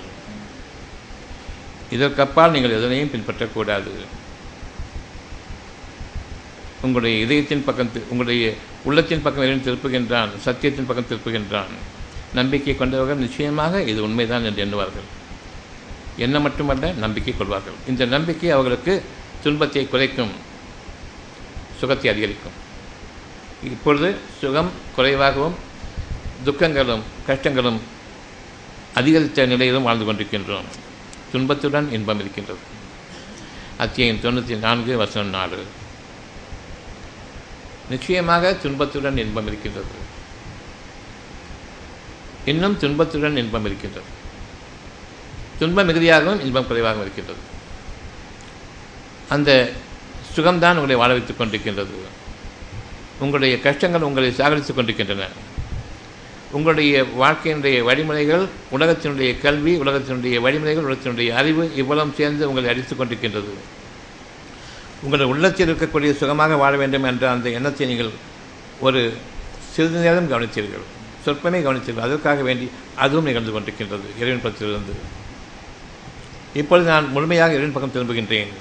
இதற்கப்பால் 1.91 2.51
நீங்கள் 2.51 2.77
எதனையும் 2.79 3.11
பின்பற்றக்கூடாது. 3.15 3.93
உங்களுடைய 6.81 7.25
இதயத்தின் 7.25 7.65
பக்கம் 7.65 7.91
உங்களுடைய 8.09 8.55
உள்ளத்தின் 8.85 9.23
பக்கம் 9.23 9.45
இறைவன் 9.45 9.67
திருப்புகின்றான் 9.67 10.31
சத்தியத்தின் 10.45 10.87
பக்கம் 10.87 11.11
திருப்புகின்றான். 11.11 11.75
நம்பிக்கை 12.35 12.76
கொண்டவர்கள் 12.76 13.22
நிச்சயமாக 13.24 13.83
இது 13.83 14.03
உண்மைதான் 14.03 14.45
என்று 14.45 14.64
எண்ணுவார்கள். 14.64 15.09
என்ன 16.16 16.41
மட்டுமல்ல 16.41 16.93
நம்பிக்கை 16.93 17.35
கொள்வார்கள். 17.37 17.74
இந்த 17.89 18.05
நம்பிக்கை 18.05 18.51
அவர்களுக்கு 18.51 19.03
துன்பத்தை 19.43 19.89
குறைக்கும் 19.89 20.33
சுகத்தை 21.80 22.11
அதிகரிக்கும். 22.11 22.57
இப்பொழுது 23.64 24.16
சுகம் 24.41 24.70
குறைவாகவும் 24.97 25.57
துக்கங்களும் 26.45 27.03
கஷ்டங்களும் 27.26 27.80
அதிகரித்த 28.95 29.47
நிலையிலும் 29.47 29.83
வாழ்ந்து 29.83 30.05
கொண்டிருக்கின்றோம். 30.05 30.68
துன்பத்துடன் 31.33 31.93
இன்பம் 31.93 32.20
இருக்கின்றது. 32.20 32.64
அத்தியம் 33.78 34.22
தொண்ணூற்றி 34.24 34.59
நான்கு 34.59 34.97
வசனம் 34.97 35.28
நாலு. 35.28 35.61
நிச்சயமாக 37.91 38.53
துன்பத்துடன் 38.62 39.16
இன்பம் 39.16 39.47
இருக்கின்றது. 39.47 39.95
இன்னும் 42.45 42.78
துன்பத்துடன் 42.80 43.36
இன்பம் 43.36 43.64
இருக்கின்றது. 43.64 44.07
துன்பம் 45.59 45.86
மிகுதியாகவும் 45.86 46.45
இன்பம் 46.45 46.66
குறைவாகவும் 46.66 47.05
இருக்கின்றது. 47.05 47.38
அந்த 49.28 49.72
சுகம்தான் 50.36 50.74
உங்களை 50.74 50.95
வாழ 50.95 51.12
வைத்துக் 51.12 51.40
கொண்டிருக்கின்றது. 51.40 52.11
உங்களுடைய 53.18 53.61
கஷ்டங்கள் 53.61 54.01
உங்களை 54.01 54.30
சாகரித்துக் 54.30 54.74
கொண்டிருக்கின்றன. 54.74 55.26
உங்களுடைய 56.51 57.03
வாழ்க்கையினுடைய 57.03 57.82
வழிமுறைகள் 57.82 58.47
உலகத்தினுடைய 58.72 59.40
கல்வி 59.40 59.78
உலகத்தினுடைய 59.78 60.40
வழிமுறைகள் 60.40 60.84
உலகத்தினுடைய 60.84 61.34
அறிவு 61.34 61.74
இவ்வளவு 61.74 62.12
சேர்ந்து 62.16 62.49
உங்களை 62.49 62.70
அடித்துக் 62.70 63.01
கொண்டிருக்கின்றது. 63.01 63.53
உங்கள் 65.03 65.20
உள்ளத்தில் 65.20 65.74
இருக்கக்கூடிய 65.74 66.16
சுகமாக 66.16 66.57
வாழ 66.57 66.76
வேண்டும் 66.76 67.03
என்ற 67.03 67.30
அந்த 67.30 67.49
எண்ணத்தை 67.49 67.86
நீங்கள் 67.86 68.11
ஒரு 68.80 69.12
சிறிது 69.72 69.99
நேரம் 69.99 70.30
கவனித்தீர்கள். 70.30 70.84
சொற்பமே 71.27 71.59
கவனித்தீர்கள் 71.62 72.07
அதற்காக 72.09 72.43
வேண்டி 72.43 72.70
அதுவும் 72.97 73.25
நிகழ்ந்து 73.25 73.61
கொண்டிருக்கின்றது 73.61 74.07
இறைவன் 74.20 74.43
பக்கத்திலிருந்து. 74.43 74.95
இப்பொழுது 76.55 76.89
நான் 76.89 77.11
முழுமையாக 77.11 77.53
இறைவன் 77.53 77.73
பக்கம் 77.73 77.95
திரும்புகின்றேன். 77.95 78.53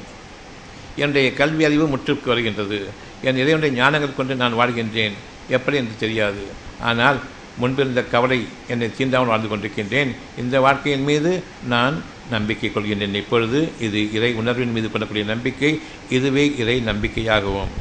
என்னுடைய 0.96 1.34
கல்வி 1.34 1.64
அறிவு 1.64 1.88
முற்றுக்கு 1.88 2.26
வருகின்றது. 2.26 2.88
என் 3.22 3.38
இறைவனுடைய 3.38 3.84
ஞானங்கள் 3.84 4.16
கொண்டு 4.16 4.36
நான் 4.36 4.58
வாழ்கின்றேன். 4.58 5.12
எப்படி 5.50 5.78
என்று 5.78 5.92
தெரியாது. 6.00 6.44
ஆனால் 6.82 7.20
முன்பிருந்த 7.58 8.04
கவலை 8.04 8.48
என்னை 8.68 8.90
தீண்டாமல் 8.98 9.26
வாழ்ந்து 9.26 9.48
கொண்டிருக்கின்றேன். 9.48 10.16
இந்த 10.38 10.60
வாழ்க்கையின் 10.60 11.04
மீது 11.04 11.44
நான் 11.68 12.04
நம்பிக்கை 12.30 12.70
கொள்கின்றேன். 12.70 13.14
இப்பொழுது 13.14 13.70
இது 13.80 14.14
இறை 14.14 14.34
உணர்வின் 14.34 14.72
மீது 14.72 14.92
கொள்ளக்கூடிய 14.92 15.26
நம்பிக்கை. 15.26 15.80
இதுவே 16.10 16.56
இறை 16.58 16.82
நம்பிக்கையாகவும். 16.86 17.72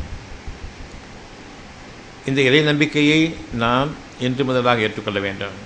இந்த 2.26 2.40
இறை 2.40 2.60
நம்பிக்கையை 2.60 3.34
நாம் 3.52 3.88
இன்று 4.20 4.44
முதலாக 4.44 4.80
ஏற்றுக்கொள்ள 4.80 5.20
வேண்டும். 5.20 5.56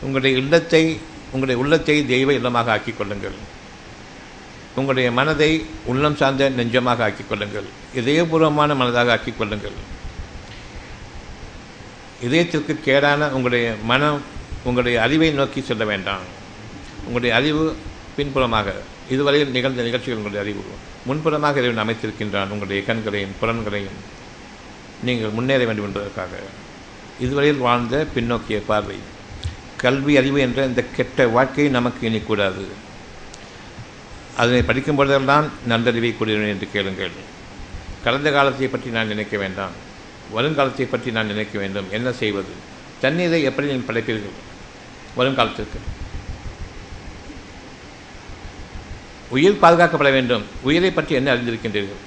உங்களுடைய 0.00 0.38
இல்லத்தை 0.38 0.98
உங்களுடைய 1.26 1.60
உள்ளத்தை 1.62 2.06
தெய்வ 2.06 2.32
இல்லமாக 2.32 2.68
ஆக்கிக் 2.74 2.98
கொள்ளுங்கள் 2.98 3.36
உங்களுடைய 4.74 5.12
மனதை 5.12 5.66
உள்ளம் 5.84 6.16
சார்ந்த 6.16 6.50
நெஞ்சமாக 6.50 7.02
ஆக்கிக் 7.02 7.28
கொள்ளுங்கள் 7.28 7.68
இதயபூர்வமான 7.94 8.74
மனதாக 8.80 9.10
ஆக்கிக் 9.10 9.38
கொள்ளுங்கள் 9.38 9.76
இதயத்திற்கு 12.22 12.74
கேடான 12.84 13.30
உங்களுடைய 13.30 13.74
மனம் 13.84 14.20
உங்களுடைய 14.64 15.02
அறிவை 15.02 15.30
நோக்கி 15.30 15.60
செல்ல 15.60 15.84
வேண்டாம். 15.84 16.24
உங்களுடைய 17.00 17.34
அறிவு 17.34 17.76
பின்புறமாக 18.16 18.74
இதுவரையில் 19.10 19.50
நிகழ்ந்த 19.50 19.82
நிகழ்ச்சிகள் 19.82 20.20
உங்களுடைய 20.20 20.44
அறிவு. 20.44 20.64
முன்புறமாக 21.08 21.56
இறைவன் 21.56 21.82
அமைத்திருக்கின்றான் 21.84 22.52
உங்களுடைய 22.54 22.84
கண்களையும் 22.84 23.36
புலன்களையும். 23.40 23.98
நீங்கள் 25.02 25.30
முன்னேற 25.30 25.64
வேண்டும் 25.64 25.84
என்பதற்காக. 25.84 26.30
இதுவரையில் 27.20 27.64
வாழ்ந்த 27.66 28.06
பின்னோக்கிய 28.14 28.58
பார்வை. 28.66 28.98
கல்வி 29.76 30.16
அறிவு 30.16 30.40
என்ற 30.40 30.64
இந்த 30.64 30.84
கெட்ட 30.96 31.28
வாழ்க்கையை 31.28 31.72
நமக்கு 31.72 32.10
இனிக்கூடாது. 32.10 32.64
அதனை 34.36 34.62
படிக்கும் 34.62 34.96
பொழுதெல்லாம் 34.96 35.50
நல்லறிவை 35.66 36.16
கூறுகிறேன் 36.16 36.48
என்று 36.48 36.68
கேளுங்கள். 36.72 37.10
கடந்த 38.04 38.30
காலத்தை 38.30 38.68
பற்றி 38.68 38.90
நான் 38.90 39.06
நினைக்க 39.06 39.36
வேண்டாம். 39.38 39.74
வருங்காலத்தை 40.34 40.86
பற்றி 40.88 41.10
நான் 41.10 41.26
நினைக்க 41.26 41.58
வேண்டும். 41.58 41.86
என்ன 41.90 42.12
செய்வது? 42.12 42.52
தண்ணீரை 43.00 43.42
எப்படி 43.42 43.66
நீங்கள் 43.66 43.88
படைப்பீர்கள்? 43.88 44.36
வருங்காலத்திற்கு. 45.16 45.80
உயிர் 49.30 49.62
பாதுகாக்கப்பட 49.62 50.10
வேண்டும். 50.12 50.44
உயிரை 50.62 50.90
பற்றி 50.90 51.14
என்ன 51.14 51.34
அறிந்திருக்கின்றீர்கள்? 51.34 52.02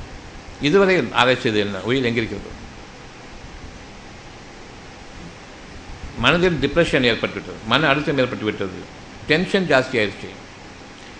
இதுவரையில் 0.61 1.11
ஆராய்ச்சியது 1.11 1.59
என்ன? 1.59 1.79
உயிர் 1.79 2.05
எங்கிருக்கிறது? 2.05 2.59
மனதில் 6.17 6.59
டிப்ரெஷன் 6.61 7.07
ஏற்பட்டுவிட்டது. 7.11 7.59
மன 7.67 7.87
அழுத்தம் 7.87 8.17
ஏற்பட்டு 8.17 8.45
விட்டது 8.45 8.79
டென்ஷன் 9.27 9.67
ஜாஸ்தி 9.67 9.95
ஆயிடுச்சு 10.01 10.29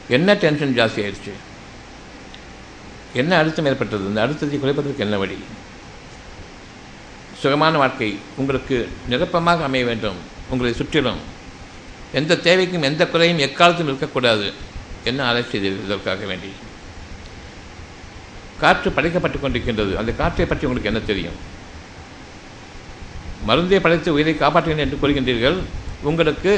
என்ன 0.08 0.34
டென்ஷன் 0.34 0.78
ஜாஸ்தி 0.78 1.00
ஆயிடுச்சு 1.06 1.34
என்ன 3.14 3.38
அழுத்தம் 3.38 3.66
ஏற்பட்டது? 3.66 4.06
இந்த 4.06 4.22
அழுத்தத்தை 4.22 4.60
குறைப்பதற்கு 4.60 4.98
என்ன 4.98 5.18
வழி? 5.18 5.38
சுகமான 7.40 7.78
வாழ்க்கை 7.78 8.20
உங்களுக்கு 8.36 8.90
நிரப்பமாக 9.10 9.64
அமைய 9.64 9.86
வேண்டும். 9.86 10.16
உங்களை 10.50 10.74
சுற்றிலும். 10.74 11.20
எந்த 12.14 12.36
தேவைக்கும் 12.36 12.82
எந்த 12.82 13.08
குறையும் 13.08 13.40
எக்காலத்தும் 13.40 13.90
இருக்கக்கூடாது. 13.92 14.54
என்ன 15.04 15.26
ஆராய்ச்சி 15.26 15.58
இதற்காக 15.58 16.26
வேண்டி. 16.26 16.52
காற்று 18.60 18.90
படைக்கப்பட்டு 18.90 19.40
கொண்டிருக்கின்றது. 19.44 19.96
அந்த 19.96 20.12
காற்றை 20.12 20.46
பற்றி 20.46 20.66
உங்களுக்கு 20.66 20.92
என்ன 20.94 21.06
தெரியும்? 21.06 21.60
மருந்தை 23.48 23.80
படைத்து 23.84 24.16
உயிரை 24.18 24.34
காப்பாற்றுகிறேன் 24.42 24.86
என்று 24.86 25.00
கூறுகின்றீர்கள் 25.02 25.58
உங்களுக்கு 26.10 26.52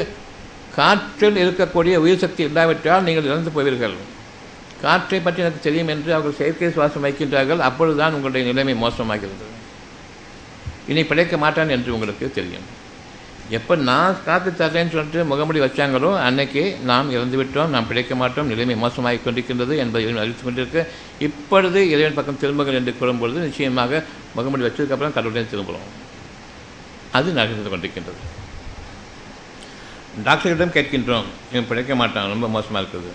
காற்றில் 0.78 1.40
இருக்கக்கூடிய 1.42 1.94
உயிர் 2.04 2.22
சக்தி 2.22 2.42
இல்லாவிட்டால் 2.48 3.04
நீங்கள் 3.06 3.28
இறந்து 3.30 3.50
போவீர்கள். 3.56 3.96
காற்றை 4.84 5.18
பற்றி 5.26 5.42
எனக்கு 5.44 5.60
தெரியும் 5.66 5.90
என்று 5.94 6.10
அவர்கள் 6.14 6.38
செயற்கை 6.38 6.70
சுவாசம் 6.76 7.04
வைக்கின்றார்கள் 7.06 7.60
அப்பொழுதுதான் 7.68 8.14
உங்களுடைய 8.16 8.44
நிலைமை 8.48 8.74
மோசமாகிறது. 8.84 9.46
இனி 10.90 11.02
பிழைக்க 11.10 11.34
மாட்டான் 11.44 11.74
என்று 11.76 11.94
உங்களுக்கு 11.96 12.26
தெரியும். 12.38 12.66
எப்போ 13.56 13.74
நான் 13.88 14.20
காத்து 14.26 14.50
தர்றேன்னு 14.60 14.92
சொல்லிட்டு 14.94 15.22
முகமுடி 15.30 15.60
வச்சாங்களோ 15.64 16.10
அன்னைக்கு 16.26 16.62
நாம் 16.90 17.10
இறந்து 17.16 17.36
விட்டோம் 17.40 17.72
நாம் 17.74 17.88
பிழைக்க 17.90 18.14
மாட்டோம் 18.22 18.50
நிலைமை 18.52 18.76
மோசமாகி 18.84 19.18
கொண்டிருக்கின்றது 19.24 19.74
என்பதை 19.82 20.02
இறைவன் 20.04 20.22
அறிவித்துக் 20.22 20.48
கொண்டிருக்க. 20.48 20.86
இப்பொழுது 21.28 21.80
இறைவன் 21.94 22.18
பக்கம் 22.18 22.40
திரும்புங்கள் 22.42 22.78
என்று 22.80 22.94
கூறும்பொழுது 23.00 23.46
நிச்சயமாக 23.48 24.02
முகமுடி 24.38 24.66
வச்சதுக்கப்புறம் 24.66 25.16
கடவுளே 25.18 25.44
திரும்புகிறோம் 25.52 25.90
அது 27.18 27.28
நடந்து 27.38 27.70
கொண்டிருக்கின்றது. 27.72 28.22
டாக்டர்களிடம் 30.26 30.74
கேட்கின்றோம் 30.76 31.28
இவன் 31.52 31.68
பிழைக்க 31.68 31.94
மாட்டான் 32.00 32.32
ரொம்ப 32.34 32.48
மோசமாக 32.56 32.82
இருக்குது. 32.82 33.12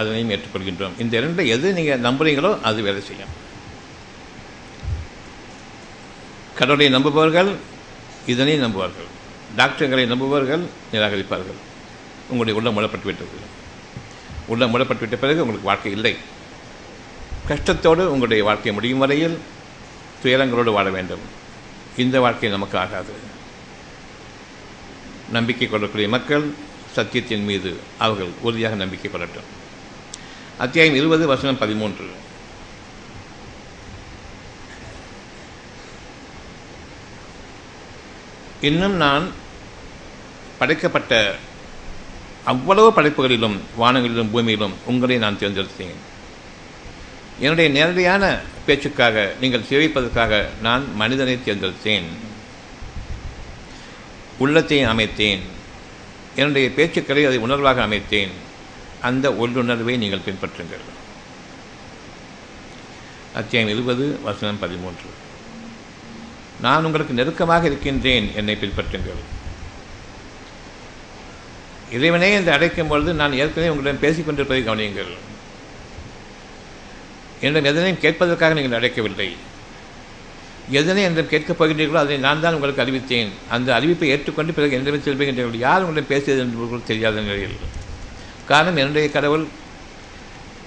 அதனையும் 0.00 0.32
ஏற்றுக்கொள்கின்றோம். 0.34 0.98
இந்த 1.02 1.14
இரண்டு 1.20 1.42
எது 1.54 1.72
நீங்கள் 1.78 2.04
நம்புறீங்களோ 2.08 2.50
அது 2.68 2.82
வேலை 2.86 3.00
செய்யும். 3.08 3.32
கடவுளை 6.58 6.88
நம்புபவர்கள் 6.96 7.50
இதனை 8.32 8.54
நம்புவார்கள். 8.64 9.08
டாக்டர்களை 9.60 10.04
நம்புபவர்கள் 10.12 10.64
நிராகரிப்பார்கள். 10.92 11.58
உங்களுடைய 12.30 12.54
உள்ளம் 12.58 12.76
மூடப்பட்டு 12.76 13.08
விட்டது 13.10 13.48
உள்ளம் 14.52 14.70
மூடப்பட்டு 14.72 15.04
விட்ட 15.04 15.16
பிறகு 15.22 15.42
உங்களுக்கு 15.44 15.70
வாழ்க்கை 15.70 15.92
இல்லை. 15.98 16.14
கஷ்டத்தோடு 17.50 18.02
உங்களுடைய 18.14 18.42
வாழ்க்கை 18.48 18.72
முடியும் 18.78 19.02
வரையில் 19.04 19.36
துயரங்களோடு 20.22 20.72
வாழ 20.78 20.88
வேண்டும். 20.96 21.24
இந்த 22.00 22.20
வாழ்க்கை 22.20 22.48
நமக்கு 22.48 22.78
ஆகாது. 22.78 23.12
நம்பிக்கை 25.30 25.68
கொள்ளக்கூடிய 25.68 26.08
மக்கள் 26.08 26.52
சத்தியத்தின் 26.96 27.44
மீது 27.44 27.76
அவர்கள் 27.98 28.28
உறுதியாக 28.40 28.74
நம்பிக்கை 28.74 29.10
கொள்ளட்டும். 29.10 29.48
அத்தியாயம் 30.58 30.94
இருபது 30.94 31.26
வசனம் 31.26 31.58
பதிமூன்று. 31.58 32.08
இன்னும் 38.60 38.96
நான் 38.96 39.26
படைக்கப்பட்ட 40.58 41.36
அவ்வளவு 42.44 42.92
படைப்புகளிலும் 42.92 43.60
வானங்களிலும் 43.78 44.30
பூமியிலும் 44.32 44.72
உங்களை 44.86 45.18
நான் 45.18 45.38
தேர்ந்தெடுத்தேன். 45.38 46.00
என்னுடைய 47.40 47.70
நேரடியான 47.70 48.38
பேச்சுக்காக 48.66 49.32
நீங்கள் 49.40 49.68
சேவிப்பதற்காக 49.70 50.44
நான் 50.62 50.94
மனிதனை 50.94 51.38
தேர்ந்தெடுத்தேன். 51.46 52.02
உள்ளத்தை 54.38 54.86
அமைத்தேன். 54.86 55.40
என்னுடைய 56.36 56.68
பேச்சுக்களை 56.68 57.26
அதை 57.26 57.38
உணர்வாக 57.38 57.84
அமைத்தேன். 57.86 58.28
அந்த 59.00 59.32
உள்ளுணர்வை 59.32 59.96
நீங்கள் 59.96 60.26
பின்பற்றுங்கள். 60.26 60.84
அத்தியாயம் 63.34 63.70
இருபது 63.70 64.18
வசனம் 64.22 64.58
பதிமூன்று. 64.58 65.10
நான் 66.60 66.84
உங்களுக்கு 66.84 67.14
நெருக்கமாக 67.14 67.66
இருக்கின்றேன் 67.66 68.30
என்னை 68.34 68.56
பின்பற்றுங்கள். 68.56 69.20
இறைவனே 71.92 72.32
என்று 72.32 72.52
அடைக்கும் 72.52 72.88
பொழுது 72.88 73.12
நான் 73.12 73.32
ஏற்கனவே 73.32 73.72
உங்களிடம் 73.72 74.02
பேசிக்கொண்டிருப்பதை 74.02 74.62
கவனியுங்கள். 74.62 75.16
என்னிடம் 77.40 77.70
எதனையும் 77.72 78.02
கேட்பதற்காக 78.04 78.54
நீங்கள் 78.58 78.76
நடக்கவில்லை 78.78 79.30
எதனை 80.78 81.02
என்னிடம் 81.02 81.28
கேட்கப் 81.28 81.58
போகின்றீர்களோ 81.60 82.00
அதை 82.02 82.16
நான் 82.16 82.40
தான் 82.40 82.54
உங்களுக்கு 82.54 82.82
அறிவித்தேன். 82.82 83.30
அந்த 83.50 83.68
அறிவிப்பை 83.80 84.04
ஏற்றுக்கொண்டு 84.04 84.52
பிறகு 84.52 84.76
என்னிடம் 84.76 85.06
செல்புகின்றீர்கள் 85.06 85.64
யார் 85.66 85.84
உங்களிடம் 85.84 86.10
பேசியது 86.12 86.40
என்று 86.40 86.80
தெரியாத 86.86 87.20
நிலையில் 87.20 87.56
காரணம் 88.46 88.76
என்னுடைய 88.76 89.10
கடவுள் 89.10 89.44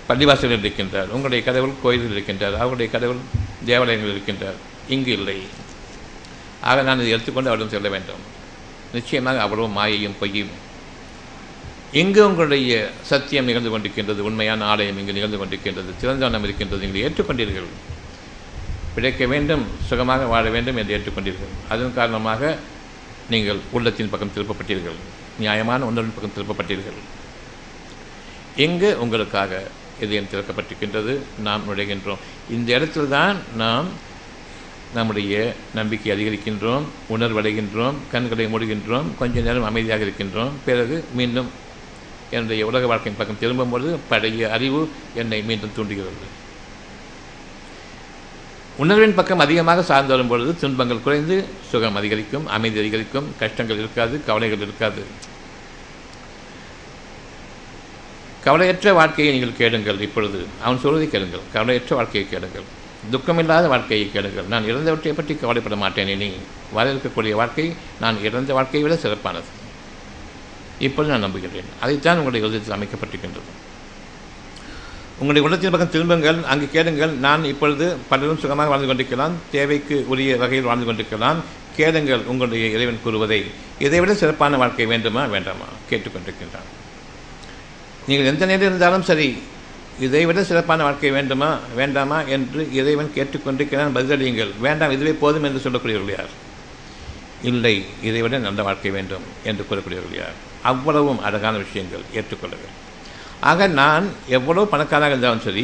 பள்ளிவாசலில் 0.10 0.64
இருக்கின்றார். 0.64 1.10
உங்களுடைய 1.16 1.42
கடவுள் 1.46 1.74
கோயிலில் 1.84 2.14
இருக்கின்றார். 2.16 2.58
அவருடைய 2.58 2.92
கடவுள் 2.92 3.22
தேவாலயங்களில் 3.66 4.16
இருக்கின்றார். 4.16 4.60
இங்கு 4.88 5.12
இல்லை. 5.12 5.38
ஆக 6.62 6.82
நான் 6.82 7.00
இதை 7.00 7.12
எடுத்துக்கொண்டு 7.12 7.50
அவரிடம் 7.50 7.74
செல்ல 7.74 7.90
வேண்டும். 7.90 8.24
நிச்சயமாக 8.94 9.42
அவ்வளவு 9.42 9.68
மாயையும் 9.68 10.20
பொய்யும் 10.20 10.54
எங்கு 12.02 12.22
உங்களுடைய 12.28 12.74
சத்தியம் 13.10 13.48
நிகழ்ந்து 13.50 13.72
கொண்டிருக்கின்றது 13.72 14.22
உண்மையான 14.28 14.66
ஆலயம் 14.74 15.00
இங்கு 15.02 15.16
நிகழ்ந்து 15.18 15.40
கொண்டிருக்கின்றது 15.40 15.92
சிறந்தானம் 16.02 16.46
இருக்கின்றது 16.46 16.84
நீங்கள் 16.86 17.04
ஏற்றுக்கொண்டீர்கள். 17.08 17.68
பிழைக்க 18.96 19.26
வேண்டும் 19.34 19.64
சுகமாக 19.90 20.26
வாழ 20.32 20.46
வேண்டும் 20.56 20.80
என்று 20.82 20.96
ஏற்றுக்கொண்டீர்கள். 20.98 21.52
அதன் 21.74 21.94
காரணமாக 22.00 22.58
நீங்கள் 23.34 23.60
உள்ளத்தின் 23.76 24.12
பக்கம் 24.14 24.34
திருப்பப்பட்டீர்கள். 24.36 24.98
நியாயமான 25.44 25.86
உணர்வின் 25.92 26.16
பக்கம் 26.16 26.36
திருப்பப்பட்டீர்கள். 26.38 27.00
எங்கு 28.66 28.90
உங்களுக்காக 29.04 29.62
இதயம் 30.06 30.32
திறக்கப்பட்டிருக்கின்றது 30.32 31.14
நாம் 31.48 31.68
நுழைகின்றோம். 31.70 32.24
இந்த 32.56 32.70
இடத்துல 32.78 33.08
தான் 33.18 33.38
நாம் 33.64 33.90
நம்முடைய 34.98 35.36
நம்பிக்கை 35.78 36.10
அதிகரிக்கின்றோம் 36.16 36.84
உணர்வடைகின்றோம் 37.16 37.96
கண்களை 38.12 38.46
மூடுகின்றோம் 38.54 39.08
கொஞ்ச 39.22 39.42
நேரம் 39.48 39.70
அமைதியாக 39.70 40.06
இருக்கின்றோம். 40.08 40.52
பிறகு 40.66 40.98
மீண்டும் 41.20 41.50
என்னுடைய 42.34 42.66
உலக 42.70 42.86
வாழ்க்கையின் 42.92 43.20
பக்கம் 43.20 43.42
திரும்பும்போது 43.42 43.90
பழைய 44.12 44.52
அறிவு 44.58 44.82
என்னை 45.22 45.42
மீண்டும் 45.50 45.76
தூண்டுகிறது. 45.78 46.30
உணர்வின் 48.84 49.18
பக்கம் 49.18 49.44
அதிகமாக 49.46 49.82
சார்ந்து 49.90 50.14
வரும் 50.14 50.32
பொழுது 50.32 50.52
துன்பங்கள் 50.62 51.04
குறைந்து 51.04 51.36
சுகம் 51.72 51.96
அதிகரிக்கும் 51.96 52.48
அமைதி 52.56 52.80
அதிகரிக்கும் 52.80 53.28
கஷ்டங்கள் 53.40 53.82
இருக்காது 53.84 54.26
கவலைகள் 54.26 54.64
இருக்காது. 54.68 55.04
கவலையற்ற 58.46 58.94
வாழ்க்கையை 58.94 59.34
நீங்கள் 59.34 59.58
கேளுங்கள் 59.58 60.02
இப்பொழுது. 60.02 60.40
அவன் 60.64 60.82
சொல்வதை 60.84 61.10
கேளுங்கள். 61.10 61.46
கவலையற்ற 61.54 61.96
வாழ்க்கையை 61.96 62.26
கேளுங்கள். 62.30 62.66
துக்கமில்லாத 63.12 63.68
வாழ்க்கையை 63.74 64.06
கேளுங்கள். 64.12 64.50
நான் 64.54 64.70
இறந்தவற்றை 64.72 65.14
பற்றி 65.14 65.36
கவலைப்பட 65.36 65.76
மாட்டேன் 65.76 66.12
இனி 66.16 66.30
வர 66.78 66.94
இருக்கக்கூடிய 66.94 67.34
வாழ்க்கை 67.42 67.68
நான் 68.00 68.24
இறந்த 68.30 68.54
வாழ்க்கையை 68.54 68.84
விட 68.90 69.02
சிறப்பானது. 69.02 69.50
இப்பொழுது 70.80 71.14
நான் 71.14 71.22
நம்புகிறேன். 71.22 71.66
அதைத்தான் 71.80 72.18
உங்களுடைய 72.18 72.48
உள்ளத்தில் 72.48 72.76
அமைக்கப்பட்டிருக்கின்றது. 72.76 73.52
உங்களுடைய 75.14 75.48
உள்ளத்தின் 75.48 75.72
பக்கம் 75.72 75.90
திரும்புங்கள் 75.90 76.44
அங்கு 76.44 76.68
கேளுங்கள். 76.72 77.12
நான் 77.12 77.44
இப்பொழுது 77.44 77.96
பலரும் 78.10 78.38
சுகமாக 78.38 78.70
வாழ்ந்து 78.70 78.88
கொண்டிருக்கலாம் 78.88 79.36
தேவைக்கு 79.52 80.06
உரிய 80.08 80.38
வகையில் 80.38 80.66
வாழ்ந்து 80.66 80.86
கொண்டிருக்கலாம். 80.86 81.44
கேளுங்கள் 81.76 82.20
உங்களுடைய 82.20 82.68
இறைவன் 82.68 83.00
கூறுவதை. 83.04 83.46
இதைவிட 83.80 84.14
சிறப்பான 84.14 84.58
வாழ்க்கை 84.58 84.86
வேண்டுமா 84.86 85.26
வேண்டாமா? 85.26 85.66
கேட்டுக்கொண்டிருக்கின்றான். 85.90 86.70
நீங்கள் 88.08 88.26
எந்த 88.26 88.46
நேரம் 88.46 88.68
இருந்தாலும் 88.68 89.04
சரி 89.04 89.38
இதைவிட 90.00 90.44
சிறப்பான 90.44 90.84
வாழ்க்கை 90.84 91.12
வேண்டுமா 91.12 91.60
வேண்டாமா 91.76 92.22
என்று 92.22 92.74
இறைவன் 92.74 93.12
கேட்டுக்கொண்டிருக்கிறான். 93.16 93.96
பதிலளியுங்கள். 93.96 94.52
வேண்டாம் 94.60 94.92
இதுவே 94.92 95.12
போதும் 95.12 95.44
என்று 95.44 95.70
சொல்லக்கூடியவர்கள் 95.70 96.18
யார்? 96.18 96.30
இல்லை 97.44 97.86
இதைவிட 98.02 98.38
நல்ல 98.38 98.64
வாழ்க்கை 98.64 98.92
வேண்டும் 98.92 99.24
என்று 99.44 99.66
கூறக்கூடியவர்கள் 99.70 100.18
யார்? 100.18 100.52
அவ்வளவும் 100.72 101.22
அழகான 101.28 101.56
விஷயங்கள் 101.66 102.06
ஏற்றுக்கொள்ளுங்கள் 102.20 102.74
ஆக 103.52 103.68
நான் 103.82 104.06
எவ்வளவு 104.38 104.72
பணக்காராக 104.74 105.14
இருந்தாலும் 105.14 105.46
சரி 105.48 105.64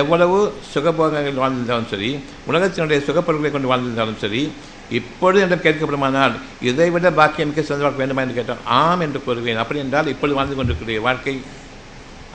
எவ்வளவு 0.00 0.38
சுகபோகங்கள் 0.72 1.40
வாழ்ந்திருந்தாலும் 1.42 1.90
சரி 1.92 2.10
உலகத்தினுடைய 2.50 2.98
சுகப்பொருட்களை 3.08 3.50
கொண்டு 3.52 3.70
வாழ்ந்திருந்தாலும் 3.72 4.20
சரி 4.24 4.42
இப்பொழுது 4.98 5.42
என்று 5.44 5.58
கேட்கப்படுமானால் 5.64 6.34
இதைவிட 6.68 7.10
பாக்கியமிக்க 7.18 7.62
சிறந்த 7.66 7.84
வாழ்க்கை 7.84 8.02
வேண்டுமா 8.02 8.22
என்று 8.24 8.38
கேட்டால் 8.38 8.64
ஆம் 8.78 9.02
என்று 9.06 9.20
கூறுவேன். 9.26 9.60
அப்படி 9.62 9.80
என்றால் 9.84 10.10
இப்பொழுது 10.12 10.38
வாழ்ந்து 10.38 10.56
கொண்டிருக்கிற 10.56 11.00
வாழ்க்கை 11.08 11.34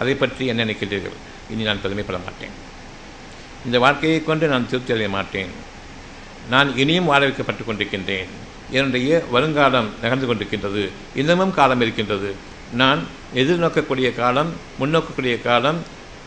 அதை 0.01 0.13
பற்றி 0.15 0.45
என்ன 0.51 0.65
நினைக்கிறீர்கள்? 0.65 1.17
இனி 1.51 1.63
நான் 1.69 1.81
பெருமைப்பட 1.83 2.19
மாட்டேன். 2.27 2.55
இந்த 3.67 3.77
வாழ்க்கையை 3.85 4.19
கொண்டு 4.23 4.47
நான் 4.53 4.69
திருப்தி 4.71 4.93
அடைய 4.93 5.09
மாட்டேன். 5.09 5.51
நான் 6.49 6.77
இனியும் 6.77 7.05
வாழ 7.05 7.25
வைக்கப்பட்டு 7.25 7.63
கொண்டிருக்கின்றேன். 7.63 8.25
என்னுடைய 8.71 9.23
வருங்காலம் 9.31 9.89
நகர்ந்து 10.01 10.33
கொண்டிருக்கின்றது. 10.33 10.89
இன்னமும் 11.15 11.53
காலம் 11.53 11.81
இருக்கின்றது. 11.81 12.35
நான் 12.73 13.03
எதிர்நோக்கக்கூடிய 13.35 14.15
காலம் 14.15 14.53
முன்னோக்கக்கூடிய 14.79 15.41
காலம் 15.41 15.83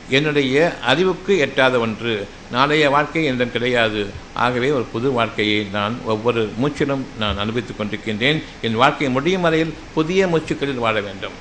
என்னுடைய 0.08 0.78
அறிவுக்கு 0.78 1.38
எட்டாத 1.38 1.78
ஒன்று. 1.78 2.28
நாளைய 2.50 2.90
வாழ்க்கை 2.90 3.24
என்னிடம் 3.24 3.52
கிடையாது. 3.52 4.06
ஆகவே 4.34 4.70
ஒரு 4.70 4.84
புது 4.84 5.10
வாழ்க்கையை 5.10 5.66
நான் 5.72 5.98
ஒவ்வொரு 6.04 6.52
மூச்சிலும் 6.62 7.04
நான் 7.18 7.38
அனுபவித்துக் 7.38 7.80
கொண்டிருக்கின்றேன். 7.80 8.42
என் 8.62 8.74
வாழ்க்கை 8.74 9.10
முடியும் 9.10 9.40
வரையில் 9.40 9.74
புதிய 9.94 10.26
மூச்சுக்களில் 10.26 10.74
வாழ 10.74 11.00
வேண்டும். 11.00 11.32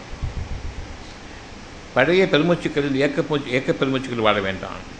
பழைய 1.93 2.27
பெருமூச்சுக்களில் 2.31 2.95
இயக்க 2.95 3.23
மூச்சு 3.29 3.51
ஏக்க 3.51 3.71
பெருமூச்சுக்களில் 3.71 4.25
வாழ 4.27 4.39
வேண்டாம். 4.39 4.95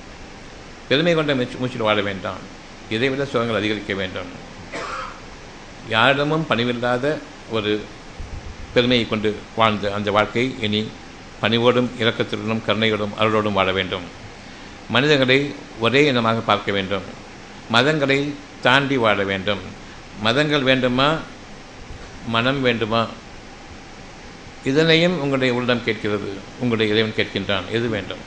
பெருமை 0.87 1.13
கொண்ட 1.13 1.35
மூச்சு 1.35 1.57
மூச்சில் 1.57 1.81
வாழ 1.81 2.01
வேண்டாம். 2.01 2.55
இதைவிட 2.89 3.25
சுகங்கள் 3.25 3.55
அதிகரிக்க 3.55 3.93
வேண்டும். 3.93 4.45
யாரிடமும் 5.89 6.45
பணிவில்லாத 6.49 7.17
ஒரு 7.49 7.81
பெருமையை 8.73 9.07
கொண்டு 9.07 9.35
வாழ்ந்த 9.55 9.93
அந்த 9.93 10.11
வாழ்க்கை 10.11 10.55
இனி 10.61 10.87
பணிவோடும் 11.41 11.87
இரக்கத்துடனும் 11.99 12.61
கருணையோடும் 12.67 13.09
அருளோடும் 13.19 13.53
வாழ 13.53 13.71
வேண்டும். 13.71 14.01
மனிதர்களை 14.89 15.55
ஒரே 15.79 16.05
இனமாக 16.05 16.39
பார்க்க 16.39 16.71
வேண்டும். 16.71 17.01
மதங்களை 17.73 18.33
தாண்டி 18.61 18.97
வாழ 18.97 19.23
வேண்டும். 19.23 19.59
மதங்கள் 20.21 20.61
வேண்டுமா? 20.61 21.15
மனம் 22.27 22.61
வேண்டுமா? 22.61 23.07
இதனையும் 24.63 25.19
உங்களுடைய 25.19 25.53
உள்ளம் 25.53 25.83
கேட்கிறது. 25.83 26.33
உங்களுடைய 26.59 26.93
இறைவன் 26.93 27.13
கேட்கின்றான். 27.15 27.67
எது 27.71 27.87
வேண்டும்? 27.87 28.17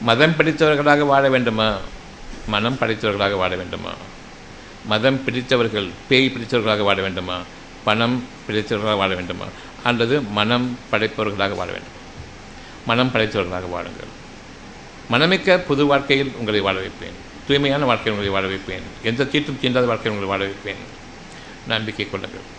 மதம் 0.00 0.32
பிடித்தவர்களாக 0.32 0.98
வாழ 0.98 1.28
வேண்டுமா? 1.28 1.78
மனம் 2.50 2.76
படைத்தவர்களாக 2.80 3.36
வாழ 3.36 3.56
வேண்டுமா? 3.56 3.92
மதம் 4.84 5.24
பிடித்தவர்கள் 5.24 5.88
பேய் 6.08 6.32
பிடித்தவர்களாக 6.34 6.82
வாழ 6.82 7.02
வேண்டுமா? 7.02 7.38
பணம் 7.84 8.24
பிடித்தவர்களாக 8.48 8.96
வாழ 8.96 9.14
வேண்டுமா? 9.14 9.44
அல்லது 9.82 10.20
மனம் 10.20 10.78
படைப்பவர்களாக 10.92 11.54
வாழ 11.54 11.70
வேண்டும். 11.70 11.98
மனம் 12.86 13.10
படைத்தவர்களாக 13.14 13.68
வாழுங்கள் 13.68 14.18
மனமிக்க 15.10 15.58
புது 15.58 15.86
வாழ்க்கையில் 15.86 16.32
உங்களை 16.38 16.60
வாழ 16.60 16.78
வைப்பேன். 16.78 17.16
தூய்மையான 17.46 17.84
வாழ்க்கையில் 17.84 18.12
உங்களை 18.12 18.32
வாழ 18.32 18.46
வைப்பேன். 18.46 18.82
எந்த 19.02 19.24
தீட்டும் 19.24 19.60
தீண்டாத 19.60 19.86
வாழ்க்கையில் 19.86 20.20
உங்களை 20.20 20.28
வாழ 20.28 20.44
வைப்பேன். 20.44 20.82
நம்பிக்கை 21.66 22.06
கொள்ளுங்கள் 22.10 22.58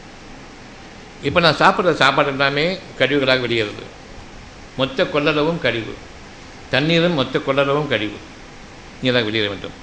இப்போ 1.24 1.40
நான் 1.40 1.60
சாப்பிட்ற 1.60 1.94
சாப்பாடு 1.94 2.28
எல்லாமே 2.28 2.80
கழிவுகளாக 3.00 3.42
வெளியேறுது. 3.48 3.86
மொத்த 4.78 5.04
கொள்ளளவும் 5.04 5.60
கழிவு. 5.60 5.94
தண்ணீரும் 6.70 7.14
மொத்த 7.14 7.40
கொள்ளளவும் 7.40 7.88
கழிவு. 7.88 8.18
நீராக 9.02 9.24
வெளியேற 9.24 9.48
வேண்டும். 9.50 9.78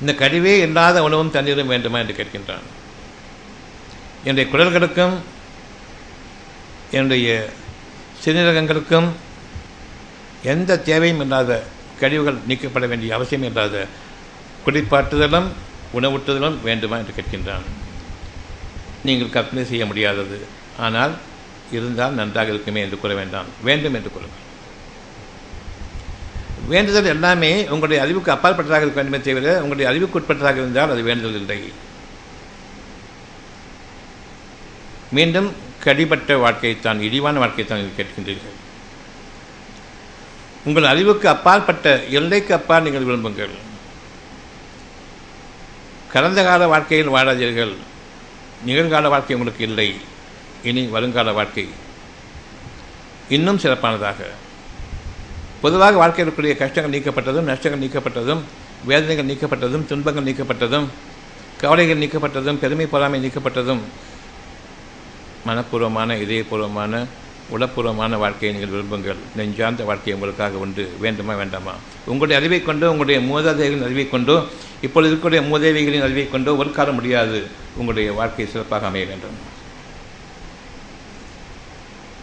இந்த 0.00 0.12
கழிவே 0.12 0.60
இல்லாத 0.60 1.02
உணவும் 1.02 1.30
தண்ணீரும் 1.30 1.66
வேண்டுமா 1.66 1.98
என்று 1.98 2.14
கேட்கின்றான். 2.14 2.66
என்னுடைய 4.24 4.46
குரல்களுக்கும் 4.52 5.14
என்னுடைய 6.90 7.48
சிறுநீரகங்களுக்கும் 8.24 9.08
எந்த 10.42 10.78
தேவையும் 10.78 11.20
இல்லாத 11.20 11.62
கழிவுகள் 12.00 12.38
நீக்கப்பட 12.46 12.86
வேண்டிய 12.86 13.14
அவசியம் 13.14 13.42
இல்லாத 13.42 13.86
குடிப்பாட்டுதலும் 14.66 15.48
உணவூட்டுதலும் 15.94 16.60
வேண்டுமா 16.62 16.96
என்று 16.96 17.14
கேட்கின்றான். 17.20 17.66
நீங்கள் 19.04 19.30
கற்பனை 19.30 19.64
செய்ய 19.64 19.86
முடியாதது. 19.86 20.38
ஆனால் 20.78 21.14
இருந்தால் 21.72 22.12
நன்றாக 22.12 22.48
இருக்குமே 22.48 22.80
என்று 22.80 22.98
கூற 22.98 23.14
வேண்டாம். 23.14 23.46
வேண்டும் 23.62 23.94
என்று 23.94 24.10
கூறுங்கள். 24.10 24.44
வேண்டுதல் 26.66 27.04
எல்லாமே 27.04 27.68
உங்களுடைய 27.68 28.02
அறிவுக்கு 28.02 28.32
அப்பாற்பட்டதாக 28.32 28.84
இருக்க 28.84 29.02
வேண்டுமே 29.02 29.20
தவிர 29.20 29.54
உங்களுடைய 29.56 29.90
அறிவுக்கு 29.90 30.20
உட்பட்டதாக 30.20 30.52
இருந்தால் 30.52 30.90
அது 30.90 31.02
வேண்டுதல் 31.02 31.34
இல்லை. 31.34 31.72
மீண்டும் 35.10 35.54
கடிபட்ட 35.84 36.36
வாழ்க்கையைத்தான் 36.36 37.00
இழிவான 37.00 37.46
வாழ்க்கையைத்தான் 37.46 37.80
நீங்கள் 37.80 38.06
கேட்கின்றீர்கள். 38.06 38.56
உங்கள் 40.64 40.84
அறிவுக்கு 40.84 41.28
அப்பாற்பட்ட 41.28 42.02
எல்லைக்கு 42.10 42.54
அப்பால் 42.54 42.82
நீங்கள் 42.82 43.04
விரும்புங்கள். 43.04 43.54
கடந்த 46.12 46.44
கால 46.44 46.66
வாழ்க்கையில் 46.66 47.10
வாழாதீர்கள். 47.10 47.74
நிகழ்கால 48.66 49.08
வாழ்க்கை 49.08 49.36
உங்களுக்கு 49.36 49.64
இல்லை. 49.64 49.96
இனி 50.62 50.86
வருங்கால 50.86 51.32
வாழ்க்கை 51.32 51.68
இன்னும் 53.28 53.58
சிறப்பானதாக. 53.58 54.28
பொதுவாக 55.66 55.96
வாழ்க்கையில் 55.96 56.26
இருக்கக்கூடிய 56.26 56.56
கஷ்டங்கள் 56.56 56.94
நீக்கப்பட்டதும் 56.94 57.48
நஷ்டங்கள் 57.50 57.82
நீக்கப்பட்டதும் 57.84 58.42
வேதனைகள் 58.90 59.28
நீக்கப்பட்டதும் 59.30 59.86
துன்பங்கள் 59.90 60.26
நீக்கப்பட்டதும் 60.28 60.86
கவலைகள் 61.60 62.02
நீக்கப்பட்டதும் 62.02 62.58
பெருமை 62.62 62.86
பொறாமை 62.86 63.18
நீக்கப்பட்டதும் 63.24 63.82
மனப்பூர்வமான 65.48 66.16
இதயபூர்வமான 66.24 67.02
உளப்பூர்வமான 67.54 68.12
வாழ்க்கையை 68.22 68.50
நீங்கள் 68.52 68.74
விரும்புங்கள். 68.74 69.20
நெஞ்சார்ந்த 69.36 69.82
வாழ்க்கை 69.84 70.14
உங்களுக்காக 70.14 70.62
உண்டு. 70.64 70.84
வேண்டுமா 71.00 71.34
வேண்டாமா? 71.34 71.74
உங்களுடைய 72.06 72.40
அறிவை 72.40 72.62
கொண்டோ 72.62 72.86
உங்களுடைய 72.90 73.18
மூதாதைகளின் 73.30 73.86
அறிவை 73.88 74.06
கொண்டோ 74.08 74.36
இப்பொழுது 74.82 75.12
இருக்கக்கூடிய 75.12 75.42
மூதேவிகளின் 75.50 76.06
அறிவை 76.08 76.28
கொண்டோ 76.30 76.54
ஒரு 76.62 76.72
காலம் 76.72 76.94
முடியாது. 76.94 77.40
உங்களுடைய 77.76 78.12
வாழ்க்கை 78.12 78.46
சிறப்பாக 78.46 78.86
அமைய 78.86 79.06
வேண்டும். 79.06 79.36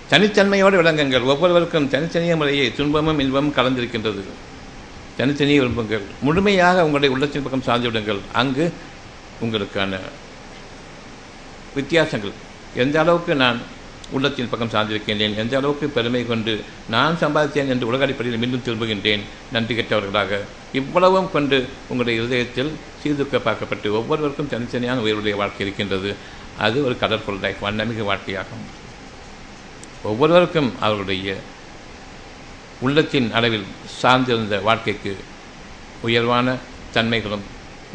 தனித்தன்மையோடு 0.10 0.76
விளங்குங்கள். 0.82 1.24
ஒவ்வொருவருக்கும் 1.24 1.90
தனித்தனிய 1.90 2.36
முறையை 2.36 2.76
துன்பமும் 2.76 3.20
இன்பமும் 3.20 3.54
கலந்திருக்கின்றது. 3.54 4.24
தனித்தனியை 5.18 5.60
விரும்புங்கள். 5.60 6.02
முழுமையாக 6.22 6.80
உங்களுடைய 6.80 7.16
உள்ளத்தின் 7.16 7.42
பக்கம் 7.42 7.62
சார்ந்து 7.62 7.92
விடுங்கள். 7.92 8.20
அங்கு 8.34 8.74
உங்களுக்கான 9.42 10.00
வித்தியாசங்கள். 11.76 12.32
எந்த 12.76 13.00
அளவுக்கு 13.00 13.36
நான் 13.36 13.60
உள்ளத்தின் 14.12 14.50
பக்கம் 14.50 14.70
சார்ந்திருக்கின்றேன்? 14.70 15.36
எந்த 15.36 15.58
அளவுக்கு 15.58 15.88
பெருமை 15.88 16.28
கொண்டு 16.28 16.60
நான் 16.90 17.18
சம்பாதித்தேன் 17.20 17.68
என்று 17.68 17.88
உலக 17.88 18.04
அடிப்படையில் 18.04 18.40
மீண்டும் 18.40 18.64
திரும்புகின்றேன்? 18.66 19.20
நன்றி 19.52 19.76
கெட்டவர்களாக 19.76 20.40
இவ்வளவும் 20.74 21.32
கொண்டு 21.32 21.66
உங்களுடைய 21.82 22.22
இதயத்தில் 22.22 22.72
சீர்தூக்க 23.04 23.38
பார்க்கப்பட்டு 23.38 23.92
ஒவ்வொருவருக்கும் 23.92 24.50
தனித்தனியான 24.50 25.02
உயிருடைய 25.02 25.36
வாழ்க்கை 25.36 25.66
இருக்கின்றது. 25.66 26.16
அது 26.58 26.86
ஒரு 26.86 26.98
கடற்பொருள் 26.98 27.42
லைஃப் 27.42 27.66
வண்ணமிகு 27.66 28.04
வாழ்க்கையாகும். 28.04 28.83
ஒவ்வொருவருக்கும் 30.10 30.70
அவர்களுடைய 30.86 31.36
உள்ளத்தின் 32.86 33.28
அளவில் 33.38 33.68
சார்ந்திருந்த 34.02 34.56
வாழ்க்கைக்கு 34.68 35.12
உயர்வான 36.08 36.56
தன்மைகளும் 36.96 37.46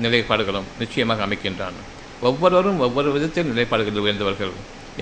நிலைப்பாடுகளும் 0.04 0.68
நிச்சயமாக 0.80 1.24
அமைக்கின்றான். 1.26 1.78
ஒவ்வொருவரும் 2.28 2.78
ஒவ்வொரு 2.86 3.08
விதத்தில் 3.16 3.50
நிலைப்பாடுகளில் 3.52 4.04
உயர்ந்தவர்கள். 4.04 4.54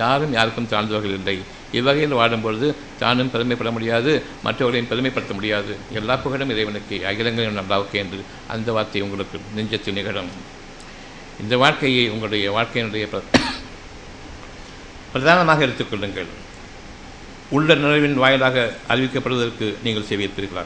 யாரும் 0.02 0.32
யாருக்கும் 0.36 0.68
தாழ்ந்தவர்கள் 0.72 1.16
இல்லை. 1.18 1.36
இவ்வகையில் 1.78 2.16
வாடும்பொழுது 2.20 2.66
தானும் 3.02 3.30
பெருமைப்பட 3.34 3.70
முடியாது 3.76 4.12
மற்றவர்களையும் 4.46 4.90
பெருமைப்படுத்த 4.90 5.34
முடியாது. 5.38 5.72
எல்லா 5.98 6.16
புகழும் 6.24 6.52
இறைவனுக்கு 6.54 6.96
அகிலங்களும் 7.10 7.58
நல்லாவுக்கு 7.60 7.96
என்று 8.02 8.20
அந்த 8.54 8.68
வார்த்தை 8.76 9.02
உங்களுக்கு 9.06 9.38
நெஞ்சத்தில் 9.56 9.96
நிகழும். 9.98 10.30
இந்த 11.44 11.54
வாழ்க்கையை 11.62 12.04
உங்களுடைய 12.14 12.50
வாழ்க்கையினுடைய 12.56 13.06
பிரதானமாக 15.12 15.64
எடுத்துக்கொள்ளுங்கள் 15.66 16.30
உள்ள 17.50 17.74
நினைவின் 17.74 18.14
வாயிலாக 18.14 18.72
அறிவிக்கப்படுவதற்கு 18.88 19.74
நீங்கள் 19.82 20.08
செவியிருப்பீர்களா 20.10 20.64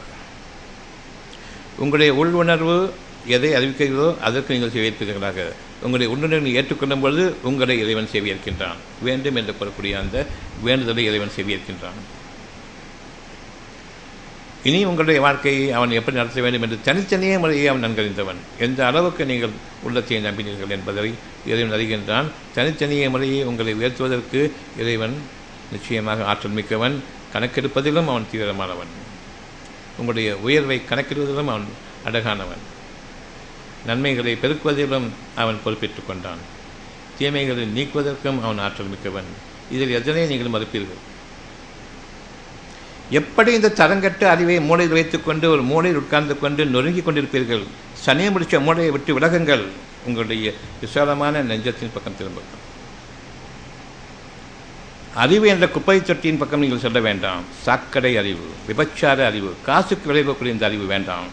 உங்களுடைய 1.77 2.13
உள் 2.13 2.31
உணர்வு 2.31 2.93
எதை 3.27 3.49
அறிவிக்கிறதோ 3.53 4.19
அதற்கு 4.19 4.53
நீங்கள் 4.53 4.73
செவியிருப்பீர்களாக 4.75 5.51
உங்களுடைய 5.81 6.13
உள்ளுணர்வை 6.13 6.53
ஏற்றுக்கொள்ளும் 6.55 6.99
பொழுது 6.99 7.35
உங்களை 7.43 7.79
இறைவன் 7.79 8.09
செவியேற்கின்றான் 8.13 8.79
வேண்டும் 9.01 9.35
என்று 9.35 9.53
கூறக்கூடிய 9.53 9.93
அந்த 9.97 10.25
வேண்டுதலை 10.63 11.05
இறைவன் 11.05 11.35
செவியேற்கின்றான் 11.37 11.99
இனி 14.63 14.85
உங்களுடைய 14.85 15.21
வாழ்க்கையை 15.21 15.71
அவன் 15.71 15.91
எப்படி 15.91 16.15
நடத்த 16.15 16.41
வேண்டும் 16.41 16.61
என்று 16.61 16.77
தனித்தனியே 16.83 17.37
முறையை 17.37 17.67
அவன் 17.67 17.83
நன்கறிந்தவன். 17.83 18.35
எந்த 18.57 18.85
அளவுக்கு 18.85 19.25
நீங்கள் 19.25 19.49
உள்ளத்தை 19.83 20.17
நம்பினீர்கள் 20.17 20.69
என்பதை 20.69 21.13
இறைவன் 21.45 21.79
அறிகின்றான். 21.79 22.27
தனித்தனியே 22.53 23.09
முறையை 23.09 23.43
உங்களை 23.43 23.73
உயர்த்துவதற்கு 23.73 24.51
இறைவன் 24.77 25.21
நிச்சயமாக 25.71 26.25
ஆற்றல் 26.25 26.51
மிக்கவன் 26.51 27.03
கணக்கெடுப்பதிலும் 27.33 28.07
அவன் 28.07 28.27
தீவிரமானவன். 28.31 28.91
உங்களுடைய 29.97 30.37
உயர்வை 30.37 30.81
கணக்கிடுவதிலும் 30.89 31.47
அவன் 31.47 31.65
அழகானவன். 32.05 32.63
நன்மைகளை 33.85 34.37
பெருக்குவதிலும் 34.41 35.07
அவன் 35.35 35.59
பொறுப்பேற்றுக் 35.63 36.07
கொண்டான். 36.07 36.37
தீமைகளை 37.17 37.63
நீக்குவதற்கும் 37.63 38.43
அவன் 38.43 38.57
ஆற்றல் 38.57 38.87
மிக்கவன். 38.87 39.29
இதில் 39.71 39.91
எதனை 39.91 40.25
நீங்கள் 40.25 40.61
மறுப்பீர்கள்? 40.61 41.01
எப்படி 43.09 43.53
இந்த 43.53 43.69
தரங்கட்ட 43.69 44.23
அறிவை 44.23 44.61
மூளையில் 44.61 44.93
வைத்துக்கொண்டு 44.93 45.49
ஒரு 45.49 45.61
மூளையில் 45.61 45.99
உட்கார்ந்து 45.99 46.39
கொண்டு 46.39 46.65
நொறுங்கி 46.65 46.99
கொண்டிருப்பீர்கள்? 46.99 47.63
சனியை 48.05 48.29
முடிச்ச 48.31 48.61
மூளையை 48.61 48.91
விட்டு 48.91 49.19
விலகுங்கள். 49.19 49.65
உங்களுடைய 50.05 50.53
விசாலமான 50.81 51.43
நெஞ்சத்தின் 51.43 51.93
பக்கம் 51.93 52.17
திரும்புங்கள். 52.17 52.69
அறிவு 55.23 55.45
என்ற 55.51 55.65
குப்பை 55.75 55.95
தொட்டியின் 56.01 56.37
பக்கம் 56.41 56.61
நீங்கள் 56.63 56.83
சொல்ல 56.83 56.99
வேண்டாம். 57.05 57.41
சாக்கடை 57.63 58.11
அறிவு 58.21 58.45
விபச்சார 58.67 59.25
அறிவு 59.29 59.49
காசுக்கு 59.65 60.05
விளைவக்கூடிய 60.11 60.55
இந்த 60.55 60.65
அறிவு 60.69 60.85
வேண்டாம். 60.91 61.27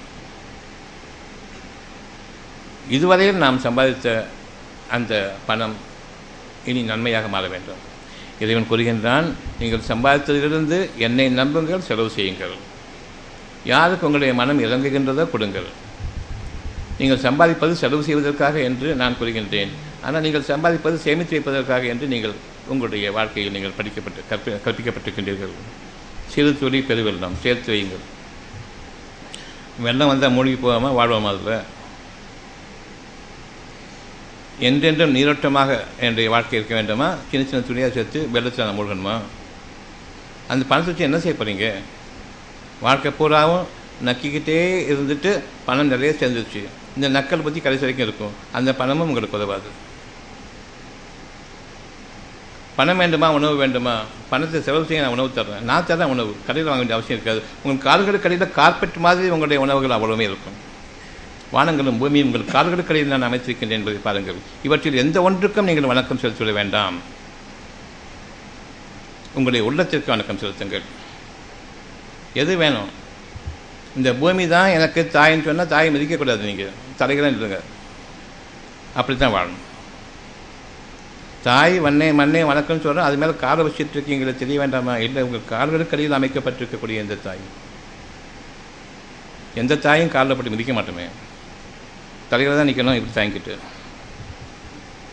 இதுவரையில் 2.96 3.42
நாம் 3.44 3.62
சம்பாதித்த 3.66 4.08
அந்த 4.96 5.12
பணம் 5.48 5.76
இனி 6.70 6.82
நன்மையாக 6.90 7.28
மாற 7.34 7.46
வேண்டும். 7.54 7.82
இறைவன் 8.42 8.68
கூறுகின்றான் 8.70 9.26
நீங்கள் 9.60 9.86
சம்பாதித்ததிலிருந்து 9.90 10.78
என்னை 11.06 11.28
நம்புங்கள் 11.40 11.86
செலவு 11.88 12.10
செய்யுங்கள். 12.16 12.56
யாருக்கு 13.72 14.06
உங்களுடைய 14.08 14.34
மனம் 14.40 14.62
இறங்குகின்றதோ 14.66 15.24
கொடுங்கள். 15.34 15.70
நீங்கள் 17.00 17.24
சம்பாதிப்பது 17.26 17.72
செலவு 17.84 18.02
செய்வதற்காக 18.08 18.58
என்று 18.68 18.88
நான் 19.00 19.18
கூறுகின்றேன். 19.18 19.72
ஆனால் 20.04 20.24
நீங்கள் 20.26 20.50
சம்பாதிப்பது 20.52 20.96
சேமித்து 21.06 21.34
வைப்பதற்காக 21.36 21.86
என்று 21.94 22.06
நீங்கள் 22.14 22.36
உங்களுடைய 22.68 23.12
வாழ்க்கையில் 23.16 23.52
நீங்கள் 23.52 23.76
படிக்கப்பட்டு 23.78 24.22
கற்பி 24.30 24.50
கற்பிக்கப்பட்டிருக்கின்றீர்கள். 24.66 25.54
சிறு 26.32 26.50
துளி 26.60 26.80
பெருவெல்லம் 26.88 27.40
சேர்த்து 27.42 27.72
வையுங்கள். 27.72 28.04
வெள்ளம் 29.84 30.10
வந்தால் 30.12 30.34
மூழ்கி 30.36 30.54
போகாமல் 30.54 30.96
வாழ்வோம் 30.98 31.28
அதில். 31.30 31.58
என்றென்றும் 34.68 35.14
நீரோட்டமாக 35.14 35.70
என்னுடைய 36.00 36.30
வாழ்க்கை 36.30 36.56
இருக்க 36.58 36.74
வேண்டுமா? 36.74 37.08
சின்ன 37.30 37.46
சின்ன 37.46 37.64
துணியாக 37.66 37.92
சேர்த்து 37.92 38.30
வெள்ளத்தில் 38.30 38.64
நான் 38.64 38.78
மூழ்கணுமா? 38.78 39.16
அந்த 40.52 40.64
பணத்தை 40.68 40.86
வச்சு 40.86 41.08
என்ன 41.08 41.18
செய்ய 41.18 41.34
போகிறீங்க 41.38 41.66
வாழ்க்கை 42.80 43.10
பூராவும் 43.18 43.66
நக்கிக்கிட்டே 44.04 44.58
இருந்துட்டு 44.92 45.30
பணம் 45.64 45.92
நிறைய 45.92 46.14
சேர்ந்துருச்சு. 46.20 46.62
இந்த 46.96 47.08
நக்கல் 47.08 47.44
பற்றி 47.46 47.60
கடைசி 47.60 47.84
வரைக்கும் 47.84 48.06
இருக்கும். 48.08 48.34
அந்த 48.52 48.74
பணமும் 48.74 49.08
உங்களுக்கு 49.08 49.36
உதவாது. 49.36 49.70
பணம் 52.78 52.96
வேண்டுமா 52.96 53.32
உணவு 53.32 53.56
வேண்டுமா? 53.56 53.94
பணத்தை 54.30 54.60
செலவு 54.60 54.84
செய்ய 54.88 55.02
நான் 55.02 55.14
உணவு 55.16 55.30
தர்றேன். 55.36 55.64
நான் 55.70 55.86
தரேன் 55.86 56.12
உணவு. 56.14 56.32
கடையில் 56.46 56.70
வாங்க 56.70 56.82
வேண்டிய 56.82 56.96
அவசியம் 56.98 57.20
இருக்காது. 57.20 57.40
உங்கள் 57.62 57.84
கால்களுக்கு 57.86 58.24
கடையில் 58.26 58.56
கார்பெட் 58.58 58.96
மாதிரி 59.06 59.28
உங்களுடைய 59.28 59.62
உணவுகள் 59.62 59.96
அவ்வளவுமே 59.96 60.26
இருக்கும். 60.30 60.56
வானங்களும் 61.54 61.98
பூமியும் 61.98 62.28
உங்கள் 62.28 62.52
கால்களுக்கு 62.54 62.90
கடையில் 62.90 63.12
நான் 63.14 63.26
அமைத்திருக்கின்றேன் 63.28 63.78
என்பதை 63.80 63.98
பாருங்கள். 64.06 64.38
இவற்றில் 64.62 65.00
எந்த 65.04 65.22
ஒன்றுக்கும் 65.22 65.64
நீங்கள் 65.64 65.90
வணக்கம் 65.92 66.20
செலுத்திவிட 66.22 66.52
வேண்டாம். 66.52 66.98
உங்களுடைய 69.34 69.66
உள்ளத்திற்கு 69.66 70.14
வணக்கம் 70.14 70.38
செலுத்துங்கள். 70.38 70.86
எது 72.34 72.56
வேணும்? 72.56 72.90
இந்த 73.96 74.12
பூமி 74.12 74.48
தான் 74.48 74.68
எனக்கு 74.68 75.10
தாயின்னு 75.12 75.48
சொன்னால் 75.48 75.72
தாயை 75.74 75.90
மதிக்கக்கூடாது 75.94 76.44
நீங்கள் 76.50 76.74
தலைகளாக 76.98 77.34
இல்லைங்க. 77.34 77.60
அப்படி 78.94 79.18
தான் 79.18 79.34
வாழணும். 79.36 79.64
தாய் 81.42 81.80
வண்ணே 81.80 82.12
மண்ணே 82.12 82.42
வணக்கம்னு 82.42 82.80
சொல்கிறோம் 82.80 83.04
அது 83.04 83.16
மேலே 83.16 83.34
காலை 83.34 83.64
வச்சுட்டு 83.64 83.94
இருக்கீங்களே 83.94 84.36
தெரிய 84.36 84.58
வேண்டாமா? 84.58 84.96
இல்லை 84.96 85.22
உங்கள் 85.22 85.44
கால்களுக்கு 85.48 85.96
அடியில் 85.96 86.18
அமைக்கப்பட்டிருக்கக்கூடிய 86.18 86.94
எந்த 86.94 87.14
தாய்? 87.14 87.38
எந்த 89.54 89.76
தாயும் 89.76 90.08
காலில் 90.08 90.34
பட்டு 90.34 90.50
மிதிக்க 90.50 90.72
மாட்டோமே. 90.72 91.06
தலையில் 92.28 92.56
தான் 92.56 92.68
நிற்கணும் 92.68 92.94
இப்படி 92.94 93.28
தாங்கிட்டு. 93.28 93.56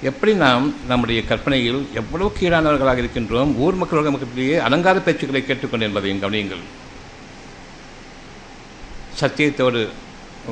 எப்படி 0.01 0.33
நாம் 0.33 0.73
நம்முடைய 0.87 1.25
கற்பனையில் 1.25 1.87
எவ்வளவு 1.93 2.35
கீழானவர்களாக 2.39 2.97
இருக்கின்றோம்? 2.97 3.55
ஊர் 3.57 3.75
மக்களோட 3.75 4.11
மக்களிடையே 4.11 4.57
அலங்கார 4.57 4.99
பேச்சுக்களை 4.99 5.45
கேட்டுக்கொண்டு 5.45 5.85
என்பதையும் 5.85 6.21
கவனியுங்கள். 6.21 6.63
சத்தியத்தோடு 9.19 9.89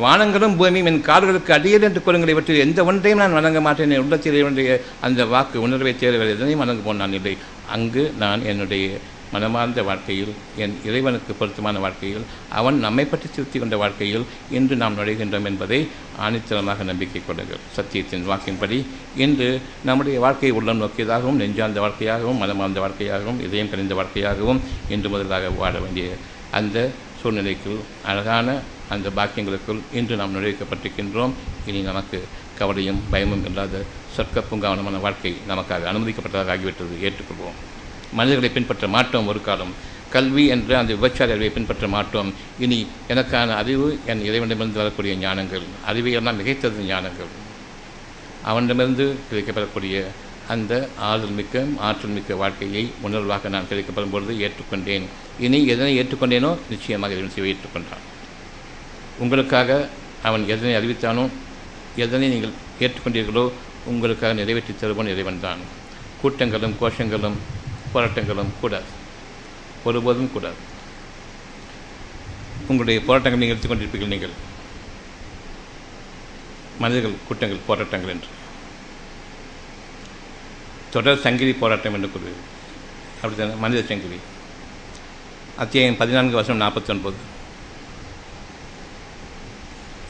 வானங்களும் 0.01 0.55
பூமியும் 0.59 0.89
என் 0.89 1.01
கால்களுக்கு 1.07 1.51
அடியல் 1.55 1.85
என்று 1.87 2.01
கூறுங்கள் 2.05 2.31
இவற்றில் 2.33 2.63
எந்த 2.65 2.79
ஒன்றையும் 2.89 3.21
நான் 3.21 3.37
வணங்க 3.37 3.59
மாட்டேன். 3.65 3.91
என் 3.95 4.03
உள்ளத்தில் 4.05 4.37
என்னுடைய 4.41 4.77
அந்த 5.07 5.25
வாக்கு 5.33 5.57
உணர்வை 5.65 5.93
தேர்வு 5.95 6.29
எதனையும் 6.35 6.63
வணங்க 6.63 6.83
போனான் 6.85 7.17
இல்லை. 7.17 7.33
அங்கு 7.75 8.03
நான் 8.23 8.41
என்னுடைய 8.51 8.87
மனமார்ந்த 9.33 9.81
வாழ்க்கையில் 9.89 10.33
என் 10.63 10.73
இறைவனுக்கு 10.87 11.31
பொருத்தமான 11.37 11.77
வாழ்க்கையில் 11.85 12.25
அவன் 12.57 12.75
நம்மை 12.85 13.05
பற்றி 13.11 13.27
திருப்தி 13.35 13.57
கொண்ட 13.59 13.75
வாழ்க்கையில் 13.83 14.25
இன்று 14.57 14.75
நாம் 14.81 14.97
நுழைகின்றோம் 14.99 15.47
என்பதை 15.51 15.79
ஆணித்தரமாக 16.25 16.83
நம்பிக்கை 16.89 17.21
கொள்ளுங்கள். 17.21 17.63
சத்தியத்தின் 17.77 18.27
வாக்கின்படி 18.31 18.77
இன்று 19.25 19.47
நம்முடைய 19.89 20.19
வாழ்க்கையை 20.25 20.53
உள்ளம் 20.59 20.81
நோக்கியதாகவும் 20.83 21.41
நெஞ்சார்ந்த 21.43 21.81
வாழ்க்கையாகவும் 21.85 22.41
மனமார்ந்த 22.43 22.81
வாழ்க்கையாகவும் 22.85 23.41
இதயம் 23.47 23.71
கணிந்த 23.73 23.95
வாழ்க்கையாகவும் 24.01 24.61
இன்று 24.95 25.09
முதலாக 25.15 25.49
வாழ 25.63 25.73
வேண்டிய 25.85 26.07
அந்த 26.59 26.77
சூழ்நிலைக்குள் 27.21 27.81
அழகான 28.11 28.47
அந்த 28.89 29.09
பாக்கியங்களுக்குள் 29.09 29.79
இன்று 29.93 30.15
நாம் 30.15 30.35
நுழைவிக்கப்பட்டிருக்கின்றோம் 30.35 31.31
இனி 31.65 31.79
நமக்கு 31.81 32.23
கவலையும் 32.57 33.01
பயமும் 33.09 33.45
இல்லாத 33.45 33.81
சொற்க 34.15 34.43
பூங்காவனமான 34.51 34.99
வாழ்க்கை 34.99 35.35
நமக்காக 35.49 35.87
அனுமதிக்கப்பட்டதாக 35.91 36.51
ஆகிவிட்டது. 36.55 36.95
ஏற்றுக்கொள்வோம். 37.01 37.57
மனிதர்களை 38.13 38.49
பின்பற்ற 38.49 38.87
மாட்டோம் 38.87 39.27
ஒரு 39.27 39.41
காலம். 39.41 39.73
கல்வி 40.09 40.45
என்ற 40.45 40.77
அந்த 40.77 40.93
விபச்சார 40.93 41.31
அறிவை 41.31 41.49
பின்பற்ற 41.49 41.87
மாட்டோம். 41.87 42.33
இனி 42.59 42.87
எனக்கான 43.09 43.49
அறிவு 43.49 43.99
என் 44.05 44.21
இறைவனிடமிருந்து 44.21 44.77
வரக்கூடிய 44.77 45.15
ஞானங்கள் 45.15 45.61
அறிவையெல்லாம் 45.87 46.37
மிகைத்தது 46.39 46.83
ஞானங்கள். 46.87 47.31
அவனிடமிருந்து 48.43 49.15
கிடைக்கப்பெறக்கூடிய 49.31 50.03
அந்த 50.47 50.89
ஆறுதல் 50.97 51.29
மிக்க 51.29 51.65
ஆற்றல் 51.77 52.11
மிக்க 52.11 52.35
வாழ்க்கையை 52.35 52.91
உணர்வாக 53.03 53.49
நான் 53.49 53.63
கிடைக்கப்படும் 53.69 54.11
பொழுது 54.11 54.33
ஏற்றுக்கொண்டேன். 54.33 55.03
இனி 55.39 55.65
எதனை 55.65 55.99
ஏற்றுக்கொண்டேனோ 55.99 56.57
நிச்சயமாக 56.69 57.13
இறைவன் 57.13 57.33
சிவை 57.33 57.51
ஏற்றுக்கொண்டான். 57.51 58.12
உங்களுக்காக 59.19 59.89
அவன் 60.23 60.47
எதனை 60.47 60.73
அறிவித்தானோ 60.79 61.29
எதனை 61.95 62.27
நீங்கள் 62.27 62.53
ஏற்றுக்கொண்டீர்களோ 62.79 63.51
உங்களுக்காக 63.85 64.33
நிறைவேற்றி 64.33 64.73
தருவன் 64.75 65.07
இறைவன் 65.07 65.39
தான். 65.39 65.61
கூட்டங்களும் 66.21 66.75
கோஷங்களும் 66.81 67.37
போராட்டங்களும் 67.93 68.53
கூடாது. 68.61 68.89
ஒருபோதும் 69.83 70.31
கூடாது. 70.31 70.59
உங்களுடைய 72.67 73.01
போராட்டங்கள் 73.07 73.41
நீங்கள் 73.41 73.55
எடுத்துக்கொண்டிருப்பீர்கள் 73.55 74.13
நீங்கள். 74.13 74.35
மனிதர்கள் 76.79 77.25
கூட்டங்கள் 77.27 77.65
போராட்டங்கள் 77.67 78.13
என்று. 78.15 78.29
தொடர் 80.93 81.21
சங்கிலி 81.25 81.53
போராட்டம் 81.53 81.93
என்று 81.93 82.09
கூறுவீர்கள் 82.13 82.49
அப்படித்தானே 83.21 83.53
மனித 83.53 83.81
சங்கிலி. 83.91 84.19
அத்தியாயம் 85.63 85.97
பதினான்கு 85.97 86.35
வருஷம் 86.35 86.61
நாற்பத்தி 86.61 86.89
ஒன்பது 86.89 87.17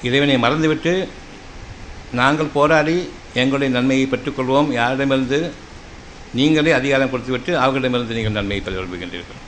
இறைவனை 0.03 0.37
மறந்துவிட்டு 0.37 1.07
நாங்கள் 2.11 2.53
போராடி 2.53 3.09
எங்களுடைய 3.33 3.73
நன்மையை 3.73 4.07
பெற்றுக்கொள்வோம். 4.11 4.71
யாரிடமிருந்து 4.71 5.49
நீங்களே 6.33 6.71
அதிகாரம் 6.71 7.09
கொடுத்துவிட்டு 7.09 7.57
அவர்களிடமிருந்து 7.57 8.13
நீங்கள் 8.13 8.31
நன்மையை 8.31 8.65
பெற 8.65 8.81
விரும்புகின்றீர்கள். 8.81 9.41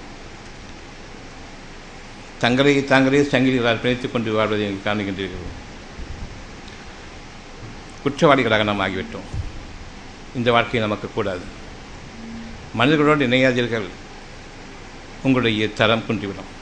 தங்களை 2.40 2.86
தாங்களே 2.86 3.22
சங்கிலிகளால் 3.22 3.82
பிணைத்துக் 3.84 4.12
கொண்டு 4.12 4.34
வாழ்வதை 4.34 4.68
நீங்கள் 4.68 4.96
காணுகின்றீர்கள். 4.96 5.54
குற்றவாளிகளாக 8.06 8.64
நாம் 8.64 8.82
ஆகிவிட்டோம். 8.82 9.28
இந்த 10.36 10.52
வாழ்க்கை 10.52 10.80
நமக்கு 10.80 11.10
கூடாது. 11.14 11.46
மனிதர்களோடு 12.80 13.28
இணையாதீர்கள். 13.28 13.88
உங்களுடைய 15.24 15.74
தரம் 15.74 16.04
குன்றிவிடும். 16.08 16.54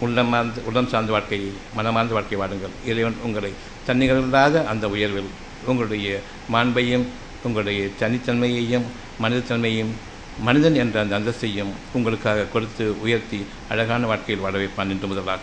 உள்ளமார்ந்து 0.00 0.64
உள்ளம் 0.64 0.88
சார்ந்த 0.88 1.12
வாழ்க்கையை 1.12 1.50
மனமார்ந்த 1.74 2.14
வாழ்க்கை 2.14 2.38
வாடுங்கள். 2.38 2.74
இறைவன் 2.86 3.14
உங்களை 3.24 3.52
தன்னிகரில்லாத 3.86 4.64
அந்த 4.66 4.88
உயர்வில் 4.88 5.30
உங்களுடைய 5.66 6.18
மாண்பையும் 6.52 7.06
உங்களுடைய 7.42 7.86
தனித்தன்மையையும் 8.00 8.86
மனிதத்தன்மையும் 9.22 9.92
மனிதன் 10.40 10.74
என்ற 10.74 11.00
அந்த 11.00 11.18
அந்தஸ்தையும் 11.18 11.72
உங்களுக்காக 11.92 12.46
கொடுத்து 12.52 13.00
உயர்த்தி 13.02 13.46
அழகான 13.68 14.06
வாழ்க்கையில் 14.06 14.44
வாழ 14.44 14.58
வைப்பான் 14.58 14.92
என்று 14.94 15.06
முதலாக. 15.06 15.40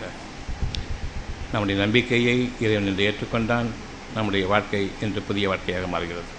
நம்முடைய 1.52 1.80
நம்பிக்கையை 1.80 2.48
இறைவன் 2.60 2.86
என்று 2.86 3.04
ஏற்றுக்கொண்டான். 3.08 3.68
நம்முடைய 4.14 4.46
வாழ்க்கை 4.46 4.90
என்று 5.00 5.20
புதிய 5.20 5.48
வாழ்க்கையாக 5.48 5.86
மாறுகிறது. 5.86 6.33